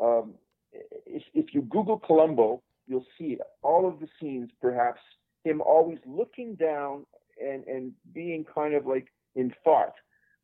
Um, 0.00 0.34
if, 0.72 1.22
if 1.34 1.54
you 1.54 1.62
Google 1.62 1.98
Columbo, 1.98 2.62
you'll 2.86 3.06
see 3.18 3.38
all 3.62 3.86
of 3.86 4.00
the 4.00 4.08
scenes, 4.20 4.50
perhaps 4.60 5.00
him 5.44 5.60
always 5.60 5.98
looking 6.06 6.54
down 6.54 7.04
and, 7.42 7.64
and 7.64 7.92
being 8.12 8.44
kind 8.44 8.74
of 8.74 8.86
like 8.86 9.08
in 9.34 9.52
thought. 9.64 9.94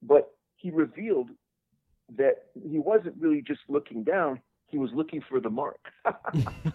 But 0.03 0.31
he 0.57 0.71
revealed 0.71 1.31
that 2.17 2.45
he 2.55 2.79
wasn't 2.79 3.17
really 3.19 3.43
just 3.43 3.61
looking 3.69 4.03
down, 4.03 4.41
he 4.67 4.79
was 4.79 4.91
looking 4.95 5.23
for 5.29 5.41
the 5.41 5.51
mark. 5.51 5.81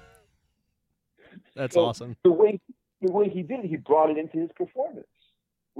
That's 1.56 1.74
so 1.74 1.86
awesome. 1.86 2.16
The 2.24 2.32
way 2.32 2.60
the 3.04 3.12
way 3.12 3.30
he 3.30 3.42
did 3.42 3.60
it, 3.60 3.66
he 3.66 3.78
brought 3.78 4.10
it 4.10 4.18
into 4.18 4.38
his 4.40 4.50
performance. 4.56 5.08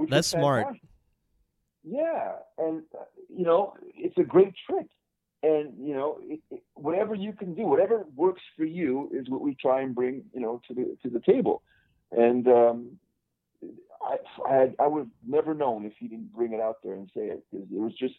That's 0.08 0.28
smart. 0.28 0.76
Yeah, 1.82 2.32
and 2.58 2.82
uh, 2.98 3.04
you 3.28 3.44
know, 3.44 3.74
it's 3.94 4.16
a 4.18 4.22
great 4.22 4.54
trick. 4.66 4.86
And 5.42 5.86
you 5.86 5.94
know, 5.94 6.18
it, 6.22 6.40
it, 6.50 6.62
whatever 6.74 7.14
you 7.14 7.32
can 7.32 7.54
do, 7.54 7.62
whatever 7.62 8.06
works 8.16 8.42
for 8.56 8.64
you, 8.64 9.10
is 9.12 9.28
what 9.28 9.42
we 9.42 9.54
try 9.54 9.82
and 9.82 9.94
bring, 9.94 10.22
you 10.32 10.40
know, 10.40 10.60
to 10.68 10.74
the 10.74 10.96
to 11.02 11.10
the 11.10 11.20
table. 11.20 11.62
And 12.10 12.46
um, 12.48 12.90
I, 14.02 14.16
I, 14.48 14.54
had, 14.54 14.74
I 14.78 14.86
would 14.86 15.00
have 15.00 15.08
never 15.26 15.54
known 15.54 15.84
if 15.84 15.92
he 15.98 16.08
didn't 16.08 16.32
bring 16.32 16.52
it 16.52 16.60
out 16.60 16.76
there 16.82 16.94
and 16.94 17.10
say 17.14 17.26
it 17.26 17.44
because 17.50 17.66
it 17.70 17.80
was 17.80 17.92
just 17.98 18.14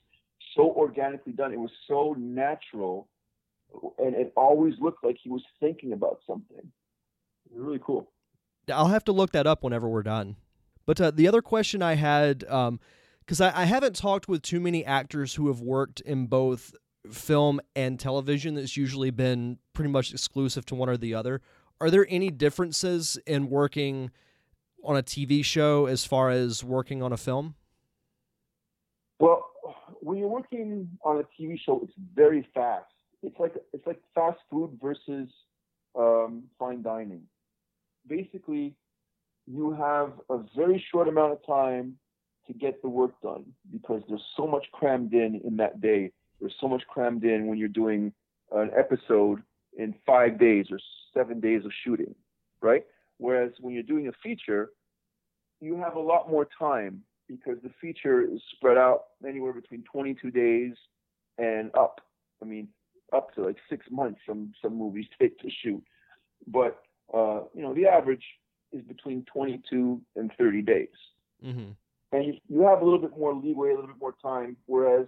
so 0.55 0.71
organically 0.71 1.33
done. 1.33 1.53
It 1.53 1.59
was 1.59 1.71
so 1.87 2.15
natural 2.17 3.07
and 3.97 4.15
it 4.15 4.31
always 4.35 4.73
looked 4.79 5.03
like 5.03 5.17
he 5.21 5.29
was 5.29 5.43
thinking 5.59 5.93
about 5.93 6.19
something. 6.27 6.71
Really 7.53 7.79
cool. 7.83 8.09
I'll 8.71 8.88
have 8.88 9.04
to 9.06 9.12
look 9.12 9.32
that 9.32 9.47
up 9.47 9.63
whenever 9.63 9.88
we're 9.88 10.04
done. 10.04 10.36
But 10.86 11.01
uh, 11.01 11.12
the 11.12 11.28
other 11.28 11.41
question 11.41 11.82
I 11.82 11.95
had, 11.95 12.39
because 12.39 13.41
um, 13.41 13.51
I, 13.54 13.62
I 13.62 13.65
haven't 13.65 13.95
talked 13.95 14.28
with 14.28 14.41
too 14.41 14.60
many 14.60 14.86
actors 14.86 15.36
who 15.36 15.47
have 15.47 15.62
worked 15.62 16.01
in 16.01 16.28
both 16.28 16.75
film 17.12 17.60
and 17.75 17.99
television, 17.99 18.56
that's 18.56 18.78
usually 18.78 19.10
been 19.10 19.58
pretty 19.73 19.89
much 19.89 20.12
exclusive 20.12 20.65
to 20.67 20.75
one 20.75 20.89
or 20.89 20.97
the 20.97 21.13
other. 21.13 21.41
Are 21.82 21.89
there 21.89 22.06
any 22.10 22.30
differences 22.30 23.17
in 23.25 23.49
working 23.49 24.12
on 24.84 24.95
a 24.95 25.04
TV 25.04 25.43
show 25.43 25.88
as 25.88 26.06
far 26.06 26.30
as 26.30 26.63
working 26.63 27.01
on 27.01 27.12
a 27.12 27.17
film? 27.17 27.56
Well, 29.19 29.45
when 30.01 30.17
you're 30.17 30.28
working 30.28 30.89
on 31.04 31.17
a 31.17 31.41
TV 31.41 31.60
show, 31.60 31.82
it's 31.84 31.93
very 32.13 32.47
fast 32.54 32.86
it's 33.25 33.39
like 33.39 33.54
it's 33.73 33.86
like 33.86 33.99
fast 34.13 34.39
food 34.49 34.78
versus 34.82 35.30
um, 35.97 36.43
fine 36.60 36.82
dining. 36.82 37.23
Basically, 38.07 38.75
you 39.47 39.71
have 39.71 40.13
a 40.29 40.39
very 40.56 40.83
short 40.91 41.08
amount 41.08 41.33
of 41.33 41.45
time 41.45 41.97
to 42.47 42.53
get 42.53 42.81
the 42.81 42.89
work 42.89 43.12
done 43.21 43.45
because 43.71 44.01
there's 44.08 44.23
so 44.37 44.47
much 44.47 44.65
crammed 44.71 45.13
in 45.13 45.41
in 45.43 45.58
that 45.58 45.81
day. 45.81 46.12
There's 46.39 46.56
so 46.60 46.67
much 46.67 46.83
crammed 46.87 47.23
in 47.23 47.47
when 47.47 47.58
you're 47.58 47.67
doing 47.67 48.13
an 48.51 48.71
episode 48.77 49.41
in 49.77 49.95
five 50.06 50.39
days 50.39 50.67
or 50.71 50.79
seven 51.13 51.39
days 51.39 51.65
of 51.65 51.71
shooting, 51.83 52.13
right? 52.62 52.83
Whereas 53.17 53.51
when 53.60 53.73
you're 53.73 53.83
doing 53.83 54.08
a 54.08 54.12
feature, 54.23 54.69
you 55.62 55.77
have 55.77 55.95
a 55.95 55.99
lot 55.99 56.29
more 56.29 56.47
time 56.58 57.01
because 57.27 57.58
the 57.63 57.71
feature 57.81 58.21
is 58.21 58.41
spread 58.56 58.77
out 58.77 59.06
anywhere 59.27 59.53
between 59.53 59.83
22 59.91 60.31
days 60.31 60.73
and 61.37 61.71
up. 61.75 62.01
I 62.41 62.45
mean, 62.45 62.67
up 63.13 63.33
to 63.35 63.43
like 63.43 63.58
six 63.69 63.85
months 63.89 64.19
some 64.27 64.53
some 64.62 64.77
movies 64.77 65.06
take 65.21 65.39
to 65.39 65.49
shoot. 65.63 65.83
But 66.47 66.79
uh, 67.13 67.41
you 67.53 67.62
know, 67.62 67.73
the 67.73 67.87
average 67.87 68.23
is 68.71 68.81
between 68.83 69.25
22 69.31 70.01
and 70.15 70.31
30 70.37 70.62
days. 70.62 70.87
Mm-hmm. 71.45 71.71
And 72.12 72.25
you, 72.25 72.33
you, 72.47 72.62
have 72.62 72.81
a 72.81 72.83
little 72.83 72.99
bit 72.99 73.17
more 73.17 73.33
leeway, 73.33 73.69
a 73.69 73.75
little 73.75 73.87
bit 73.87 73.99
more 73.99 74.15
time. 74.21 74.58
Whereas 74.65 75.08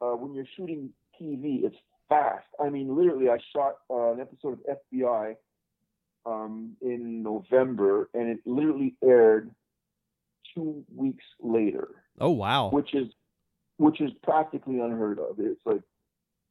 uh, 0.00 0.12
when 0.16 0.34
you're 0.34 0.46
shooting 0.56 0.90
TV, 1.20 1.64
it's 1.64 1.76
fast. 2.08 2.46
I 2.62 2.68
mean, 2.68 2.96
literally, 2.96 3.28
I 3.28 3.38
shot 3.54 3.76
uh, 3.90 4.12
an 4.12 4.20
episode 4.20 4.58
of 4.60 4.78
FBI 4.92 5.36
um, 6.26 6.76
in 6.80 7.22
November, 7.22 8.08
and 8.14 8.28
it 8.28 8.38
literally 8.44 8.94
aired 9.02 9.50
two 10.54 10.84
weeks 10.94 11.24
later. 11.40 11.88
Oh 12.20 12.30
wow! 12.30 12.70
Which 12.70 12.94
is 12.94 13.08
which 13.78 14.00
is 14.00 14.10
practically 14.22 14.78
unheard 14.78 15.18
of. 15.18 15.36
It's 15.38 15.60
like 15.64 15.82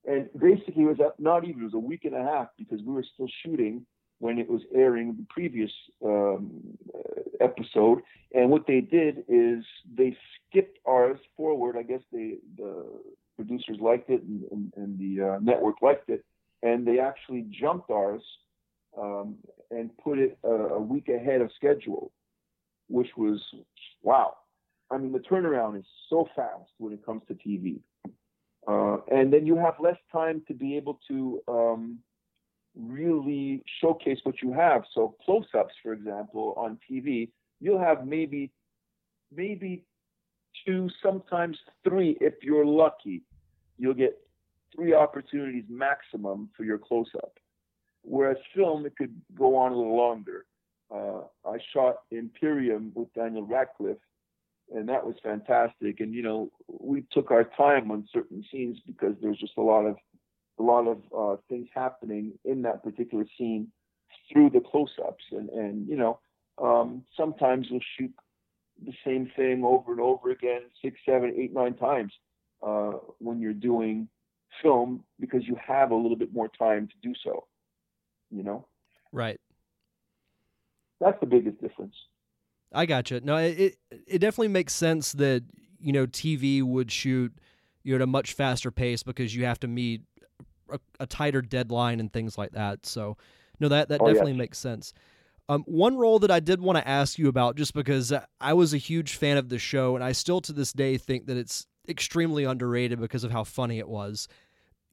and 0.05 0.29
basically, 0.37 0.83
it 0.83 0.97
was 0.97 1.11
not 1.19 1.43
even, 1.43 1.61
it 1.61 1.65
was 1.65 1.73
a 1.73 1.79
week 1.79 2.05
and 2.05 2.15
a 2.15 2.23
half 2.23 2.47
because 2.57 2.81
we 2.81 2.93
were 2.93 3.05
still 3.13 3.27
shooting 3.43 3.85
when 4.19 4.37
it 4.37 4.49
was 4.49 4.61
airing 4.73 5.15
the 5.15 5.25
previous 5.29 5.71
um, 6.05 6.77
episode. 7.41 7.99
And 8.33 8.49
what 8.49 8.67
they 8.67 8.81
did 8.81 9.23
is 9.27 9.63
they 9.97 10.15
skipped 10.49 10.77
ours 10.85 11.19
forward. 11.35 11.75
I 11.77 11.83
guess 11.83 12.01
they 12.11 12.35
the 12.57 12.85
producers 13.35 13.77
liked 13.79 14.09
it 14.09 14.21
and, 14.21 14.43
and, 14.51 14.73
and 14.75 14.99
the 14.99 15.25
uh, 15.25 15.39
network 15.41 15.81
liked 15.81 16.09
it, 16.09 16.23
and 16.61 16.85
they 16.85 16.99
actually 16.99 17.47
jumped 17.49 17.89
ours 17.89 18.21
um, 18.97 19.35
and 19.71 19.89
put 19.97 20.19
it 20.19 20.37
a, 20.43 20.49
a 20.49 20.79
week 20.79 21.07
ahead 21.07 21.41
of 21.41 21.49
schedule, 21.55 22.11
which 22.87 23.09
was 23.17 23.39
wow. 24.03 24.33
I 24.91 24.97
mean, 24.97 25.11
the 25.11 25.19
turnaround 25.19 25.77
is 25.77 25.85
so 26.09 26.27
fast 26.35 26.71
when 26.79 26.93
it 26.93 27.05
comes 27.05 27.21
to 27.27 27.35
TV. 27.35 27.79
Uh, 28.67 28.97
and 29.11 29.31
then 29.31 29.45
you 29.45 29.55
have 29.55 29.75
less 29.79 29.97
time 30.11 30.41
to 30.47 30.53
be 30.53 30.75
able 30.75 30.99
to 31.07 31.41
um, 31.47 31.99
really 32.75 33.63
showcase 33.81 34.19
what 34.23 34.41
you 34.41 34.53
have. 34.53 34.83
So 34.93 35.15
close-ups, 35.25 35.73
for 35.83 35.93
example, 35.93 36.53
on 36.57 36.77
TV, 36.89 37.29
you'll 37.59 37.79
have 37.79 38.05
maybe 38.05 38.51
maybe 39.35 39.83
two, 40.65 40.89
sometimes 41.03 41.57
three 41.83 42.17
if 42.21 42.35
you're 42.41 42.65
lucky. 42.65 43.21
You'll 43.77 43.93
get 43.93 44.19
three 44.75 44.93
opportunities 44.93 45.65
maximum 45.69 46.49
for 46.55 46.63
your 46.63 46.77
close-up. 46.77 47.37
Whereas 48.01 48.37
film, 48.55 48.85
it 48.85 48.95
could 48.97 49.13
go 49.37 49.55
on 49.55 49.71
a 49.71 49.77
little 49.77 49.97
longer. 49.97 50.45
Uh, 50.93 51.21
I 51.45 51.57
shot 51.73 51.97
Imperium 52.11 52.91
with 52.95 53.13
Daniel 53.13 53.45
Radcliffe, 53.45 53.97
and 54.73 54.89
that 54.89 55.05
was 55.05 55.15
fantastic. 55.21 55.99
And 55.99 56.13
you 56.13 56.23
know, 56.23 56.51
we 56.67 57.03
took 57.11 57.31
our 57.31 57.43
time 57.43 57.91
on 57.91 58.07
certain 58.11 58.43
scenes 58.51 58.79
because 58.85 59.15
there's 59.21 59.37
just 59.37 59.57
a 59.57 59.61
lot 59.61 59.85
of 59.85 59.97
a 60.59 60.63
lot 60.63 60.87
of 60.87 60.97
uh, 61.17 61.41
things 61.49 61.67
happening 61.73 62.33
in 62.45 62.61
that 62.63 62.83
particular 62.83 63.25
scene 63.37 63.71
through 64.31 64.49
the 64.49 64.59
close-ups, 64.59 65.23
and 65.31 65.49
and 65.49 65.87
you 65.87 65.95
know, 65.95 66.19
um, 66.61 67.03
sometimes 67.15 67.67
you'll 67.69 67.79
shoot 67.97 68.13
the 68.85 68.93
same 69.05 69.31
thing 69.35 69.63
over 69.63 69.91
and 69.91 70.01
over 70.01 70.31
again, 70.31 70.61
six, 70.81 70.99
seven, 71.05 71.33
eight, 71.37 71.53
nine 71.53 71.73
times 71.75 72.13
uh, 72.65 72.91
when 73.19 73.39
you're 73.39 73.53
doing 73.53 74.07
film 74.61 75.03
because 75.19 75.47
you 75.47 75.55
have 75.65 75.91
a 75.91 75.95
little 75.95 76.17
bit 76.17 76.33
more 76.33 76.49
time 76.49 76.87
to 76.87 76.93
do 77.07 77.13
so. 77.23 77.45
You 78.31 78.43
know, 78.43 78.67
right? 79.11 79.39
That's 80.99 81.19
the 81.19 81.25
biggest 81.25 81.61
difference. 81.61 81.95
I 82.71 82.85
gotcha. 82.85 83.21
No, 83.21 83.37
it 83.37 83.77
it 83.91 84.19
definitely 84.19 84.49
makes 84.49 84.73
sense 84.73 85.13
that 85.13 85.43
you 85.79 85.91
know 85.91 86.05
TV 86.05 86.61
would 86.61 86.91
shoot 86.91 87.33
you 87.83 87.93
know 87.93 87.95
at 87.95 88.01
a 88.01 88.07
much 88.07 88.33
faster 88.33 88.71
pace 88.71 89.03
because 89.03 89.35
you 89.35 89.45
have 89.45 89.59
to 89.61 89.67
meet 89.67 90.03
a, 90.73 90.79
a 91.01 91.07
tighter 91.07 91.41
deadline 91.41 91.99
and 91.99 92.11
things 92.11 92.37
like 92.37 92.51
that. 92.51 92.85
So 92.85 93.17
no, 93.59 93.67
that 93.69 93.89
that 93.89 94.01
Oh, 94.01 94.07
definitely 94.07 94.31
yes. 94.33 94.37
makes 94.39 94.57
sense. 94.59 94.93
Um, 95.49 95.63
one 95.65 95.97
role 95.97 96.19
that 96.19 96.29
I 96.29 96.39
did 96.39 96.61
want 96.61 96.77
to 96.77 96.87
ask 96.87 97.17
you 97.17 97.27
about, 97.27 97.55
just 97.55 97.73
because 97.73 98.13
I 98.39 98.53
was 98.53 98.73
a 98.73 98.77
huge 98.77 99.15
fan 99.15 99.37
of 99.37 99.49
the 99.49 99.57
show, 99.57 99.95
and 99.95 100.03
I 100.03 100.11
still 100.11 100.41
to 100.41 100.53
this 100.53 100.71
day 100.73 100.97
think 100.97 101.25
that 101.25 101.37
it's 101.37 101.65
extremely 101.87 102.43
underrated 102.43 102.99
because 102.99 103.23
of 103.23 103.31
how 103.31 103.43
funny 103.43 103.79
it 103.79 103.89
was. 103.89 104.27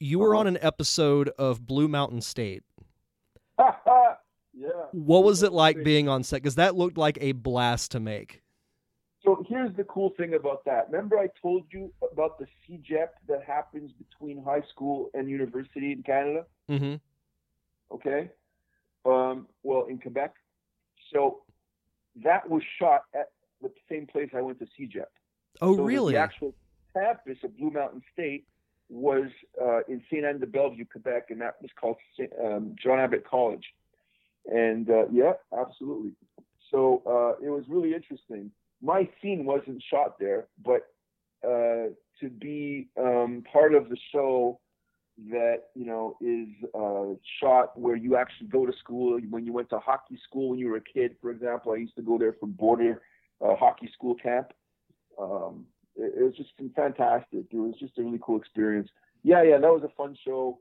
You 0.00 0.18
were 0.18 0.34
Uh-huh. 0.34 0.40
on 0.40 0.46
an 0.46 0.58
episode 0.62 1.28
of 1.38 1.66
Blue 1.66 1.88
Mountain 1.88 2.22
State. 2.22 2.62
yeah. 3.58 3.74
What 4.92 5.24
was 5.24 5.42
it 5.42 5.52
like 5.52 5.82
being 5.84 6.08
on 6.08 6.22
set? 6.22 6.36
Because 6.42 6.54
that 6.56 6.74
looked 6.76 6.96
like 6.98 7.18
a 7.20 7.32
blast 7.32 7.92
to 7.92 8.00
make. 8.00 8.42
So 9.26 9.44
here's 9.48 9.74
the 9.76 9.82
cool 9.84 10.10
thing 10.16 10.34
about 10.34 10.64
that. 10.66 10.86
Remember, 10.88 11.18
I 11.18 11.28
told 11.42 11.64
you 11.70 11.92
about 12.12 12.38
the 12.38 12.46
CEGEP 12.64 13.08
that 13.28 13.42
happens 13.44 13.90
between 13.92 14.40
high 14.42 14.62
school 14.70 15.10
and 15.14 15.28
university 15.28 15.90
in 15.90 16.04
Canada. 16.04 16.44
Mm-hmm. 16.70 16.94
Okay. 17.92 18.30
Um, 19.04 19.48
well, 19.64 19.86
in 19.90 19.98
Quebec. 19.98 20.32
So 21.12 21.40
that 22.22 22.48
was 22.48 22.62
shot 22.78 23.02
at 23.14 23.30
the 23.60 23.70
same 23.90 24.06
place 24.06 24.30
I 24.36 24.42
went 24.42 24.60
to 24.60 24.66
CEGEP. 24.78 25.06
Oh, 25.60 25.76
So 25.76 25.82
really? 25.82 26.12
The 26.12 26.20
actual 26.20 26.54
campus 26.94 27.38
of 27.42 27.56
Blue 27.58 27.70
Mountain 27.70 28.02
State 28.12 28.46
was 28.88 29.26
uh, 29.60 29.80
in 29.88 30.02
St. 30.08 30.24
Anne 30.24 30.38
de 30.38 30.46
Bellevue, 30.46 30.84
Quebec, 30.84 31.30
and 31.30 31.40
that 31.40 31.56
was 31.60 31.72
called 31.80 31.96
Saint- 32.16 32.32
um, 32.40 32.76
John 32.80 33.00
Abbott 33.00 33.28
College. 33.28 33.64
And 34.46 34.88
uh, 34.88 35.08
yeah, 35.10 35.32
absolutely. 35.56 36.12
So 36.70 37.02
uh, 37.04 37.44
it 37.44 37.50
was 37.50 37.64
really 37.68 37.92
interesting. 37.92 38.52
My 38.86 39.08
scene 39.20 39.44
wasn't 39.44 39.82
shot 39.90 40.16
there, 40.20 40.46
but 40.64 40.82
uh, 41.44 41.90
to 42.20 42.30
be 42.30 42.86
um, 42.96 43.42
part 43.52 43.74
of 43.74 43.88
the 43.88 43.96
show 44.12 44.60
that 45.30 45.64
you 45.74 45.86
know 45.86 46.16
is 46.20 46.46
uh, 46.72 47.16
shot 47.40 47.76
where 47.76 47.96
you 47.96 48.16
actually 48.16 48.46
go 48.46 48.64
to 48.64 48.72
school. 48.78 49.18
When 49.28 49.44
you 49.44 49.52
went 49.52 49.70
to 49.70 49.80
hockey 49.80 50.16
school 50.24 50.50
when 50.50 50.60
you 50.60 50.68
were 50.68 50.76
a 50.76 50.80
kid, 50.80 51.16
for 51.20 51.32
example, 51.32 51.72
I 51.72 51.78
used 51.78 51.96
to 51.96 52.02
go 52.02 52.16
there 52.16 52.36
for 52.38 52.46
border 52.46 53.02
uh, 53.44 53.56
hockey 53.56 53.90
school 53.92 54.14
camp. 54.14 54.52
Um, 55.20 55.66
it, 55.96 56.14
it 56.20 56.22
was 56.22 56.36
just 56.36 56.50
fantastic. 56.76 57.46
It 57.50 57.56
was 57.56 57.74
just 57.80 57.98
a 57.98 58.04
really 58.04 58.20
cool 58.22 58.38
experience. 58.38 58.88
Yeah, 59.24 59.42
yeah, 59.42 59.58
that 59.58 59.72
was 59.72 59.82
a 59.82 59.96
fun 59.96 60.16
show, 60.24 60.60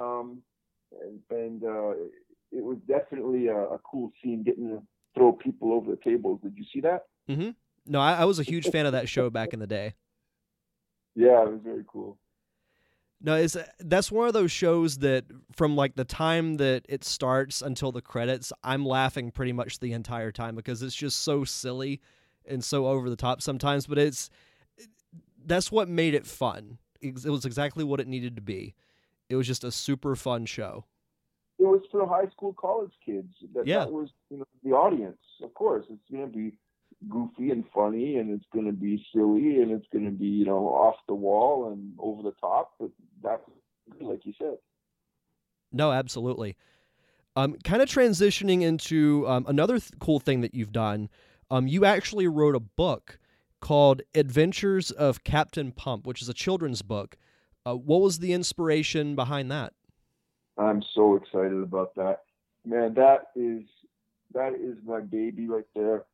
um, 0.00 0.40
and, 1.02 1.20
and 1.28 1.62
uh, 1.62 1.90
it 2.52 2.64
was 2.64 2.78
definitely 2.88 3.48
a, 3.48 3.58
a 3.58 3.78
cool 3.80 4.12
scene 4.22 4.44
getting 4.44 4.68
to 4.68 4.82
throw 5.14 5.32
people 5.32 5.74
over 5.74 5.90
the 5.90 5.98
tables. 5.98 6.40
Did 6.42 6.54
you 6.56 6.64
see 6.72 6.80
that? 6.80 7.02
Mm-hmm. 7.28 7.50
No, 7.86 8.00
I, 8.00 8.14
I 8.14 8.24
was 8.24 8.38
a 8.38 8.42
huge 8.42 8.68
fan 8.68 8.86
of 8.86 8.92
that 8.92 9.08
show 9.08 9.30
back 9.30 9.52
in 9.52 9.58
the 9.60 9.66
day. 9.66 9.94
Yeah, 11.14 11.42
it 11.42 11.50
was 11.50 11.60
very 11.64 11.84
cool. 11.86 12.18
No, 13.20 13.34
it's 13.34 13.56
that's 13.78 14.12
one 14.12 14.26
of 14.28 14.34
those 14.34 14.52
shows 14.52 14.98
that 14.98 15.24
from 15.54 15.74
like 15.74 15.96
the 15.96 16.04
time 16.04 16.56
that 16.58 16.84
it 16.88 17.02
starts 17.02 17.62
until 17.62 17.90
the 17.90 18.02
credits, 18.02 18.52
I'm 18.62 18.84
laughing 18.84 19.30
pretty 19.30 19.52
much 19.52 19.78
the 19.78 19.92
entire 19.92 20.30
time 20.30 20.54
because 20.54 20.82
it's 20.82 20.94
just 20.94 21.22
so 21.22 21.44
silly 21.44 22.00
and 22.44 22.62
so 22.62 22.86
over 22.86 23.08
the 23.08 23.16
top 23.16 23.40
sometimes, 23.40 23.86
but 23.86 23.96
it's 23.98 24.28
that's 25.46 25.72
what 25.72 25.88
made 25.88 26.12
it 26.14 26.26
fun. 26.26 26.78
It 27.00 27.24
was 27.24 27.44
exactly 27.44 27.84
what 27.84 28.00
it 28.00 28.08
needed 28.08 28.36
to 28.36 28.42
be. 28.42 28.74
It 29.28 29.36
was 29.36 29.46
just 29.46 29.64
a 29.64 29.72
super 29.72 30.14
fun 30.16 30.44
show. 30.44 30.84
It 31.58 31.64
was 31.64 31.80
for 31.90 32.06
high 32.06 32.28
school, 32.30 32.52
college 32.52 32.92
kids. 33.04 33.32
That, 33.54 33.66
Yeah. 33.66 33.80
that 33.80 33.92
was 33.92 34.10
you 34.28 34.38
know 34.38 34.44
the 34.62 34.72
audience. 34.72 35.18
Of 35.42 35.54
course, 35.54 35.86
it's 35.88 36.02
going 36.10 36.30
to 36.30 36.36
be 36.36 36.58
goofy 37.08 37.50
and 37.50 37.64
funny, 37.74 38.16
and 38.16 38.30
it's 38.30 38.46
going 38.52 38.66
to 38.66 38.72
be 38.72 39.04
silly, 39.12 39.60
and 39.60 39.70
it's 39.70 39.86
going 39.92 40.04
to 40.04 40.10
be 40.10 40.26
you 40.26 40.44
know 40.44 40.68
off 40.68 40.96
the 41.08 41.14
wall 41.14 41.72
and 41.72 41.92
over 41.98 42.22
the 42.22 42.34
top. 42.40 42.72
But 42.78 42.90
that's 43.22 43.42
like 44.00 44.24
you 44.24 44.32
said. 44.38 44.56
No, 45.72 45.92
absolutely. 45.92 46.56
Um, 47.34 47.56
kind 47.64 47.82
of 47.82 47.88
transitioning 47.88 48.62
into 48.62 49.26
um, 49.28 49.44
another 49.46 49.78
th- 49.78 49.92
cool 50.00 50.20
thing 50.20 50.40
that 50.40 50.54
you've 50.54 50.72
done. 50.72 51.10
Um, 51.50 51.66
you 51.68 51.84
actually 51.84 52.26
wrote 52.26 52.54
a 52.54 52.60
book 52.60 53.18
called 53.60 54.00
Adventures 54.14 54.90
of 54.90 55.22
Captain 55.22 55.70
Pump, 55.70 56.06
which 56.06 56.22
is 56.22 56.28
a 56.28 56.34
children's 56.34 56.82
book. 56.82 57.16
Uh, 57.66 57.74
what 57.74 58.00
was 58.00 58.20
the 58.20 58.32
inspiration 58.32 59.14
behind 59.14 59.50
that? 59.50 59.74
I'm 60.56 60.82
so 60.94 61.16
excited 61.16 61.62
about 61.62 61.94
that. 61.96 62.22
Man, 62.64 62.94
that 62.94 63.28
is 63.36 63.62
that 64.32 64.54
is 64.54 64.76
my 64.84 65.00
baby 65.00 65.46
right 65.46 65.66
there. 65.74 66.04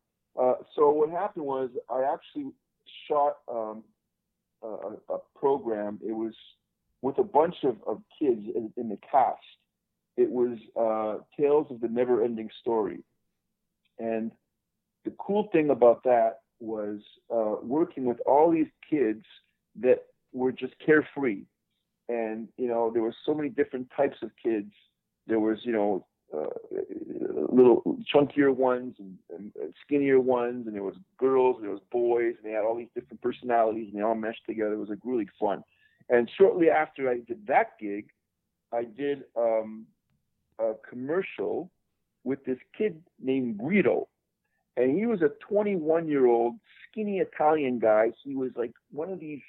Uh, 0.41 0.55
so 0.75 0.91
what 0.91 1.11
happened 1.11 1.45
was 1.45 1.71
I 1.91 2.03
actually 2.13 2.53
shot 3.09 3.39
um, 3.51 3.85
a, 4.63 5.15
a 5.15 5.19
program. 5.39 5.99
It 6.07 6.13
was 6.13 6.35
with 7.03 7.19
a 7.19 7.25
bunch 7.25 7.57
of, 7.65 7.77
of 7.87 8.01
kids 8.19 8.47
in, 8.55 8.73
in 8.77 8.89
the 8.89 8.99
cast. 9.11 9.41
It 10.17 10.31
was 10.31 10.59
uh, 10.77 11.23
Tales 11.39 11.67
of 11.71 11.81
the 11.81 11.89
Never 11.89 12.23
Ending 12.23 12.51
Story. 12.61 13.01
And 13.99 14.31
the 15.05 15.13
cool 15.19 15.49
thing 15.53 15.71
about 15.71 16.05
that 16.05 16.41
was 16.61 17.01
uh, 17.35 17.57
working 17.63 18.05
with 18.05 18.21
all 18.27 18.51
these 18.51 18.71
kids 18.89 19.25
that 19.81 20.05
were 20.33 20.53
just 20.53 20.75
carefree 20.85 21.45
and 22.09 22.49
you 22.57 22.69
know 22.69 22.91
there 22.93 23.03
were 23.03 23.15
so 23.25 23.35
many 23.35 23.49
different 23.49 23.89
types 23.97 24.17
of 24.23 24.31
kids 24.43 24.73
there 25.27 25.41
was 25.41 25.59
you 25.63 25.73
know 25.73 26.05
uh, 26.35 26.47
little 27.51 27.83
chunkier 28.13 28.55
ones 28.55 28.95
and, 28.99 29.19
and, 29.31 29.53
and 29.61 29.75
skinnier 29.85 30.21
ones 30.21 30.67
and 30.67 30.75
there 30.75 30.83
was 30.83 30.97
girls 31.19 31.57
and 31.57 31.65
there 31.65 31.73
was 31.73 31.83
boys 31.91 32.35
and 32.37 32.45
they 32.45 32.55
had 32.55 32.65
all 32.65 32.77
these 32.77 32.89
different 32.95 33.21
personalities 33.21 33.89
and 33.91 33.99
they 33.99 34.05
all 34.05 34.15
meshed 34.15 34.45
together 34.47 34.75
it 34.75 34.79
was 34.79 34.89
like 34.89 34.99
really 35.05 35.29
fun 35.39 35.63
and 36.09 36.31
shortly 36.39 36.71
after 36.71 37.11
i 37.11 37.19
did 37.27 37.47
that 37.47 37.79
gig 37.79 38.07
i 38.73 38.85
did 38.85 39.25
um, 39.37 39.87
a 40.59 40.73
commercial 40.89 41.71
with 42.25 42.45
this 42.45 42.59
kid 42.77 43.03
named 43.21 43.59
Guido 43.59 44.09
and 44.77 44.97
he 44.97 45.07
was 45.07 45.21
a 45.21 45.31
21 45.47 46.09
year 46.09 46.27
old 46.27 46.55
skinny 46.89 47.19
italian 47.19 47.79
guy 47.79 48.11
he 48.25 48.35
was 48.35 48.51
like 48.57 48.73
one 48.91 49.11
of 49.11 49.21
these 49.21 49.41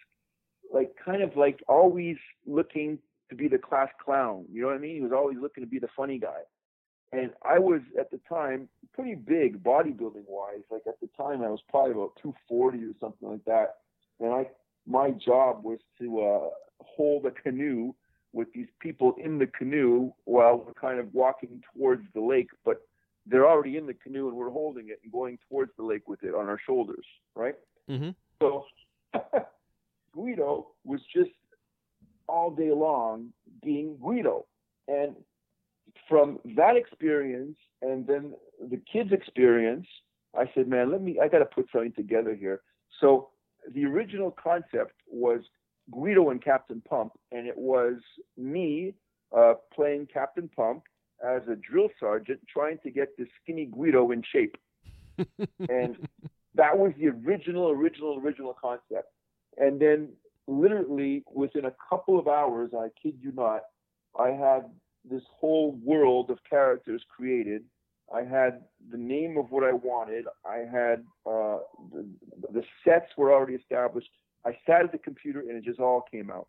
like 0.73 0.91
kind 1.03 1.21
of 1.21 1.37
like 1.37 1.63
always 1.67 2.17
looking 2.45 2.97
to 3.29 3.35
be 3.35 3.47
the 3.47 3.57
class 3.57 3.89
clown. 4.03 4.45
You 4.51 4.61
know 4.61 4.67
what 4.67 4.75
I 4.75 4.79
mean? 4.79 4.95
He 4.95 5.01
was 5.01 5.11
always 5.11 5.37
looking 5.39 5.63
to 5.63 5.69
be 5.69 5.79
the 5.79 5.89
funny 5.95 6.19
guy. 6.19 6.41
And 7.13 7.31
I 7.43 7.59
was 7.59 7.81
at 7.99 8.09
the 8.11 8.19
time 8.27 8.67
pretty 8.93 9.15
big 9.15 9.63
bodybuilding 9.63 10.25
wise. 10.27 10.63
Like 10.71 10.83
at 10.87 10.99
the 10.99 11.09
time 11.15 11.41
I 11.43 11.49
was 11.49 11.61
probably 11.69 11.91
about 11.91 12.17
240 12.21 12.77
or 12.79 12.93
something 12.99 13.29
like 13.29 13.45
that. 13.45 13.75
And 14.19 14.33
I 14.33 14.47
my 14.85 15.11
job 15.11 15.63
was 15.63 15.79
to 15.99 16.21
uh, 16.21 16.49
hold 16.81 17.25
a 17.25 17.31
canoe 17.31 17.93
with 18.33 18.51
these 18.53 18.67
people 18.79 19.15
in 19.23 19.37
the 19.37 19.47
canoe 19.47 20.11
while 20.25 20.57
we're 20.57 20.73
kind 20.73 20.99
of 20.99 21.13
walking 21.13 21.61
towards 21.73 22.03
the 22.13 22.21
lake. 22.21 22.49
But 22.65 22.81
they're 23.25 23.47
already 23.47 23.77
in 23.77 23.85
the 23.85 23.93
canoe 23.93 24.27
and 24.27 24.35
we're 24.35 24.49
holding 24.49 24.89
it 24.89 24.99
and 25.03 25.11
going 25.11 25.37
towards 25.49 25.71
the 25.77 25.83
lake 25.83 26.07
with 26.07 26.23
it 26.23 26.33
on 26.33 26.47
our 26.47 26.59
shoulders, 26.65 27.05
right? 27.35 27.55
Mm-hmm. 27.89 28.09
So 28.41 28.65
Guido 30.13 30.67
was 30.83 30.99
just 31.13 31.31
all 32.27 32.51
day 32.51 32.71
long 32.71 33.29
being 33.63 33.97
Guido. 33.97 34.45
And 34.87 35.15
from 36.07 36.39
that 36.55 36.75
experience 36.75 37.57
and 37.81 38.07
then 38.07 38.33
the 38.69 38.81
kids' 38.91 39.11
experience, 39.11 39.87
I 40.37 40.45
said, 40.55 40.67
man, 40.67 40.91
let 40.91 41.01
me, 41.01 41.19
I 41.21 41.27
got 41.27 41.39
to 41.39 41.45
put 41.45 41.67
something 41.71 41.93
together 41.93 42.35
here. 42.35 42.61
So 42.99 43.29
the 43.73 43.85
original 43.85 44.31
concept 44.31 44.93
was 45.07 45.41
Guido 45.91 46.29
and 46.29 46.43
Captain 46.43 46.81
Pump, 46.81 47.13
and 47.31 47.47
it 47.47 47.57
was 47.57 47.95
me 48.37 48.93
uh, 49.35 49.55
playing 49.73 50.07
Captain 50.11 50.49
Pump 50.55 50.83
as 51.23 51.41
a 51.49 51.55
drill 51.55 51.89
sergeant 51.99 52.39
trying 52.51 52.77
to 52.83 52.91
get 52.91 53.15
the 53.17 53.25
skinny 53.41 53.65
Guido 53.65 54.11
in 54.11 54.23
shape. 54.31 54.55
and 55.69 56.07
that 56.55 56.77
was 56.77 56.93
the 56.97 57.09
original, 57.09 57.69
original, 57.69 58.19
original 58.19 58.55
concept. 58.59 59.09
And 59.57 59.79
then 59.79 60.09
literally 60.47 61.23
within 61.31 61.65
a 61.65 61.73
couple 61.89 62.17
of 62.17 62.27
hours, 62.27 62.71
I 62.77 62.87
kid 63.01 63.15
you 63.21 63.31
not, 63.33 63.61
I 64.19 64.29
had 64.29 64.69
this 65.09 65.23
whole 65.39 65.77
world 65.83 66.29
of 66.29 66.39
characters 66.49 67.03
created. 67.15 67.63
I 68.13 68.23
had 68.23 68.61
the 68.91 68.97
name 68.97 69.37
of 69.37 69.51
what 69.51 69.63
I 69.63 69.73
wanted. 69.73 70.25
I 70.45 70.57
had 70.57 71.03
uh, 71.25 71.59
the, 71.91 72.05
the 72.51 72.63
sets 72.83 73.11
were 73.17 73.33
already 73.33 73.55
established. 73.55 74.09
I 74.45 74.57
sat 74.65 74.83
at 74.83 74.91
the 74.91 74.97
computer 74.97 75.39
and 75.39 75.51
it 75.51 75.63
just 75.63 75.79
all 75.79 76.05
came 76.11 76.29
out. 76.29 76.47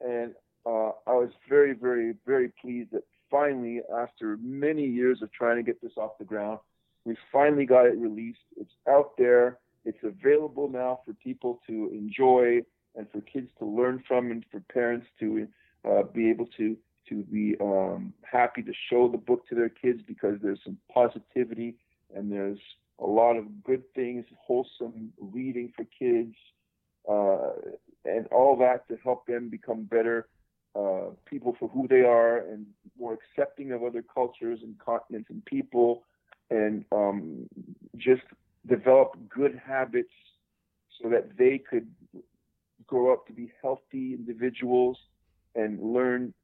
And 0.00 0.34
uh, 0.66 0.92
I 1.06 1.12
was 1.12 1.30
very, 1.48 1.72
very, 1.74 2.14
very 2.26 2.52
pleased 2.60 2.92
that 2.92 3.02
finally, 3.30 3.80
after 3.94 4.38
many 4.40 4.86
years 4.86 5.20
of 5.22 5.32
trying 5.32 5.56
to 5.56 5.62
get 5.62 5.80
this 5.82 5.92
off 5.96 6.18
the 6.18 6.24
ground, 6.24 6.58
we 7.04 7.16
finally 7.32 7.66
got 7.66 7.86
it 7.86 7.96
released. 7.98 8.38
It's 8.56 8.72
out 8.88 9.12
there. 9.18 9.58
It's 9.84 9.98
available 10.02 10.68
now 10.68 11.00
for 11.04 11.12
people 11.14 11.60
to 11.66 11.90
enjoy 11.92 12.62
and 12.96 13.06
for 13.10 13.20
kids 13.20 13.48
to 13.58 13.66
learn 13.66 14.02
from 14.06 14.30
and 14.30 14.44
for 14.50 14.60
parents 14.72 15.06
to 15.20 15.46
uh, 15.84 16.02
be 16.14 16.30
able 16.30 16.46
to 16.56 16.76
to 17.08 17.22
be 17.24 17.56
um, 17.60 18.12
happy 18.22 18.62
to 18.62 18.72
show 18.90 19.08
the 19.08 19.18
book 19.18 19.46
to 19.48 19.54
their 19.54 19.68
kids 19.68 20.00
because 20.06 20.38
there's 20.42 20.60
some 20.64 20.78
positivity 20.92 21.76
and 22.14 22.30
there's 22.30 22.58
a 23.00 23.06
lot 23.06 23.36
of 23.36 23.64
good 23.64 23.82
things, 23.94 24.24
wholesome 24.38 25.12
reading 25.18 25.72
for 25.74 25.84
kids, 25.98 26.34
uh, 27.10 27.70
and 28.04 28.26
all 28.28 28.56
that 28.56 28.86
to 28.88 28.96
help 29.02 29.26
them 29.26 29.48
become 29.48 29.82
better 29.82 30.28
uh, 30.76 31.10
people 31.24 31.56
for 31.58 31.68
who 31.68 31.86
they 31.88 32.00
are 32.00 32.38
and 32.38 32.66
more 32.98 33.16
accepting 33.16 33.72
of 33.72 33.82
other 33.82 34.02
cultures 34.02 34.60
and 34.62 34.78
continents 34.78 35.28
and 35.30 35.44
people, 35.44 36.04
and 36.50 36.84
um, 36.92 37.48
just 37.96 38.22
develop 38.66 39.16
good 39.28 39.60
habits 39.64 40.12
so 41.00 41.08
that 41.08 41.36
they 41.36 41.58
could 41.58 41.86
grow 42.86 43.12
up 43.12 43.26
to 43.26 43.32
be 43.32 43.52
healthy 43.62 44.14
individuals 44.14 44.96
and 45.54 45.80
learn 45.80 46.34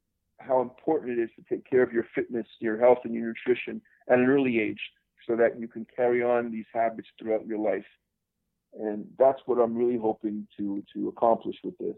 how 0.40 0.60
important 0.60 1.18
it 1.18 1.22
is 1.22 1.30
to 1.36 1.54
take 1.54 1.68
care 1.68 1.82
of 1.82 1.92
your 1.92 2.06
fitness, 2.14 2.46
your 2.60 2.78
health, 2.78 2.98
and 3.04 3.14
your 3.14 3.26
nutrition 3.26 3.80
at 4.08 4.18
an 4.18 4.26
early 4.26 4.60
age 4.60 4.80
so 5.26 5.36
that 5.36 5.58
you 5.60 5.68
can 5.68 5.86
carry 5.94 6.22
on 6.22 6.50
these 6.50 6.64
habits 6.72 7.08
throughout 7.18 7.46
your 7.46 7.58
life. 7.58 7.84
And 8.78 9.04
that's 9.18 9.40
what 9.46 9.56
I'm 9.56 9.76
really 9.76 9.98
hoping 9.98 10.46
to, 10.56 10.82
to 10.94 11.08
accomplish 11.08 11.56
with 11.64 11.76
this. 11.78 11.96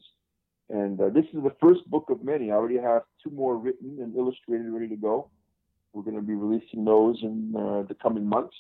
And 0.71 1.01
uh, 1.01 1.11
this 1.11 1.25
is 1.33 1.43
the 1.43 1.55
first 1.61 1.89
book 1.91 2.07
of 2.09 2.25
many. 2.25 2.51
I 2.51 2.55
already 2.55 2.79
have 2.79 3.03
two 3.23 3.31
more 3.31 3.57
written 3.57 3.99
and 4.01 4.17
illustrated 4.17 4.71
ready 4.71 4.89
to 4.89 4.97
go. 4.97 5.29
We're 5.93 6.03
going 6.03 6.17
to 6.17 6.23
be 6.23 6.35
releasing 6.35 6.85
those 6.85 7.19
in 7.23 7.55
uh, 7.57 7.87
the 7.87 7.95
coming 7.95 8.27
months. 8.27 8.57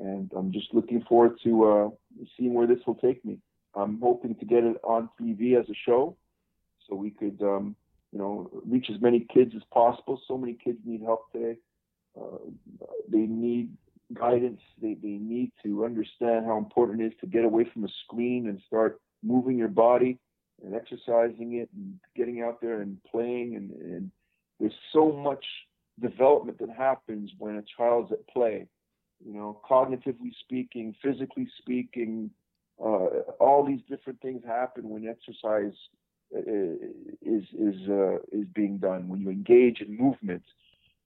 And 0.00 0.30
I'm 0.36 0.52
just 0.52 0.74
looking 0.74 1.02
forward 1.08 1.38
to 1.44 1.64
uh, 1.64 1.88
seeing 2.36 2.54
where 2.54 2.66
this 2.66 2.80
will 2.86 2.96
take 2.96 3.24
me. 3.24 3.38
I'm 3.76 4.00
hoping 4.00 4.34
to 4.36 4.44
get 4.44 4.64
it 4.64 4.76
on 4.82 5.08
TV 5.20 5.58
as 5.58 5.68
a 5.68 5.74
show 5.86 6.16
so 6.88 6.96
we 6.96 7.10
could, 7.10 7.40
um, 7.42 7.76
you 8.14 8.20
know, 8.20 8.48
reach 8.64 8.86
as 8.94 9.02
many 9.02 9.26
kids 9.34 9.52
as 9.56 9.62
possible. 9.72 10.20
So 10.28 10.38
many 10.38 10.54
kids 10.54 10.78
need 10.84 11.02
help 11.02 11.32
today. 11.32 11.56
Uh, 12.16 12.38
they 13.10 13.26
need 13.26 13.70
guidance. 14.12 14.60
They, 14.80 14.94
they 14.94 15.18
need 15.18 15.50
to 15.64 15.84
understand 15.84 16.46
how 16.46 16.56
important 16.56 17.00
it 17.00 17.06
is 17.06 17.12
to 17.22 17.26
get 17.26 17.44
away 17.44 17.66
from 17.72 17.82
a 17.84 17.88
screen 18.04 18.46
and 18.48 18.60
start 18.68 19.00
moving 19.24 19.58
your 19.58 19.68
body 19.68 20.20
and 20.64 20.76
exercising 20.76 21.54
it 21.54 21.68
and 21.74 21.98
getting 22.14 22.40
out 22.40 22.60
there 22.60 22.82
and 22.82 22.98
playing. 23.10 23.56
And, 23.56 23.70
and 23.72 24.10
there's 24.60 24.72
so 24.92 25.10
much 25.10 25.44
development 26.00 26.58
that 26.60 26.70
happens 26.70 27.32
when 27.38 27.56
a 27.56 27.64
child's 27.76 28.12
at 28.12 28.28
play. 28.28 28.68
You 29.26 29.32
know, 29.32 29.60
cognitively 29.68 30.30
speaking, 30.38 30.94
physically 31.02 31.48
speaking, 31.58 32.30
uh, 32.80 33.06
all 33.40 33.64
these 33.66 33.80
different 33.88 34.20
things 34.20 34.42
happen 34.46 34.88
when 34.88 35.08
exercise 35.08 35.74
is 36.34 37.44
is 37.58 37.88
uh, 37.88 38.16
is 38.32 38.46
being 38.54 38.78
done. 38.78 39.08
When 39.08 39.20
you 39.20 39.30
engage 39.30 39.80
in 39.80 39.96
movement, 39.96 40.42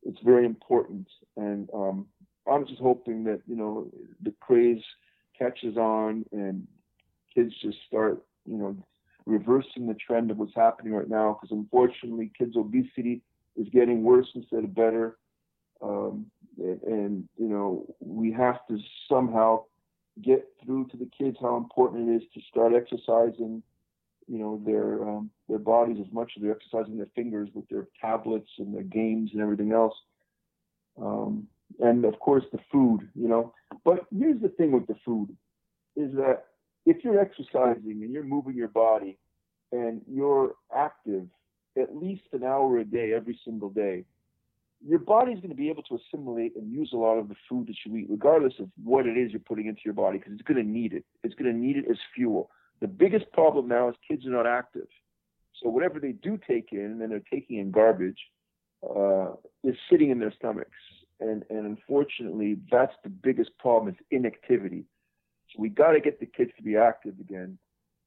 it's 0.03 0.19
very 0.25 0.47
important. 0.47 1.09
And 1.37 1.69
um, 1.75 2.07
I'm 2.51 2.67
just 2.67 2.81
hoping 2.81 3.25
that 3.25 3.41
you 3.47 3.57
know 3.57 3.91
the 4.23 4.33
craze 4.41 4.83
catches 5.39 5.77
on 5.77 6.25
and 6.33 6.67
kids 7.35 7.55
just 7.63 7.79
start 7.87 8.23
you 8.47 8.57
know 8.57 8.77
reversing 9.27 9.87
the 9.87 9.95
trend 9.95 10.31
of 10.31 10.39
what's 10.39 10.55
happening 10.55 10.93
right 10.93 11.09
now. 11.09 11.39
Because 11.41 11.57
unfortunately, 11.57 12.33
kids' 12.37 12.57
obesity 12.57 13.23
is 13.57 13.69
getting 13.73 14.03
worse 14.03 14.29
instead 14.35 14.65
of 14.65 14.75
better. 14.75 15.19
Um, 15.81 16.27
and, 16.59 16.83
and 16.83 17.29
you 17.37 17.49
know 17.49 17.87
we 18.01 18.33
have 18.33 18.67
to 18.69 18.79
somehow 19.09 19.65
get 20.23 20.49
through 20.65 20.87
to 20.89 20.97
the 20.97 21.09
kids 21.17 21.37
how 21.41 21.57
important 21.57 22.09
it 22.09 22.17
is 22.17 22.29
to 22.35 22.41
start 22.51 22.73
exercising 22.75 23.63
you 24.29 24.39
know 24.39 24.61
their 24.65 25.09
um, 25.09 25.31
their 25.49 25.59
bodies 25.59 25.97
as 26.01 26.13
much 26.13 26.33
as 26.37 26.43
they're 26.43 26.53
exercising 26.53 26.97
their 26.97 27.09
fingers 27.15 27.49
with 27.55 27.69
their 27.69 27.89
tablets 28.01 28.51
and 28.59 28.75
their 28.75 28.83
games 28.83 29.31
and 29.33 29.43
everything 29.43 29.73
else. 29.73 29.95
Um, 31.01 31.47
and 31.81 32.05
of 32.05 32.19
course 32.19 32.45
the 32.53 32.59
food, 32.71 33.09
you 33.15 33.29
know. 33.29 33.53
But 33.85 34.07
here's 34.17 34.41
the 34.41 34.49
thing 34.49 34.73
with 34.73 34.87
the 34.87 34.97
food 35.05 35.35
is 35.97 36.13
that 36.15 36.45
if 36.87 37.05
you're 37.05 37.21
exercising 37.21 38.03
and 38.03 38.13
you're 38.13 38.23
moving 38.23 38.55
your 38.55 38.69
body 38.69 39.19
and 39.73 40.01
you're 40.09 40.55
active 40.75 41.27
at 41.77 41.95
least 41.95 42.23
an 42.33 42.45
hour 42.45 42.79
a 42.79 42.85
day 42.85 43.13
every 43.15 43.39
single 43.45 43.71
day, 43.71 44.05
your 44.87 44.99
body's 44.99 45.39
going 45.39 45.51
to 45.51 45.57
be 45.57 45.69
able 45.69 45.83
to 45.85 45.99
assimilate 45.99 46.57
and 46.57 46.73
use 46.73 46.91
a 46.93 46.97
lot 46.97 47.19
of 47.19 47.29
the 47.29 47.35
food 47.49 47.67
that 47.67 47.77
you 47.85 47.97
eat, 47.97 48.07
regardless 48.09 48.55
of 48.61 48.69
what 48.83 49.07
it 49.07 49.17
is 49.17 49.33
you're 49.33 49.41
putting 49.41 49.67
into 49.67 49.81
your 49.85 49.95
body, 49.95 50.19
because 50.19 50.33
it's 50.33 50.43
going 50.43 50.65
to 50.65 50.69
need 50.69 50.93
it. 50.93 51.05
It's 51.25 51.35
going 51.35 51.53
to 51.53 51.59
need 51.59 51.77
it 51.77 51.85
as 51.91 51.97
fuel. 52.15 52.51
The 52.81 52.89
biggest 52.89 53.31
problem 53.33 53.69
now 53.69 53.89
is 53.89 53.97
kids 54.09 54.27
are 54.27 54.31
not 54.31 54.47
active. 54.47 54.87
So 55.63 55.69
whatever 55.69 55.99
they 55.99 56.13
do 56.13 56.39
take 56.49 56.69
in, 56.73 57.01
and 57.03 57.11
they're 57.11 57.21
taking 57.33 57.59
in 57.59 57.71
garbage, 57.71 58.19
uh, 58.89 59.33
is 59.65 59.77
sitting 59.91 60.11
in 60.11 60.19
their 60.21 60.33
stomachs. 60.33 60.71
And, 61.21 61.45
and 61.51 61.67
unfortunately, 61.67 62.59
that's 62.71 62.95
the 63.03 63.11
biggest 63.11 63.51
problem 63.59 63.93
is 63.93 63.99
inactivity. 64.11 64.85
So 65.51 65.57
we 65.59 65.69
got 65.69 65.93
to 65.93 66.01
get 66.01 66.21
the 66.21 66.27
kids 66.27 66.53
to 66.57 66.63
be 66.63 66.77
active 66.77 67.15
again. 67.21 67.59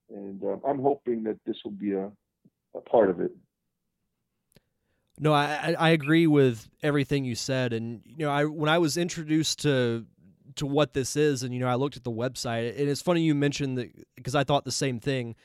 And 0.09 0.41
uh, 0.43 0.57
I'm 0.65 0.81
hoping 0.81 1.23
that 1.23 1.37
this 1.45 1.57
will 1.65 1.71
be 1.71 1.91
a, 1.91 2.09
a 2.75 2.81
part 2.81 3.09
of 3.09 3.19
it. 3.19 3.31
No, 5.19 5.33
I 5.33 5.75
I 5.77 5.89
agree 5.89 6.25
with 6.25 6.67
everything 6.81 7.25
you 7.25 7.35
said, 7.35 7.73
and 7.73 8.01
you 8.05 8.25
know, 8.25 8.31
I 8.31 8.45
when 8.45 8.69
I 8.69 8.79
was 8.79 8.97
introduced 8.97 9.61
to 9.61 10.05
to 10.55 10.65
what 10.65 10.93
this 10.93 11.15
is, 11.15 11.43
and 11.43 11.53
you 11.53 11.59
know, 11.59 11.67
I 11.67 11.75
looked 11.75 11.97
at 11.97 12.03
the 12.03 12.11
website, 12.11 12.79
and 12.79 12.89
it's 12.89 13.01
funny 13.01 13.21
you 13.21 13.35
mentioned 13.35 13.77
that 13.77 13.89
because 14.15 14.35
I 14.35 14.43
thought 14.43 14.65
the 14.65 14.71
same 14.71 14.99
thing. 14.99 15.35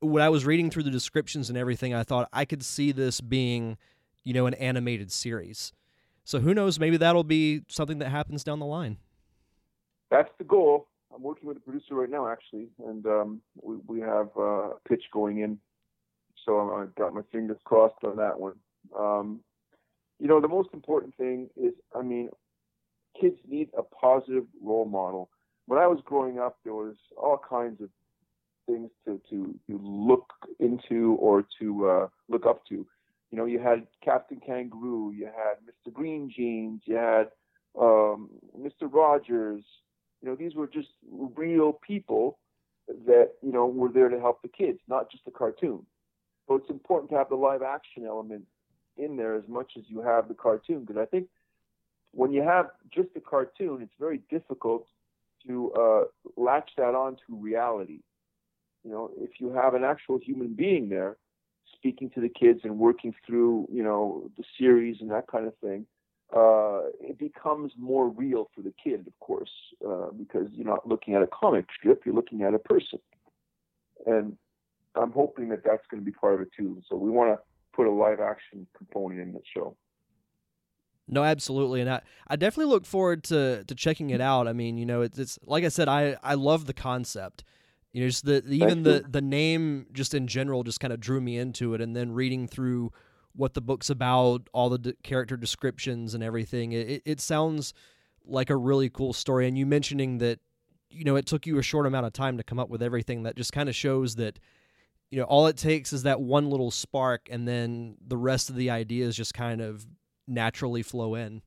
When 0.00 0.22
I 0.22 0.28
was 0.28 0.46
reading 0.46 0.70
through 0.70 0.84
the 0.84 0.90
descriptions 0.90 1.48
and 1.48 1.58
everything, 1.58 1.92
I 1.92 2.04
thought 2.04 2.28
I 2.32 2.44
could 2.44 2.64
see 2.64 2.92
this 2.92 3.20
being, 3.20 3.76
you 4.22 4.32
know, 4.32 4.46
an 4.46 4.54
animated 4.54 5.10
series. 5.10 5.72
So 6.24 6.38
who 6.38 6.54
knows? 6.54 6.78
Maybe 6.78 6.96
that'll 6.96 7.24
be 7.24 7.62
something 7.68 7.98
that 7.98 8.10
happens 8.10 8.44
down 8.44 8.58
the 8.60 8.66
line. 8.66 8.98
That's 10.10 10.30
the 10.38 10.44
goal. 10.44 10.86
I'm 11.14 11.22
working 11.22 11.48
with 11.48 11.56
a 11.56 11.60
producer 11.60 11.94
right 11.94 12.10
now, 12.10 12.28
actually, 12.28 12.68
and 12.86 13.04
um, 13.06 13.40
we 13.60 13.76
we 13.86 14.00
have 14.00 14.28
a 14.36 14.70
pitch 14.88 15.04
going 15.12 15.40
in, 15.40 15.58
so 16.44 16.70
I've 16.74 16.94
got 16.94 17.14
my 17.14 17.22
fingers 17.32 17.58
crossed 17.64 18.04
on 18.04 18.16
that 18.16 18.38
one. 18.38 18.54
Um, 18.96 19.40
you 20.20 20.28
know, 20.28 20.40
the 20.40 20.48
most 20.48 20.68
important 20.72 21.16
thing 21.16 21.48
is, 21.56 21.72
I 21.94 22.02
mean, 22.02 22.28
kids 23.20 23.36
need 23.46 23.68
a 23.76 23.82
positive 23.82 24.44
role 24.62 24.84
model. 24.84 25.30
When 25.66 25.78
I 25.78 25.86
was 25.86 26.00
growing 26.04 26.38
up, 26.38 26.58
there 26.64 26.74
was 26.74 26.96
all 27.16 27.40
kinds 27.48 27.80
of 27.80 27.90
things 28.66 28.90
to, 29.06 29.20
to, 29.30 29.54
to 29.68 29.80
look 29.82 30.32
into 30.60 31.16
or 31.20 31.44
to 31.60 31.88
uh, 31.88 32.08
look 32.28 32.46
up 32.46 32.64
to. 32.66 32.86
You 33.30 33.38
know, 33.38 33.44
you 33.44 33.58
had 33.58 33.86
Captain 34.02 34.40
Kangaroo, 34.44 35.12
you 35.12 35.26
had 35.26 35.56
Mr. 35.66 35.92
Green 35.92 36.30
Jeans, 36.34 36.82
you 36.86 36.96
had 36.96 37.28
um, 37.78 38.30
Mr. 38.58 38.92
Rogers. 38.92 39.64
You 40.22 40.28
know, 40.28 40.34
these 40.34 40.54
were 40.54 40.66
just 40.66 40.88
real 41.10 41.72
people 41.72 42.38
that, 43.06 43.32
you 43.42 43.52
know, 43.52 43.66
were 43.66 43.90
there 43.90 44.08
to 44.08 44.18
help 44.18 44.40
the 44.42 44.48
kids, 44.48 44.78
not 44.88 45.10
just 45.10 45.24
a 45.26 45.30
cartoon. 45.30 45.84
So 46.46 46.54
it's 46.54 46.70
important 46.70 47.10
to 47.10 47.16
have 47.16 47.28
the 47.28 47.36
live 47.36 47.62
action 47.62 48.06
element 48.06 48.44
in 48.96 49.16
there 49.16 49.36
as 49.36 49.44
much 49.46 49.72
as 49.76 49.84
you 49.88 50.00
have 50.02 50.28
the 50.28 50.34
cartoon 50.34 50.80
because 50.80 51.00
I 51.00 51.04
think 51.04 51.28
when 52.12 52.32
you 52.32 52.42
have 52.42 52.66
just 52.92 53.08
a 53.16 53.20
cartoon, 53.20 53.82
it's 53.82 53.94
very 53.98 54.20
difficult 54.30 54.86
to 55.46 55.72
uh, 55.72 56.04
latch 56.36 56.70
that 56.76 56.94
on 56.94 57.16
to 57.26 57.36
reality. 57.36 58.00
You 58.84 58.90
know, 58.90 59.10
if 59.18 59.40
you 59.40 59.52
have 59.52 59.74
an 59.74 59.84
actual 59.84 60.18
human 60.18 60.54
being 60.54 60.88
there 60.88 61.16
speaking 61.74 62.10
to 62.10 62.20
the 62.20 62.28
kids 62.28 62.60
and 62.64 62.78
working 62.78 63.14
through, 63.26 63.68
you 63.70 63.82
know, 63.82 64.30
the 64.36 64.44
series 64.58 64.96
and 65.00 65.10
that 65.10 65.26
kind 65.26 65.46
of 65.46 65.56
thing, 65.58 65.86
uh, 66.34 66.80
it 67.00 67.18
becomes 67.18 67.72
more 67.78 68.08
real 68.08 68.50
for 68.54 68.62
the 68.62 68.72
kid, 68.82 69.06
of 69.06 69.18
course, 69.20 69.50
uh, 69.86 70.08
because 70.16 70.48
you're 70.52 70.66
not 70.66 70.86
looking 70.86 71.14
at 71.14 71.22
a 71.22 71.26
comic 71.28 71.66
strip, 71.78 72.02
you're 72.04 72.14
looking 72.14 72.42
at 72.42 72.54
a 72.54 72.58
person. 72.58 72.98
And 74.06 74.36
I'm 74.94 75.12
hoping 75.12 75.48
that 75.50 75.64
that's 75.64 75.86
going 75.90 76.02
to 76.02 76.04
be 76.04 76.12
part 76.12 76.34
of 76.34 76.40
it 76.40 76.48
too. 76.56 76.82
So 76.88 76.96
we 76.96 77.10
want 77.10 77.30
to 77.30 77.38
put 77.74 77.86
a 77.86 77.90
live 77.90 78.20
action 78.20 78.66
component 78.76 79.20
in 79.20 79.32
the 79.32 79.40
show. 79.54 79.76
No, 81.08 81.24
absolutely, 81.24 81.80
and 81.80 81.88
I, 81.88 82.02
I 82.26 82.36
definitely 82.36 82.70
look 82.70 82.84
forward 82.84 83.24
to 83.24 83.64
to 83.64 83.74
checking 83.74 84.10
it 84.10 84.20
out. 84.20 84.46
I 84.46 84.52
mean, 84.52 84.76
you 84.76 84.84
know, 84.84 85.00
it's, 85.00 85.18
it's 85.18 85.38
like 85.44 85.64
I 85.64 85.68
said, 85.68 85.88
I 85.88 86.16
I 86.22 86.34
love 86.34 86.66
the 86.66 86.74
concept. 86.74 87.44
You 87.92 88.02
know, 88.02 88.08
just 88.08 88.26
the, 88.26 88.42
the 88.42 88.56
even 88.56 88.82
the 88.82 89.04
the 89.08 89.22
name 89.22 89.86
just 89.92 90.12
in 90.12 90.26
general 90.26 90.62
just 90.62 90.80
kind 90.80 90.92
of 90.92 91.00
drew 91.00 91.20
me 91.20 91.38
into 91.38 91.72
it, 91.74 91.80
and 91.80 91.96
then 91.96 92.12
reading 92.12 92.46
through 92.46 92.92
what 93.34 93.54
the 93.54 93.60
book's 93.60 93.88
about, 93.88 94.48
all 94.52 94.68
the 94.68 94.94
character 95.02 95.36
descriptions 95.36 96.12
and 96.12 96.22
everything, 96.24 96.72
it, 96.72 97.02
it 97.04 97.20
sounds 97.20 97.72
like 98.24 98.50
a 98.50 98.56
really 98.56 98.90
cool 98.90 99.12
story. 99.12 99.46
And 99.46 99.56
you 99.56 99.64
mentioning 99.64 100.18
that, 100.18 100.40
you 100.90 101.04
know, 101.04 101.14
it 101.14 101.24
took 101.24 101.46
you 101.46 101.56
a 101.58 101.62
short 101.62 101.86
amount 101.86 102.04
of 102.04 102.12
time 102.12 102.36
to 102.38 102.42
come 102.42 102.58
up 102.58 102.68
with 102.68 102.82
everything. 102.82 103.22
That 103.22 103.36
just 103.36 103.52
kind 103.52 103.68
of 103.68 103.76
shows 103.76 104.16
that, 104.16 104.40
you 105.10 105.18
know, 105.18 105.24
all 105.24 105.46
it 105.46 105.56
takes 105.56 105.92
is 105.92 106.02
that 106.02 106.20
one 106.20 106.50
little 106.50 106.70
spark, 106.70 107.28
and 107.30 107.46
then 107.46 107.96
the 108.06 108.16
rest 108.16 108.50
of 108.50 108.56
the 108.56 108.70
ideas 108.70 109.16
just 109.16 109.34
kind 109.34 109.60
of 109.60 109.86
naturally 110.28 110.82
flow 110.82 111.14
in. 111.14 111.42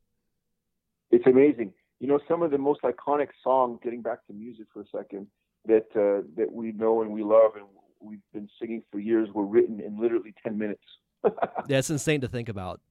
It's 1.12 1.26
amazing. 1.28 1.74
You 2.00 2.08
know, 2.08 2.20
some 2.28 2.42
of 2.42 2.52
the 2.52 2.58
most 2.58 2.82
iconic 2.82 3.28
songs, 3.44 3.80
getting 3.84 4.02
back 4.02 4.26
to 4.28 4.34
music 4.34 4.66
for 4.74 4.82
a 4.82 4.86
second, 4.96 5.28
that 5.68 5.86
uh, 5.96 6.26
that 6.38 6.52
we 6.52 6.72
know 6.72 7.02
and 7.02 7.12
we 7.12 7.24
love 7.24 7.52
and 7.56 7.66
we've 8.00 8.20
been 8.34 8.50
singing 8.60 8.84
for 8.92 9.00
years 9.00 9.30
were 9.34 9.46
written 9.46 9.80
in 9.80 10.00
literally 10.00 10.34
10 10.44 10.58
minutes. 10.58 10.84
yeah, 11.68 11.78
it's 11.78 11.90
insane 11.90 12.22
to 12.22 12.28
think 12.28 12.50
about. 12.50 12.82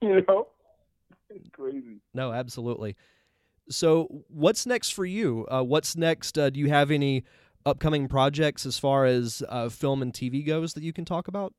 You 0.00 0.22
know? 0.28 0.48
It's 1.30 1.48
crazy. 1.50 2.00
No, 2.14 2.32
absolutely. 2.32 2.96
So, 3.68 4.24
what's 4.28 4.66
next 4.66 4.90
for 4.90 5.04
you? 5.04 5.46
Uh, 5.50 5.62
what's 5.62 5.96
next? 5.96 6.36
Uh, 6.36 6.50
do 6.50 6.60
you 6.60 6.68
have 6.68 6.90
any 6.90 7.24
upcoming 7.64 8.08
projects 8.08 8.66
as 8.66 8.78
far 8.78 9.04
as 9.04 9.42
uh, 9.48 9.68
film 9.68 10.02
and 10.02 10.12
TV 10.12 10.44
goes 10.44 10.74
that 10.74 10.82
you 10.82 10.92
can 10.92 11.04
talk 11.04 11.28
about? 11.28 11.54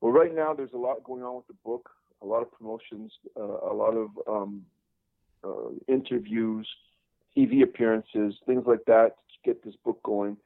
Well, 0.00 0.12
right 0.12 0.34
now 0.34 0.54
there's 0.54 0.72
a 0.72 0.78
lot 0.78 1.04
going 1.04 1.22
on 1.22 1.36
with 1.36 1.46
the 1.46 1.54
book 1.64 1.90
a 2.24 2.26
lot 2.26 2.42
of 2.42 2.50
promotions, 2.50 3.12
uh, 3.38 3.70
a 3.70 3.74
lot 3.74 3.94
of 3.94 4.08
um, 4.26 4.64
uh, 5.44 5.70
interviews, 5.88 6.66
TV 7.36 7.62
appearances, 7.62 8.34
things 8.46 8.64
like 8.66 8.84
that 8.86 9.16
to 9.28 9.36
get 9.44 9.62
this 9.64 9.74
book 9.84 10.00
going 10.02 10.36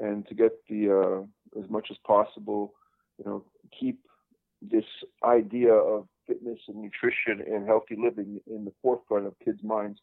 and 0.00 0.26
to 0.26 0.34
get 0.34 0.52
the 0.68 0.90
uh, 0.90 1.60
as 1.60 1.70
much 1.70 1.88
as 1.90 1.96
possible, 2.04 2.74
you 3.18 3.24
know, 3.24 3.44
keep 3.78 4.00
this 4.60 4.84
idea 5.24 5.72
of 5.72 6.06
fitness 6.26 6.58
and 6.68 6.76
nutrition 6.82 7.40
and 7.46 7.66
healthy 7.66 7.96
living 7.96 8.40
in 8.48 8.64
the 8.64 8.72
forefront 8.82 9.26
of 9.26 9.34
kids' 9.44 9.62
minds. 9.62 10.00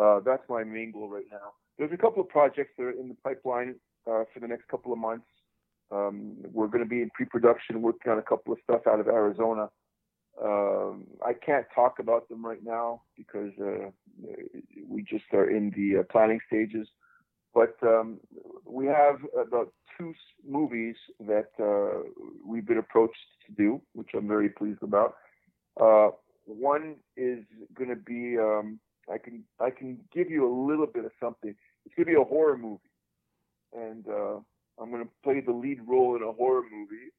Uh, 0.00 0.20
that's 0.24 0.42
my 0.48 0.62
main 0.62 0.92
goal 0.92 1.08
right 1.08 1.26
now. 1.30 1.52
There's 1.78 1.92
a 1.92 1.96
couple 1.96 2.22
of 2.22 2.28
projects 2.28 2.72
that 2.78 2.84
are 2.84 2.90
in 2.92 3.08
the 3.08 3.16
pipeline 3.24 3.74
uh, 4.06 4.24
for 4.32 4.40
the 4.40 4.46
next 4.46 4.68
couple 4.68 4.92
of 4.92 4.98
months. 4.98 5.26
Um, 5.90 6.36
we're 6.52 6.68
going 6.68 6.82
to 6.82 6.88
be 6.88 7.02
in 7.02 7.10
pre-production, 7.10 7.82
working 7.82 8.12
on 8.12 8.18
a 8.18 8.22
couple 8.22 8.52
of 8.52 8.58
stuff 8.64 8.82
out 8.86 9.00
of 9.00 9.08
Arizona 9.08 9.68
um, 10.44 11.06
I 11.24 11.32
can't 11.34 11.66
talk 11.74 11.98
about 11.98 12.28
them 12.28 12.44
right 12.44 12.62
now 12.64 13.02
because 13.16 13.52
uh, 13.60 13.90
we 14.88 15.02
just 15.02 15.24
are 15.32 15.48
in 15.48 15.72
the 15.76 16.00
uh, 16.00 16.02
planning 16.10 16.40
stages. 16.46 16.88
But 17.54 17.76
um, 17.82 18.18
we 18.66 18.86
have 18.86 19.16
about 19.38 19.72
two 19.98 20.14
movies 20.46 20.96
that 21.20 21.50
uh, 21.60 22.08
we've 22.44 22.66
been 22.66 22.78
approached 22.78 23.18
to 23.46 23.52
do, 23.52 23.80
which 23.94 24.10
I'm 24.14 24.26
very 24.26 24.48
pleased 24.48 24.82
about. 24.82 25.14
Uh, 25.80 26.10
one 26.44 26.96
is 27.16 27.44
going 27.74 27.90
to 27.90 27.96
be 27.96 28.36
um, 28.38 28.80
I 29.12 29.18
can 29.18 29.44
I 29.60 29.70
can 29.70 29.98
give 30.12 30.30
you 30.30 30.46
a 30.46 30.52
little 30.66 30.86
bit 30.86 31.04
of 31.04 31.12
something. 31.20 31.54
It's 31.84 31.94
going 31.94 32.06
to 32.06 32.12
be 32.12 32.20
a 32.20 32.24
horror 32.24 32.56
movie, 32.56 32.80
and 33.74 34.06
uh, 34.08 34.36
I'm 34.80 34.90
going 34.90 35.04
to 35.04 35.10
play 35.22 35.40
the 35.40 35.52
lead 35.52 35.80
role 35.86 36.16
in 36.16 36.22
a 36.22 36.32
horror 36.32 36.62
movie 36.72 37.12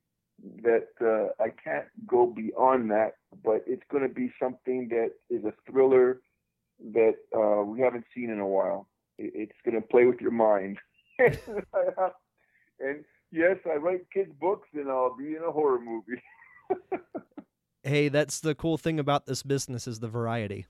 that 0.63 0.87
uh, 1.01 1.43
I 1.43 1.49
can't 1.49 1.85
go 2.07 2.27
beyond 2.27 2.91
that, 2.91 3.13
but 3.43 3.63
it's 3.65 3.83
going 3.91 4.07
to 4.07 4.13
be 4.13 4.31
something 4.41 4.89
that 4.89 5.11
is 5.29 5.43
a 5.45 5.53
thriller 5.69 6.21
that 6.93 7.15
uh, 7.35 7.63
we 7.63 7.79
haven't 7.79 8.05
seen 8.13 8.29
in 8.29 8.39
a 8.39 8.47
while. 8.47 8.87
It's 9.17 9.55
going 9.63 9.79
to 9.79 9.87
play 9.87 10.05
with 10.05 10.19
your 10.19 10.31
mind. 10.31 10.79
and 11.19 13.05
yes, 13.31 13.57
I 13.65 13.75
write 13.75 14.01
kids' 14.13 14.31
books, 14.39 14.67
and 14.73 14.89
I'll 14.89 15.15
be 15.15 15.35
in 15.35 15.43
a 15.47 15.51
horror 15.51 15.79
movie. 15.79 16.21
hey, 17.83 18.09
that's 18.09 18.39
the 18.39 18.55
cool 18.55 18.77
thing 18.77 18.99
about 18.99 19.25
this 19.25 19.43
business 19.43 19.87
is 19.87 19.99
the 19.99 20.09
variety. 20.09 20.65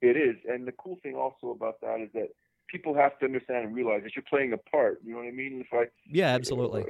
It 0.00 0.16
is, 0.16 0.36
and 0.48 0.66
the 0.66 0.72
cool 0.72 0.96
thing 1.02 1.14
also 1.14 1.50
about 1.50 1.80
that 1.82 2.00
is 2.00 2.08
that 2.14 2.28
people 2.68 2.94
have 2.94 3.18
to 3.18 3.26
understand 3.26 3.66
and 3.66 3.74
realize 3.74 4.02
that 4.04 4.16
you're 4.16 4.24
playing 4.30 4.54
a 4.54 4.56
part. 4.56 5.00
You 5.04 5.12
know 5.12 5.18
what 5.18 5.26
I 5.26 5.32
mean? 5.32 5.62
If 5.66 5.74
I 5.74 5.90
yeah, 6.06 6.28
absolutely 6.28 6.86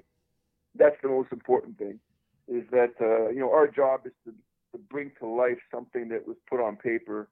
that's 0.81 0.97
the 1.03 1.09
most 1.09 1.31
important 1.31 1.79
thing 1.79 2.01
is 2.49 2.65
that 2.73 2.95
uh, 3.01 3.29
you 3.29 3.39
know 3.39 3.53
our 3.53 3.69
job 3.69 4.01
is 4.07 4.13
to, 4.25 4.33
to 4.73 4.79
bring 4.91 5.13
to 5.21 5.27
life 5.27 5.59
something 5.73 6.09
that 6.09 6.27
was 6.27 6.37
put 6.49 6.61
on 6.61 6.77
paper 6.77 7.29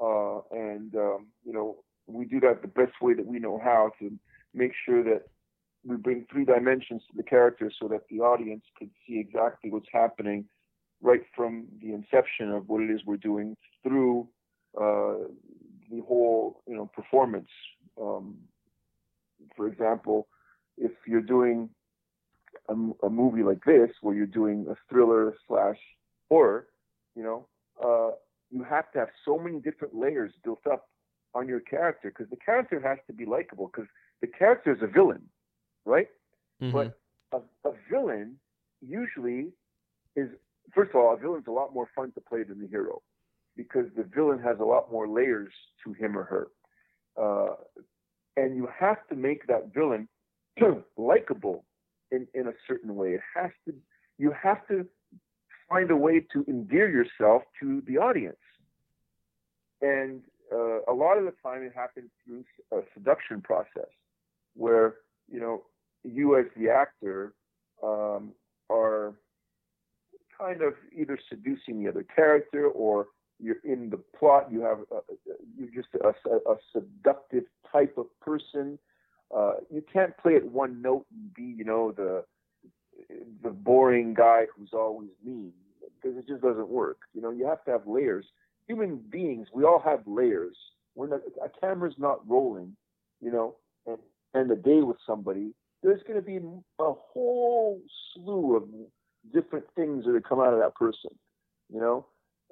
uh, 0.00 0.40
and 0.50 0.94
um, 0.96 1.26
you 1.44 1.52
know 1.52 1.76
we 2.06 2.24
do 2.24 2.40
that 2.40 2.60
the 2.60 2.68
best 2.68 2.92
way 3.00 3.14
that 3.14 3.26
we 3.26 3.38
know 3.38 3.60
how 3.62 3.92
to 3.98 4.10
make 4.52 4.72
sure 4.84 5.02
that 5.04 5.22
we 5.84 5.96
bring 5.96 6.26
three 6.30 6.44
dimensions 6.44 7.02
to 7.08 7.16
the 7.16 7.22
characters 7.22 7.74
so 7.80 7.88
that 7.88 8.02
the 8.10 8.18
audience 8.18 8.64
can 8.76 8.90
see 9.06 9.18
exactly 9.18 9.70
what's 9.70 9.88
happening 9.92 10.44
right 11.00 11.22
from 11.34 11.66
the 11.80 11.94
inception 11.94 12.50
of 12.50 12.68
what 12.68 12.82
it 12.82 12.90
is 12.90 13.00
we're 13.06 13.16
doing 13.16 13.56
through 13.82 14.28
uh, 14.78 15.14
the 15.90 16.00
whole 16.06 16.62
you 16.66 16.76
know 16.76 16.90
performance. 16.92 17.48
Um, 18.00 18.36
for 19.56 19.68
example 19.68 20.28
if 20.76 20.92
you're 21.06 21.20
doing 21.20 21.68
a, 22.70 23.06
a 23.06 23.10
movie 23.10 23.42
like 23.42 23.64
this 23.64 23.90
where 24.00 24.14
you're 24.14 24.26
doing 24.26 24.66
a 24.70 24.76
thriller 24.88 25.34
slash 25.46 25.76
horror, 26.28 26.68
you 27.16 27.22
know, 27.22 27.46
uh, 27.84 28.14
you 28.50 28.62
have 28.64 28.90
to 28.92 28.98
have 28.98 29.08
so 29.24 29.38
many 29.38 29.58
different 29.60 29.94
layers 29.94 30.32
built 30.44 30.66
up 30.70 30.88
on 31.34 31.48
your 31.48 31.60
character 31.60 32.10
because 32.10 32.30
the 32.30 32.36
character 32.36 32.80
has 32.80 32.98
to 33.06 33.12
be 33.12 33.24
likable 33.24 33.70
because 33.72 33.88
the 34.20 34.26
character 34.26 34.72
is 34.72 34.82
a 34.82 34.86
villain, 34.86 35.22
right? 35.84 36.08
Mm-hmm. 36.62 36.72
But 36.72 36.98
a, 37.32 37.68
a 37.68 37.72
villain 37.90 38.36
usually 38.80 39.48
is, 40.16 40.28
first 40.74 40.90
of 40.90 40.96
all, 40.96 41.14
a 41.14 41.16
villain's 41.16 41.46
a 41.46 41.52
lot 41.52 41.74
more 41.74 41.88
fun 41.94 42.12
to 42.12 42.20
play 42.20 42.42
than 42.42 42.60
the 42.60 42.68
hero 42.68 43.02
because 43.56 43.86
the 43.96 44.04
villain 44.04 44.40
has 44.40 44.58
a 44.60 44.64
lot 44.64 44.90
more 44.90 45.08
layers 45.08 45.52
to 45.84 45.92
him 45.92 46.16
or 46.16 46.24
her. 46.24 46.48
Uh, 47.20 47.54
and 48.36 48.56
you 48.56 48.68
have 48.78 49.06
to 49.08 49.16
make 49.16 49.46
that 49.46 49.72
villain 49.74 50.08
likable 50.96 51.64
in, 52.10 52.26
in 52.34 52.48
a 52.48 52.52
certain 52.66 52.94
way. 52.96 53.10
It 53.10 53.20
has 53.34 53.50
to 53.66 53.74
you 54.18 54.32
have 54.42 54.66
to 54.68 54.86
find 55.68 55.90
a 55.90 55.96
way 55.96 56.20
to 56.32 56.44
endear 56.46 56.90
yourself 56.90 57.42
to 57.60 57.82
the 57.86 57.96
audience. 57.96 58.36
And 59.80 60.20
uh, 60.52 60.80
a 60.88 60.92
lot 60.92 61.16
of 61.16 61.24
the 61.24 61.32
time 61.42 61.62
it 61.62 61.72
happens 61.74 62.10
through 62.24 62.44
a 62.70 62.82
seduction 62.92 63.40
process 63.40 63.88
where, 64.54 64.96
you 65.30 65.40
know, 65.40 65.62
you 66.04 66.38
as 66.38 66.46
the 66.56 66.68
actor 66.68 67.32
um, 67.82 68.32
are 68.68 69.14
kind 70.38 70.60
of 70.60 70.74
either 70.94 71.18
seducing 71.28 71.82
the 71.82 71.88
other 71.88 72.04
character 72.14 72.66
or 72.66 73.06
you're 73.38 73.62
in 73.64 73.88
the 73.88 74.00
plot, 74.18 74.48
you 74.50 74.60
have 74.60 74.80
a, 74.92 75.00
you're 75.56 75.70
just 75.74 75.88
a, 75.94 76.08
a, 76.50 76.56
seductive 76.74 77.44
type 77.72 77.96
of 77.96 78.06
person 78.20 78.78
uh, 79.34 79.52
you 79.70 79.82
can't 79.92 80.16
play 80.18 80.36
at 80.36 80.44
one 80.44 80.82
note 80.82 81.06
and 81.12 81.32
be, 81.34 81.42
you 81.42 81.64
know, 81.64 81.92
the 81.92 82.24
the 83.42 83.50
boring 83.50 84.14
guy 84.14 84.42
who's 84.54 84.70
always 84.72 85.10
mean 85.24 85.52
because 86.00 86.16
it 86.16 86.26
just 86.26 86.42
doesn't 86.42 86.68
work. 86.68 86.98
You 87.14 87.22
know, 87.22 87.30
you 87.30 87.46
have 87.46 87.64
to 87.64 87.70
have 87.70 87.86
layers. 87.86 88.26
Human 88.66 88.96
beings, 88.96 89.48
we 89.52 89.64
all 89.64 89.80
have 89.84 90.00
layers. 90.06 90.56
When 90.94 91.12
a, 91.12 91.16
a 91.44 91.48
camera's 91.60 91.94
not 91.98 92.28
rolling, 92.28 92.76
you 93.20 93.30
know, 93.30 93.56
and 93.86 93.98
and 94.34 94.50
a 94.50 94.56
day 94.56 94.80
with 94.82 94.98
somebody, 95.06 95.52
there's 95.82 96.02
going 96.06 96.18
to 96.18 96.24
be 96.24 96.36
a 96.36 96.92
whole 96.92 97.80
slew 98.14 98.56
of 98.56 98.64
different 99.32 99.64
things 99.74 100.04
that 100.04 100.14
are 100.14 100.20
come 100.20 100.40
out 100.40 100.52
of 100.52 100.60
that 100.60 100.74
person. 100.74 101.10
You 101.72 101.80
know, 101.80 102.06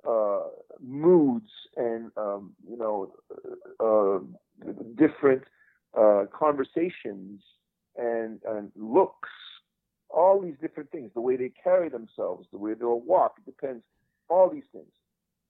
uh, 0.08 0.48
moods 0.80 1.50
and 1.76 2.10
um, 2.16 2.54
you 2.68 2.76
know, 2.76 3.12
uh, 3.80 4.70
different 4.96 5.42
uh, 5.96 6.24
conversations 6.36 7.40
and, 7.96 8.40
and 8.46 8.70
looks, 8.76 9.28
all 10.10 10.40
these 10.40 10.56
different 10.60 10.90
things, 10.90 11.10
the 11.14 11.20
way 11.20 11.36
they 11.36 11.52
carry 11.62 11.88
themselves, 11.88 12.46
the 12.50 12.58
way 12.58 12.74
they'll 12.74 13.00
walk, 13.00 13.34
it 13.38 13.44
depends, 13.44 13.82
all 14.28 14.48
these 14.50 14.64
things. 14.72 14.92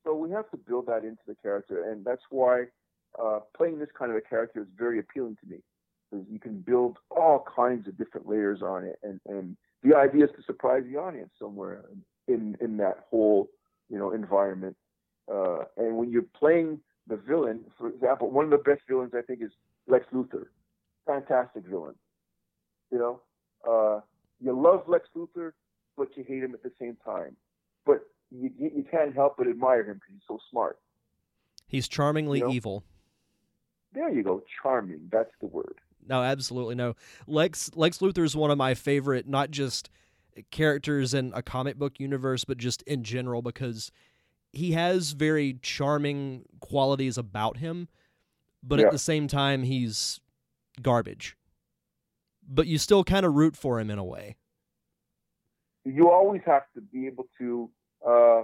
so 0.04 0.14
we 0.14 0.30
have 0.30 0.50
to 0.50 0.56
build 0.56 0.86
that 0.86 1.04
into 1.04 1.22
the 1.26 1.34
character, 1.42 1.90
and 1.90 2.04
that's 2.04 2.22
why 2.30 2.64
uh, 3.22 3.40
playing 3.56 3.78
this 3.78 3.88
kind 3.98 4.10
of 4.10 4.16
a 4.16 4.20
character 4.20 4.60
is 4.60 4.68
very 4.76 4.98
appealing 4.98 5.36
to 5.42 5.50
me. 5.50 5.58
Because 6.10 6.26
you 6.30 6.38
can 6.38 6.60
build 6.60 6.98
all 7.10 7.44
kinds 7.54 7.86
of 7.86 7.98
different 7.98 8.26
layers 8.26 8.62
on 8.62 8.84
it, 8.84 8.98
and 9.02 9.20
and 9.26 9.56
the 9.82 9.94
idea 9.94 10.24
is 10.24 10.30
to 10.36 10.42
surprise 10.42 10.82
the 10.90 10.98
audience 10.98 11.30
somewhere 11.38 11.84
in 12.26 12.56
in 12.62 12.78
that 12.78 13.04
whole 13.10 13.50
you 13.90 13.98
know 13.98 14.12
environment. 14.12 14.74
Uh, 15.30 15.64
and 15.76 15.98
when 15.98 16.10
you're 16.10 16.22
playing 16.22 16.80
the 17.08 17.16
villain, 17.16 17.60
for 17.76 17.88
example, 17.88 18.30
one 18.30 18.44
of 18.44 18.50
the 18.50 18.58
best 18.58 18.80
villains 18.88 19.12
I 19.14 19.20
think 19.20 19.42
is 19.42 19.50
Lex 19.88 20.06
Luthor. 20.14 20.46
Fantastic 21.06 21.64
villain. 21.66 21.94
You 22.92 22.98
know, 22.98 23.20
uh, 23.68 24.00
you 24.40 24.52
love 24.58 24.84
Lex 24.86 25.08
Luthor, 25.16 25.52
but 25.96 26.08
you 26.16 26.24
hate 26.26 26.42
him 26.42 26.54
at 26.54 26.62
the 26.62 26.72
same 26.80 26.96
time. 27.04 27.36
But 27.84 28.00
you 28.30 28.50
you 28.58 28.84
can't 28.90 29.14
help 29.14 29.36
but 29.38 29.48
admire 29.48 29.82
him 29.82 29.94
because 29.94 30.12
he's 30.14 30.22
so 30.28 30.38
smart. 30.50 30.78
He's 31.66 31.88
charmingly 31.88 32.38
You 32.38 32.44
know? 32.46 32.52
evil. 32.52 32.84
There 33.92 34.10
you 34.10 34.22
go, 34.22 34.42
charming. 34.62 35.08
That's 35.10 35.32
the 35.40 35.46
word. 35.46 35.76
No, 36.06 36.22
absolutely 36.22 36.74
no. 36.74 36.94
Lex 37.26 37.70
Lex 37.74 37.98
Luthor 37.98 38.24
is 38.24 38.36
one 38.36 38.50
of 38.50 38.58
my 38.58 38.74
favorite, 38.74 39.26
not 39.26 39.50
just 39.50 39.90
characters 40.50 41.14
in 41.14 41.32
a 41.34 41.42
comic 41.42 41.76
book 41.76 41.98
universe, 41.98 42.44
but 42.44 42.58
just 42.58 42.82
in 42.82 43.02
general 43.02 43.42
because 43.42 43.90
he 44.52 44.72
has 44.72 45.12
very 45.12 45.58
charming 45.62 46.44
qualities 46.60 47.18
about 47.18 47.58
him, 47.58 47.88
but 48.62 48.78
Yeah. 48.78 48.86
at 48.86 48.92
the 48.92 48.98
same 48.98 49.28
time 49.28 49.62
he's 49.62 50.20
garbage. 50.82 51.36
But 52.48 52.66
you 52.66 52.78
still 52.78 53.04
kind 53.04 53.26
of 53.26 53.34
root 53.34 53.56
for 53.56 53.78
him 53.78 53.90
in 53.90 53.98
a 53.98 54.04
way. 54.04 54.36
You 55.84 56.10
always 56.10 56.42
have 56.46 56.64
to 56.74 56.80
be 56.80 57.06
able 57.06 57.28
to. 57.38 57.70
Uh, 58.06 58.42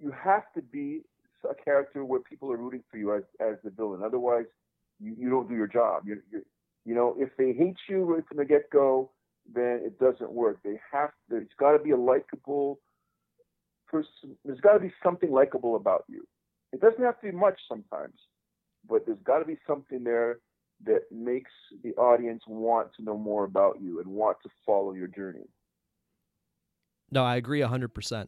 you 0.00 0.10
have 0.12 0.44
to 0.54 0.62
be 0.62 1.02
a 1.48 1.54
character 1.54 2.04
where 2.04 2.20
people 2.20 2.50
are 2.50 2.56
rooting 2.56 2.82
for 2.90 2.96
you 2.96 3.14
as 3.14 3.22
as 3.40 3.56
the 3.62 3.70
villain. 3.70 4.02
Otherwise, 4.02 4.46
you, 5.00 5.14
you 5.18 5.30
don't 5.30 5.48
do 5.48 5.54
your 5.54 5.66
job. 5.66 6.04
You, 6.06 6.22
you 6.30 6.44
you 6.84 6.94
know 6.94 7.14
if 7.18 7.30
they 7.36 7.52
hate 7.52 7.76
you 7.88 8.02
right 8.04 8.26
from 8.26 8.38
the 8.38 8.44
get 8.44 8.70
go, 8.70 9.10
then 9.52 9.80
it 9.84 9.98
doesn't 9.98 10.32
work. 10.32 10.58
They 10.64 10.80
have 10.92 11.10
to. 11.30 11.36
It's 11.36 11.52
got 11.58 11.72
to 11.76 11.78
be 11.78 11.90
a 11.90 11.96
likable 11.96 12.80
person. 13.86 14.36
There's 14.44 14.60
got 14.60 14.74
to 14.74 14.80
be 14.80 14.92
something 15.02 15.30
likable 15.30 15.76
about 15.76 16.04
you. 16.08 16.26
It 16.72 16.80
doesn't 16.80 17.02
have 17.02 17.20
to 17.20 17.30
be 17.30 17.36
much 17.36 17.60
sometimes, 17.68 18.14
but 18.88 19.06
there's 19.06 19.18
got 19.24 19.38
to 19.38 19.44
be 19.44 19.56
something 19.66 20.04
there 20.04 20.38
that 20.84 21.02
makes 21.10 21.50
the 21.82 21.92
audience 21.94 22.42
want 22.46 22.88
to 22.96 23.02
know 23.02 23.16
more 23.16 23.44
about 23.44 23.80
you 23.80 24.00
and 24.00 24.08
want 24.08 24.36
to 24.42 24.50
follow 24.66 24.92
your 24.92 25.08
journey. 25.08 25.48
No, 27.10 27.24
I 27.24 27.36
agree 27.36 27.60
100%. 27.60 28.26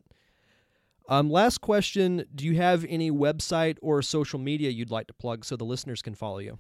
Um, 1.09 1.31
last 1.31 1.61
question 1.61 2.25
Do 2.35 2.45
you 2.45 2.57
have 2.57 2.85
any 2.89 3.11
website 3.11 3.79
or 3.81 4.03
social 4.03 4.39
media 4.39 4.71
you'd 4.71 4.91
like 4.91 5.07
to 5.07 5.15
plug 5.15 5.45
so 5.45 5.57
the 5.57 5.65
listeners 5.65 6.03
can 6.03 6.15
follow 6.15 6.39
you? 6.39 6.59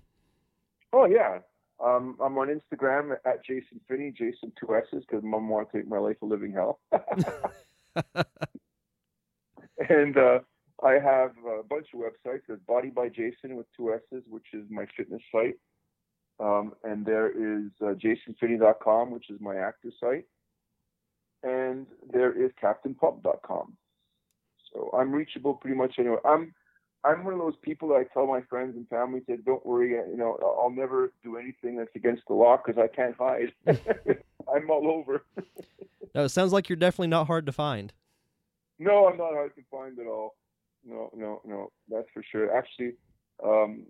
Oh 0.93 1.05
yeah, 1.05 1.39
um, 1.85 2.17
I'm 2.25 2.39
on 2.39 2.49
Instagram 2.49 3.17
at 3.25 3.45
Jasson 3.45 3.81
Finney, 3.89 4.13
Jasson 4.13 4.53
two 4.59 4.75
S's, 4.75 5.05
because 5.07 5.25
mom 5.25 5.49
wants 5.49 5.73
to 5.73 5.79
make 5.79 5.89
my 5.89 5.99
life 5.99 6.17
a 6.23 6.27
living 6.27 6.53
hell. 6.53 6.81
and 9.89 10.17
uh, 10.17 10.39
I 10.83 10.93
have 10.93 11.33
a 11.49 11.63
bunch 11.63 11.89
of 11.95 12.01
websites. 12.01 12.43
There's 12.47 12.61
Body 12.67 12.91
by 12.91 13.09
Jasson 13.09 13.55
with 13.55 13.67
two 13.77 13.93
S's, 13.95 14.25
which 14.29 14.47
is 14.53 14.65
my 14.71 14.87
fitness 14.97 15.23
site. 15.33 15.57
Um, 16.39 16.75
and 16.85 17.05
there 17.07 17.29
is 17.31 17.71
uh, 17.81 17.95
jassonfinney.com, 17.95 19.11
which 19.11 19.31
is 19.31 19.41
my 19.41 19.57
actor 19.57 19.91
site. 19.99 20.27
And 21.43 21.87
there 22.13 22.33
is 22.33 22.51
captainpump.com. 22.63 23.77
So 24.73 24.91
I'm 24.93 25.13
reachable 25.13 25.55
pretty 25.55 25.77
much 25.77 25.95
anywhere. 25.99 26.27
I'm 26.27 26.55
I'm 27.05 27.23
one 27.25 27.35
of 27.35 27.39
those 27.39 27.55
people 27.63 27.89
that 27.89 27.95
I 27.95 28.05
tell 28.13 28.27
my 28.27 28.41
friends 28.43 28.75
and 28.75 28.89
family, 28.89 29.21
said, 29.27 29.45
"Don't 29.45 29.65
worry, 29.65 29.91
you 29.91 30.17
know, 30.17 30.39
I'll 30.43 30.71
never 30.71 31.13
do 31.23 31.37
anything 31.37 31.77
that's 31.77 31.95
against 31.95 32.23
the 32.27 32.35
law 32.35 32.57
because 32.57 32.83
I 32.83 32.89
can't 32.89 33.17
hide. 33.17 33.53
I'm 33.67 34.71
all 34.71 34.91
over." 34.91 35.25
No, 36.15 36.25
it 36.25 36.31
sounds 36.31 36.53
like 36.53 36.69
you're 36.69 36.77
definitely 36.77 37.09
not 37.09 37.27
hard 37.27 37.47
to 37.47 37.53
find. 37.53 37.93
No, 38.79 39.07
I'm 39.07 39.19
not 39.19 39.33
hard 39.33 39.55
to 39.55 39.63
find 39.71 39.99
at 39.99 40.07
all. 40.07 40.35
No, 40.89 41.11
no, 41.15 41.41
no, 41.45 41.71
that's 41.89 42.07
for 42.15 42.23
sure. 42.31 42.57
Actually, 42.57 42.93
um, 43.45 43.85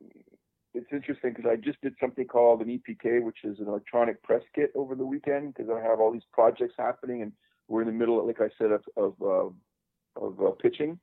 it's 0.75 0.87
interesting 0.93 1.35
because 1.35 1.51
I 1.51 1.57
just 1.57 1.81
did 1.83 1.95
something 2.01 2.27
called 2.27 2.63
an 2.63 2.69
EPK, 2.69 3.23
which 3.23 3.39
is 3.45 3.59
an 3.61 3.67
electronic 3.67 4.23
press 4.23 4.43
kit 4.55 4.73
over 4.75 4.95
the 4.95 5.05
weekend 5.05 5.55
because 5.55 5.71
I 5.71 5.81
have 5.83 6.01
all 6.01 6.13
these 6.13 6.27
projects 6.33 6.75
happening 6.79 7.23
and 7.23 7.33
we're 7.69 7.83
in 7.83 7.89
the 7.89 7.93
middle, 7.93 8.25
like 8.27 8.41
I 8.41 8.49
said, 8.59 8.71
of 8.73 8.83
of, 8.97 9.15
uh, 9.21 10.25
of 10.25 10.41
uh, 10.41 10.51
pitching, 10.63 10.99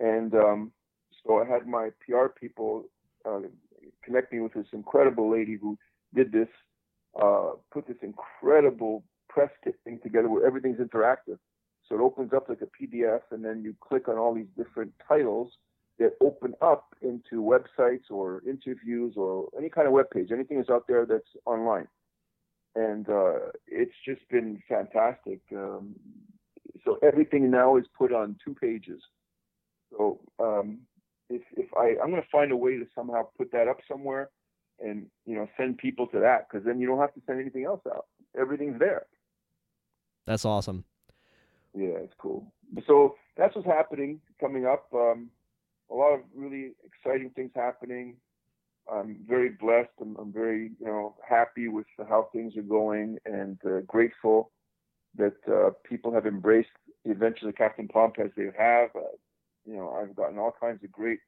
and 0.00 0.34
um, 0.34 0.72
so 1.26 1.42
I 1.42 1.44
had 1.46 1.66
my 1.66 1.90
PR 2.06 2.28
people 2.28 2.84
uh, 3.26 3.40
connect 4.04 4.32
me 4.32 4.40
with 4.40 4.54
this 4.54 4.66
incredible 4.72 5.30
lady 5.30 5.58
who 5.60 5.76
did 6.14 6.32
this, 6.32 6.48
uh, 7.20 7.50
put 7.72 7.86
this 7.86 7.96
incredible 8.02 9.04
press 9.28 9.50
kit 9.62 9.74
thing 9.84 9.98
together 10.02 10.28
where 10.28 10.46
everything's 10.46 10.78
interactive. 10.78 11.38
So 11.88 11.94
it 11.96 12.00
opens 12.00 12.32
up 12.32 12.48
like 12.48 12.60
a 12.60 12.66
PDF, 12.66 13.20
and 13.30 13.44
then 13.44 13.62
you 13.62 13.74
click 13.80 14.08
on 14.08 14.18
all 14.18 14.34
these 14.34 14.50
different 14.56 14.92
titles 15.06 15.52
that 15.98 16.12
open 16.20 16.54
up 16.60 16.94
into 17.02 17.42
websites 17.42 18.10
or 18.10 18.42
interviews 18.46 19.14
or 19.16 19.48
any 19.58 19.68
kind 19.68 19.86
of 19.86 19.92
web 19.92 20.10
page, 20.10 20.28
anything 20.30 20.58
that's 20.58 20.70
out 20.70 20.86
there 20.86 21.06
that's 21.06 21.28
online. 21.44 21.88
And 22.76 23.08
uh, 23.08 23.50
it's 23.66 23.94
just 24.06 24.20
been 24.30 24.62
fantastic. 24.68 25.40
Um, 25.56 25.94
so 26.84 26.98
everything 27.02 27.50
now 27.50 27.76
is 27.76 27.84
put 27.96 28.12
on 28.12 28.36
two 28.44 28.54
pages. 28.54 29.00
So 29.90 30.20
um, 30.38 30.80
if 31.30 31.42
if 31.56 31.66
I 31.76 31.96
I'm 32.02 32.10
going 32.10 32.22
to 32.22 32.28
find 32.30 32.52
a 32.52 32.56
way 32.56 32.76
to 32.76 32.86
somehow 32.94 33.28
put 33.36 33.50
that 33.52 33.66
up 33.66 33.78
somewhere, 33.90 34.30
and 34.80 35.06
you 35.26 35.34
know 35.34 35.48
send 35.56 35.78
people 35.78 36.06
to 36.08 36.20
that 36.20 36.46
because 36.48 36.64
then 36.64 36.78
you 36.78 36.86
don't 36.86 37.00
have 37.00 37.14
to 37.14 37.22
send 37.26 37.40
anything 37.40 37.64
else 37.64 37.80
out. 37.86 38.06
Everything's 38.38 38.78
there. 38.78 39.06
That's 40.26 40.44
awesome. 40.44 40.84
Yeah, 41.78 41.98
it's 42.02 42.14
cool. 42.18 42.52
So 42.88 43.14
that's 43.36 43.54
what's 43.54 43.68
happening 43.68 44.20
coming 44.40 44.66
up. 44.66 44.86
Um, 44.92 45.30
a 45.92 45.94
lot 45.94 46.12
of 46.12 46.20
really 46.34 46.72
exciting 46.84 47.30
things 47.30 47.52
happening. 47.54 48.16
I'm 48.92 49.20
very 49.28 49.50
blessed. 49.50 49.90
I'm, 50.00 50.16
I'm 50.16 50.32
very, 50.32 50.72
you 50.80 50.86
know, 50.86 51.14
happy 51.26 51.68
with 51.68 51.86
how 52.08 52.30
things 52.32 52.56
are 52.56 52.62
going, 52.62 53.18
and 53.26 53.58
uh, 53.64 53.80
grateful 53.86 54.50
that 55.16 55.36
uh, 55.46 55.70
people 55.88 56.12
have 56.12 56.26
embraced 56.26 56.68
the 57.04 57.12
Adventures 57.12 57.48
of 57.48 57.54
Captain 57.54 57.86
Pump 57.86 58.16
as 58.18 58.30
they 58.36 58.46
have. 58.58 58.90
Uh, 58.96 59.14
you 59.64 59.76
know, 59.76 59.90
I've 59.90 60.16
gotten 60.16 60.38
all 60.38 60.54
kinds 60.60 60.82
of 60.82 60.90
great 60.90 61.20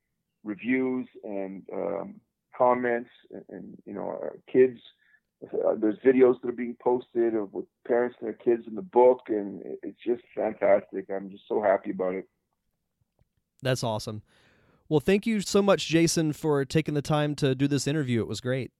reviews 0.43 1.07
and 1.23 1.63
um, 1.73 2.15
comments, 2.57 3.11
and, 3.31 3.45
and 3.51 3.79
you 3.87 3.95
know, 3.95 4.19
kids. 4.53 4.81
Uh, 5.43 5.75
there's 5.81 5.97
videos 6.05 6.41
that 6.41 6.49
are 6.49 6.53
being 6.53 6.77
posted 6.83 7.35
of 7.35 7.53
with 7.55 7.65
parents 7.87 8.17
and 8.21 8.27
their 8.27 8.35
kids 8.35 8.67
in 8.67 8.75
the 8.75 8.83
book, 8.83 9.23
and 9.29 9.63
it's 9.83 9.99
just 10.07 10.23
fantastic. 10.35 11.07
I'm 11.11 11.31
just 11.31 11.45
so 11.49 11.63
happy 11.63 11.91
about 11.91 12.15
it. 12.15 12.29
That's 13.63 13.83
awesome. 13.83 14.23
Well, 14.89 15.01
thank 15.01 15.27
you 15.27 15.41
so 15.41 15.63
much, 15.63 15.89
Jasson, 15.89 16.35
for 16.35 16.65
taking 16.65 16.95
the 16.95 17.03
time 17.03 17.35
to 17.37 17.55
do 17.55 17.69
this 17.69 17.87
interview. 17.87 18.21
It 18.21 18.29
was 18.29 18.41
great. 18.41 18.73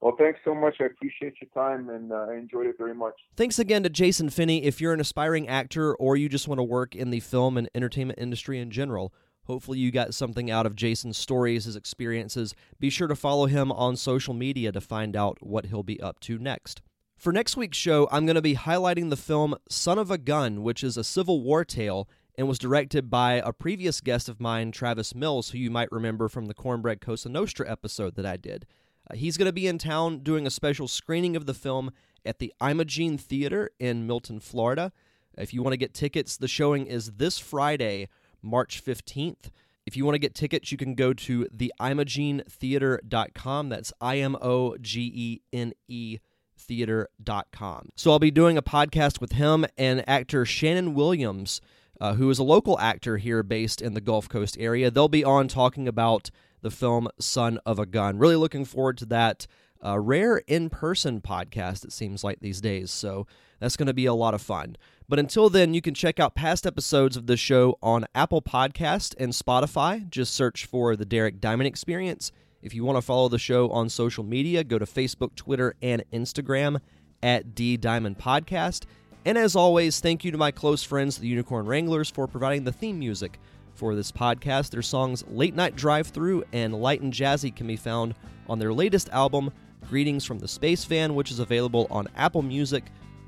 Well, 0.00 0.14
thanks 0.16 0.40
so 0.44 0.54
much. 0.54 0.76
I 0.80 0.84
appreciate 0.84 1.34
your 1.40 1.50
time, 1.54 1.88
and 1.88 2.12
uh, 2.12 2.26
I 2.30 2.34
enjoyed 2.34 2.66
it 2.66 2.76
very 2.78 2.94
much. 2.94 3.14
Thanks 3.36 3.58
again 3.58 3.82
to 3.82 3.90
Jasson 3.90 4.32
Finney. 4.32 4.64
If 4.64 4.80
you're 4.80 4.92
an 4.92 5.00
aspiring 5.00 5.48
actor 5.48 5.94
or 5.96 6.16
you 6.16 6.28
just 6.28 6.46
want 6.46 6.58
to 6.58 6.64
work 6.64 6.94
in 6.94 7.10
the 7.10 7.20
film 7.20 7.56
and 7.56 7.68
entertainment 7.74 8.18
industry 8.20 8.60
in 8.60 8.70
general, 8.70 9.12
hopefully 9.48 9.78
you 9.78 9.90
got 9.90 10.14
something 10.14 10.50
out 10.50 10.66
of 10.66 10.76
Jasson's 10.76 11.18
stories, 11.18 11.64
his 11.64 11.74
experiences. 11.74 12.54
Be 12.78 12.90
sure 12.90 13.08
to 13.08 13.16
follow 13.16 13.46
him 13.46 13.72
on 13.72 13.96
social 13.96 14.34
media 14.34 14.70
to 14.70 14.80
find 14.80 15.16
out 15.16 15.38
what 15.40 15.66
he'll 15.66 15.82
be 15.82 16.00
up 16.00 16.20
to 16.20 16.38
next. 16.38 16.82
For 17.16 17.32
next 17.32 17.56
week's 17.56 17.76
show, 17.76 18.08
I'm 18.12 18.26
going 18.26 18.36
to 18.36 18.42
be 18.42 18.54
highlighting 18.54 19.10
the 19.10 19.16
film 19.16 19.56
Son 19.68 19.98
of 19.98 20.10
a 20.10 20.18
Gun, 20.18 20.62
which 20.62 20.84
is 20.84 20.96
a 20.96 21.02
Civil 21.02 21.42
War 21.42 21.64
tale 21.64 22.08
and 22.36 22.46
was 22.46 22.60
directed 22.60 23.10
by 23.10 23.42
a 23.44 23.52
previous 23.52 24.00
guest 24.00 24.28
of 24.28 24.40
mine, 24.40 24.70
Travis 24.70 25.12
Mills, 25.12 25.50
who 25.50 25.58
you 25.58 25.72
might 25.72 25.90
remember 25.90 26.28
from 26.28 26.46
the 26.46 26.54
Cornbread 26.54 27.00
Cosa 27.00 27.28
Nostra 27.28 27.68
episode 27.68 28.14
that 28.14 28.24
I 28.24 28.36
did. 28.36 28.64
Uh, 29.10 29.16
he's 29.16 29.36
going 29.36 29.46
to 29.46 29.52
be 29.52 29.66
in 29.66 29.78
town 29.78 30.20
doing 30.20 30.46
a 30.46 30.50
special 30.50 30.86
screening 30.86 31.34
of 31.34 31.46
the 31.46 31.54
film 31.54 31.90
at 32.24 32.38
the 32.38 32.52
Imogene 32.60 33.18
Theater 33.18 33.70
in 33.80 34.06
Milton, 34.06 34.38
Florida. 34.38 34.92
If 35.36 35.52
you 35.52 35.62
want 35.62 35.72
to 35.72 35.78
get 35.78 35.94
tickets, 35.94 36.36
the 36.36 36.46
showing 36.46 36.86
is 36.86 37.12
this 37.12 37.38
Friday, 37.38 38.08
March 38.42 38.84
15th. 38.84 39.50
If 39.86 39.96
you 39.96 40.04
want 40.04 40.16
to 40.16 40.20
get 40.20 40.34
tickets, 40.34 40.70
you 40.70 40.78
can 40.78 40.94
go 40.94 41.14
to 41.14 41.46
theimogenetheater.com. 41.46 43.68
That's 43.70 43.92
I 44.00 44.18
M 44.18 44.36
O 44.40 44.76
G 44.76 45.10
E 45.14 45.40
N 45.52 45.72
E 45.88 46.18
theater.com. 46.58 47.90
So 47.96 48.10
I'll 48.10 48.18
be 48.18 48.30
doing 48.30 48.58
a 48.58 48.62
podcast 48.62 49.20
with 49.20 49.32
him 49.32 49.64
and 49.76 50.06
actor 50.08 50.44
Shannon 50.44 50.94
Williams, 50.94 51.60
uh, 52.00 52.14
who 52.14 52.28
is 52.30 52.38
a 52.38 52.44
local 52.44 52.78
actor 52.78 53.16
here 53.16 53.42
based 53.42 53.80
in 53.80 53.94
the 53.94 54.00
Gulf 54.00 54.28
Coast 54.28 54.56
area. 54.60 54.90
They'll 54.90 55.08
be 55.08 55.24
on 55.24 55.48
talking 55.48 55.88
about 55.88 56.30
the 56.60 56.70
film 56.70 57.08
Son 57.18 57.58
of 57.64 57.78
a 57.78 57.86
Gun. 57.86 58.18
Really 58.18 58.36
looking 58.36 58.64
forward 58.64 58.98
to 58.98 59.06
that. 59.06 59.46
A 59.80 60.00
rare 60.00 60.38
in 60.48 60.70
person 60.70 61.20
podcast, 61.20 61.84
it 61.84 61.92
seems 61.92 62.24
like 62.24 62.40
these 62.40 62.60
days. 62.60 62.90
So 62.90 63.28
that's 63.60 63.76
going 63.76 63.86
to 63.86 63.94
be 63.94 64.06
a 64.06 64.14
lot 64.14 64.34
of 64.34 64.42
fun. 64.42 64.76
But 65.10 65.18
until 65.18 65.48
then, 65.48 65.72
you 65.72 65.80
can 65.80 65.94
check 65.94 66.20
out 66.20 66.34
past 66.34 66.66
episodes 66.66 67.16
of 67.16 67.26
the 67.26 67.38
show 67.38 67.78
on 67.82 68.04
Apple 68.14 68.42
Podcast 68.42 69.14
and 69.18 69.32
Spotify. 69.32 70.06
Just 70.10 70.34
search 70.34 70.66
for 70.66 70.96
The 70.96 71.06
Derek 71.06 71.40
Diamond 71.40 71.66
Experience. 71.66 72.30
If 72.60 72.74
you 72.74 72.84
want 72.84 72.98
to 72.98 73.02
follow 73.02 73.30
the 73.30 73.38
show 73.38 73.70
on 73.70 73.88
social 73.88 74.22
media, 74.22 74.62
go 74.64 74.78
to 74.78 74.84
Facebook, 74.84 75.34
Twitter, 75.34 75.74
and 75.80 76.04
Instagram 76.12 76.80
at 77.22 77.54
D 77.54 77.78
Diamond 77.78 78.18
Podcast. 78.18 78.84
And 79.24 79.38
as 79.38 79.56
always, 79.56 79.98
thank 80.00 80.26
you 80.26 80.30
to 80.30 80.36
my 80.36 80.50
close 80.50 80.84
friends, 80.84 81.16
the 81.16 81.28
Unicorn 81.28 81.64
Wranglers, 81.64 82.10
for 82.10 82.26
providing 82.26 82.64
the 82.64 82.72
theme 82.72 82.98
music 82.98 83.40
for 83.74 83.94
this 83.94 84.12
podcast. 84.12 84.72
Their 84.72 84.82
songs 84.82 85.24
Late 85.28 85.54
Night 85.54 85.74
Drive 85.74 86.08
Through 86.08 86.44
and 86.52 86.74
Light 86.74 87.00
and 87.00 87.14
Jazzy 87.14 87.54
can 87.54 87.66
be 87.66 87.76
found 87.76 88.14
on 88.46 88.58
their 88.58 88.74
latest 88.74 89.08
album, 89.08 89.52
Greetings 89.88 90.26
from 90.26 90.38
the 90.38 90.48
Space 90.48 90.84
Van, 90.84 91.14
which 91.14 91.30
is 91.30 91.38
available 91.38 91.86
on 91.90 92.08
Apple 92.14 92.42
Music, 92.42 92.84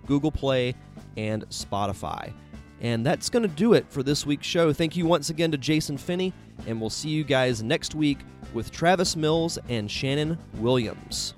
Google 0.07 0.33
Play, 0.33 0.75
and 1.17 1.49
Spotify. 1.49 2.33
And 2.81 3.05
that's 3.05 3.29
going 3.29 3.43
to 3.43 3.49
do 3.49 3.75
it 3.75 3.87
for 3.91 4.03
this 4.03 4.25
week's 4.25 4.47
show. 4.47 4.73
Thank 4.73 4.97
you 4.97 5.07
once 5.07 5.31
again 5.31 5.51
to 5.53 5.59
Jasson 5.59 5.99
Finney, 5.99 6.33
and 6.67 6.81
we'll 6.81 6.91
see 6.91 7.11
you 7.11 7.25
guys 7.25 7.63
next 7.63 7.95
week 7.95 8.19
with 8.55 8.71
Travis 8.71 9.17
Mills 9.17 9.59
and 9.69 9.91
Shannon 9.91 10.39
Williams. 10.55 11.35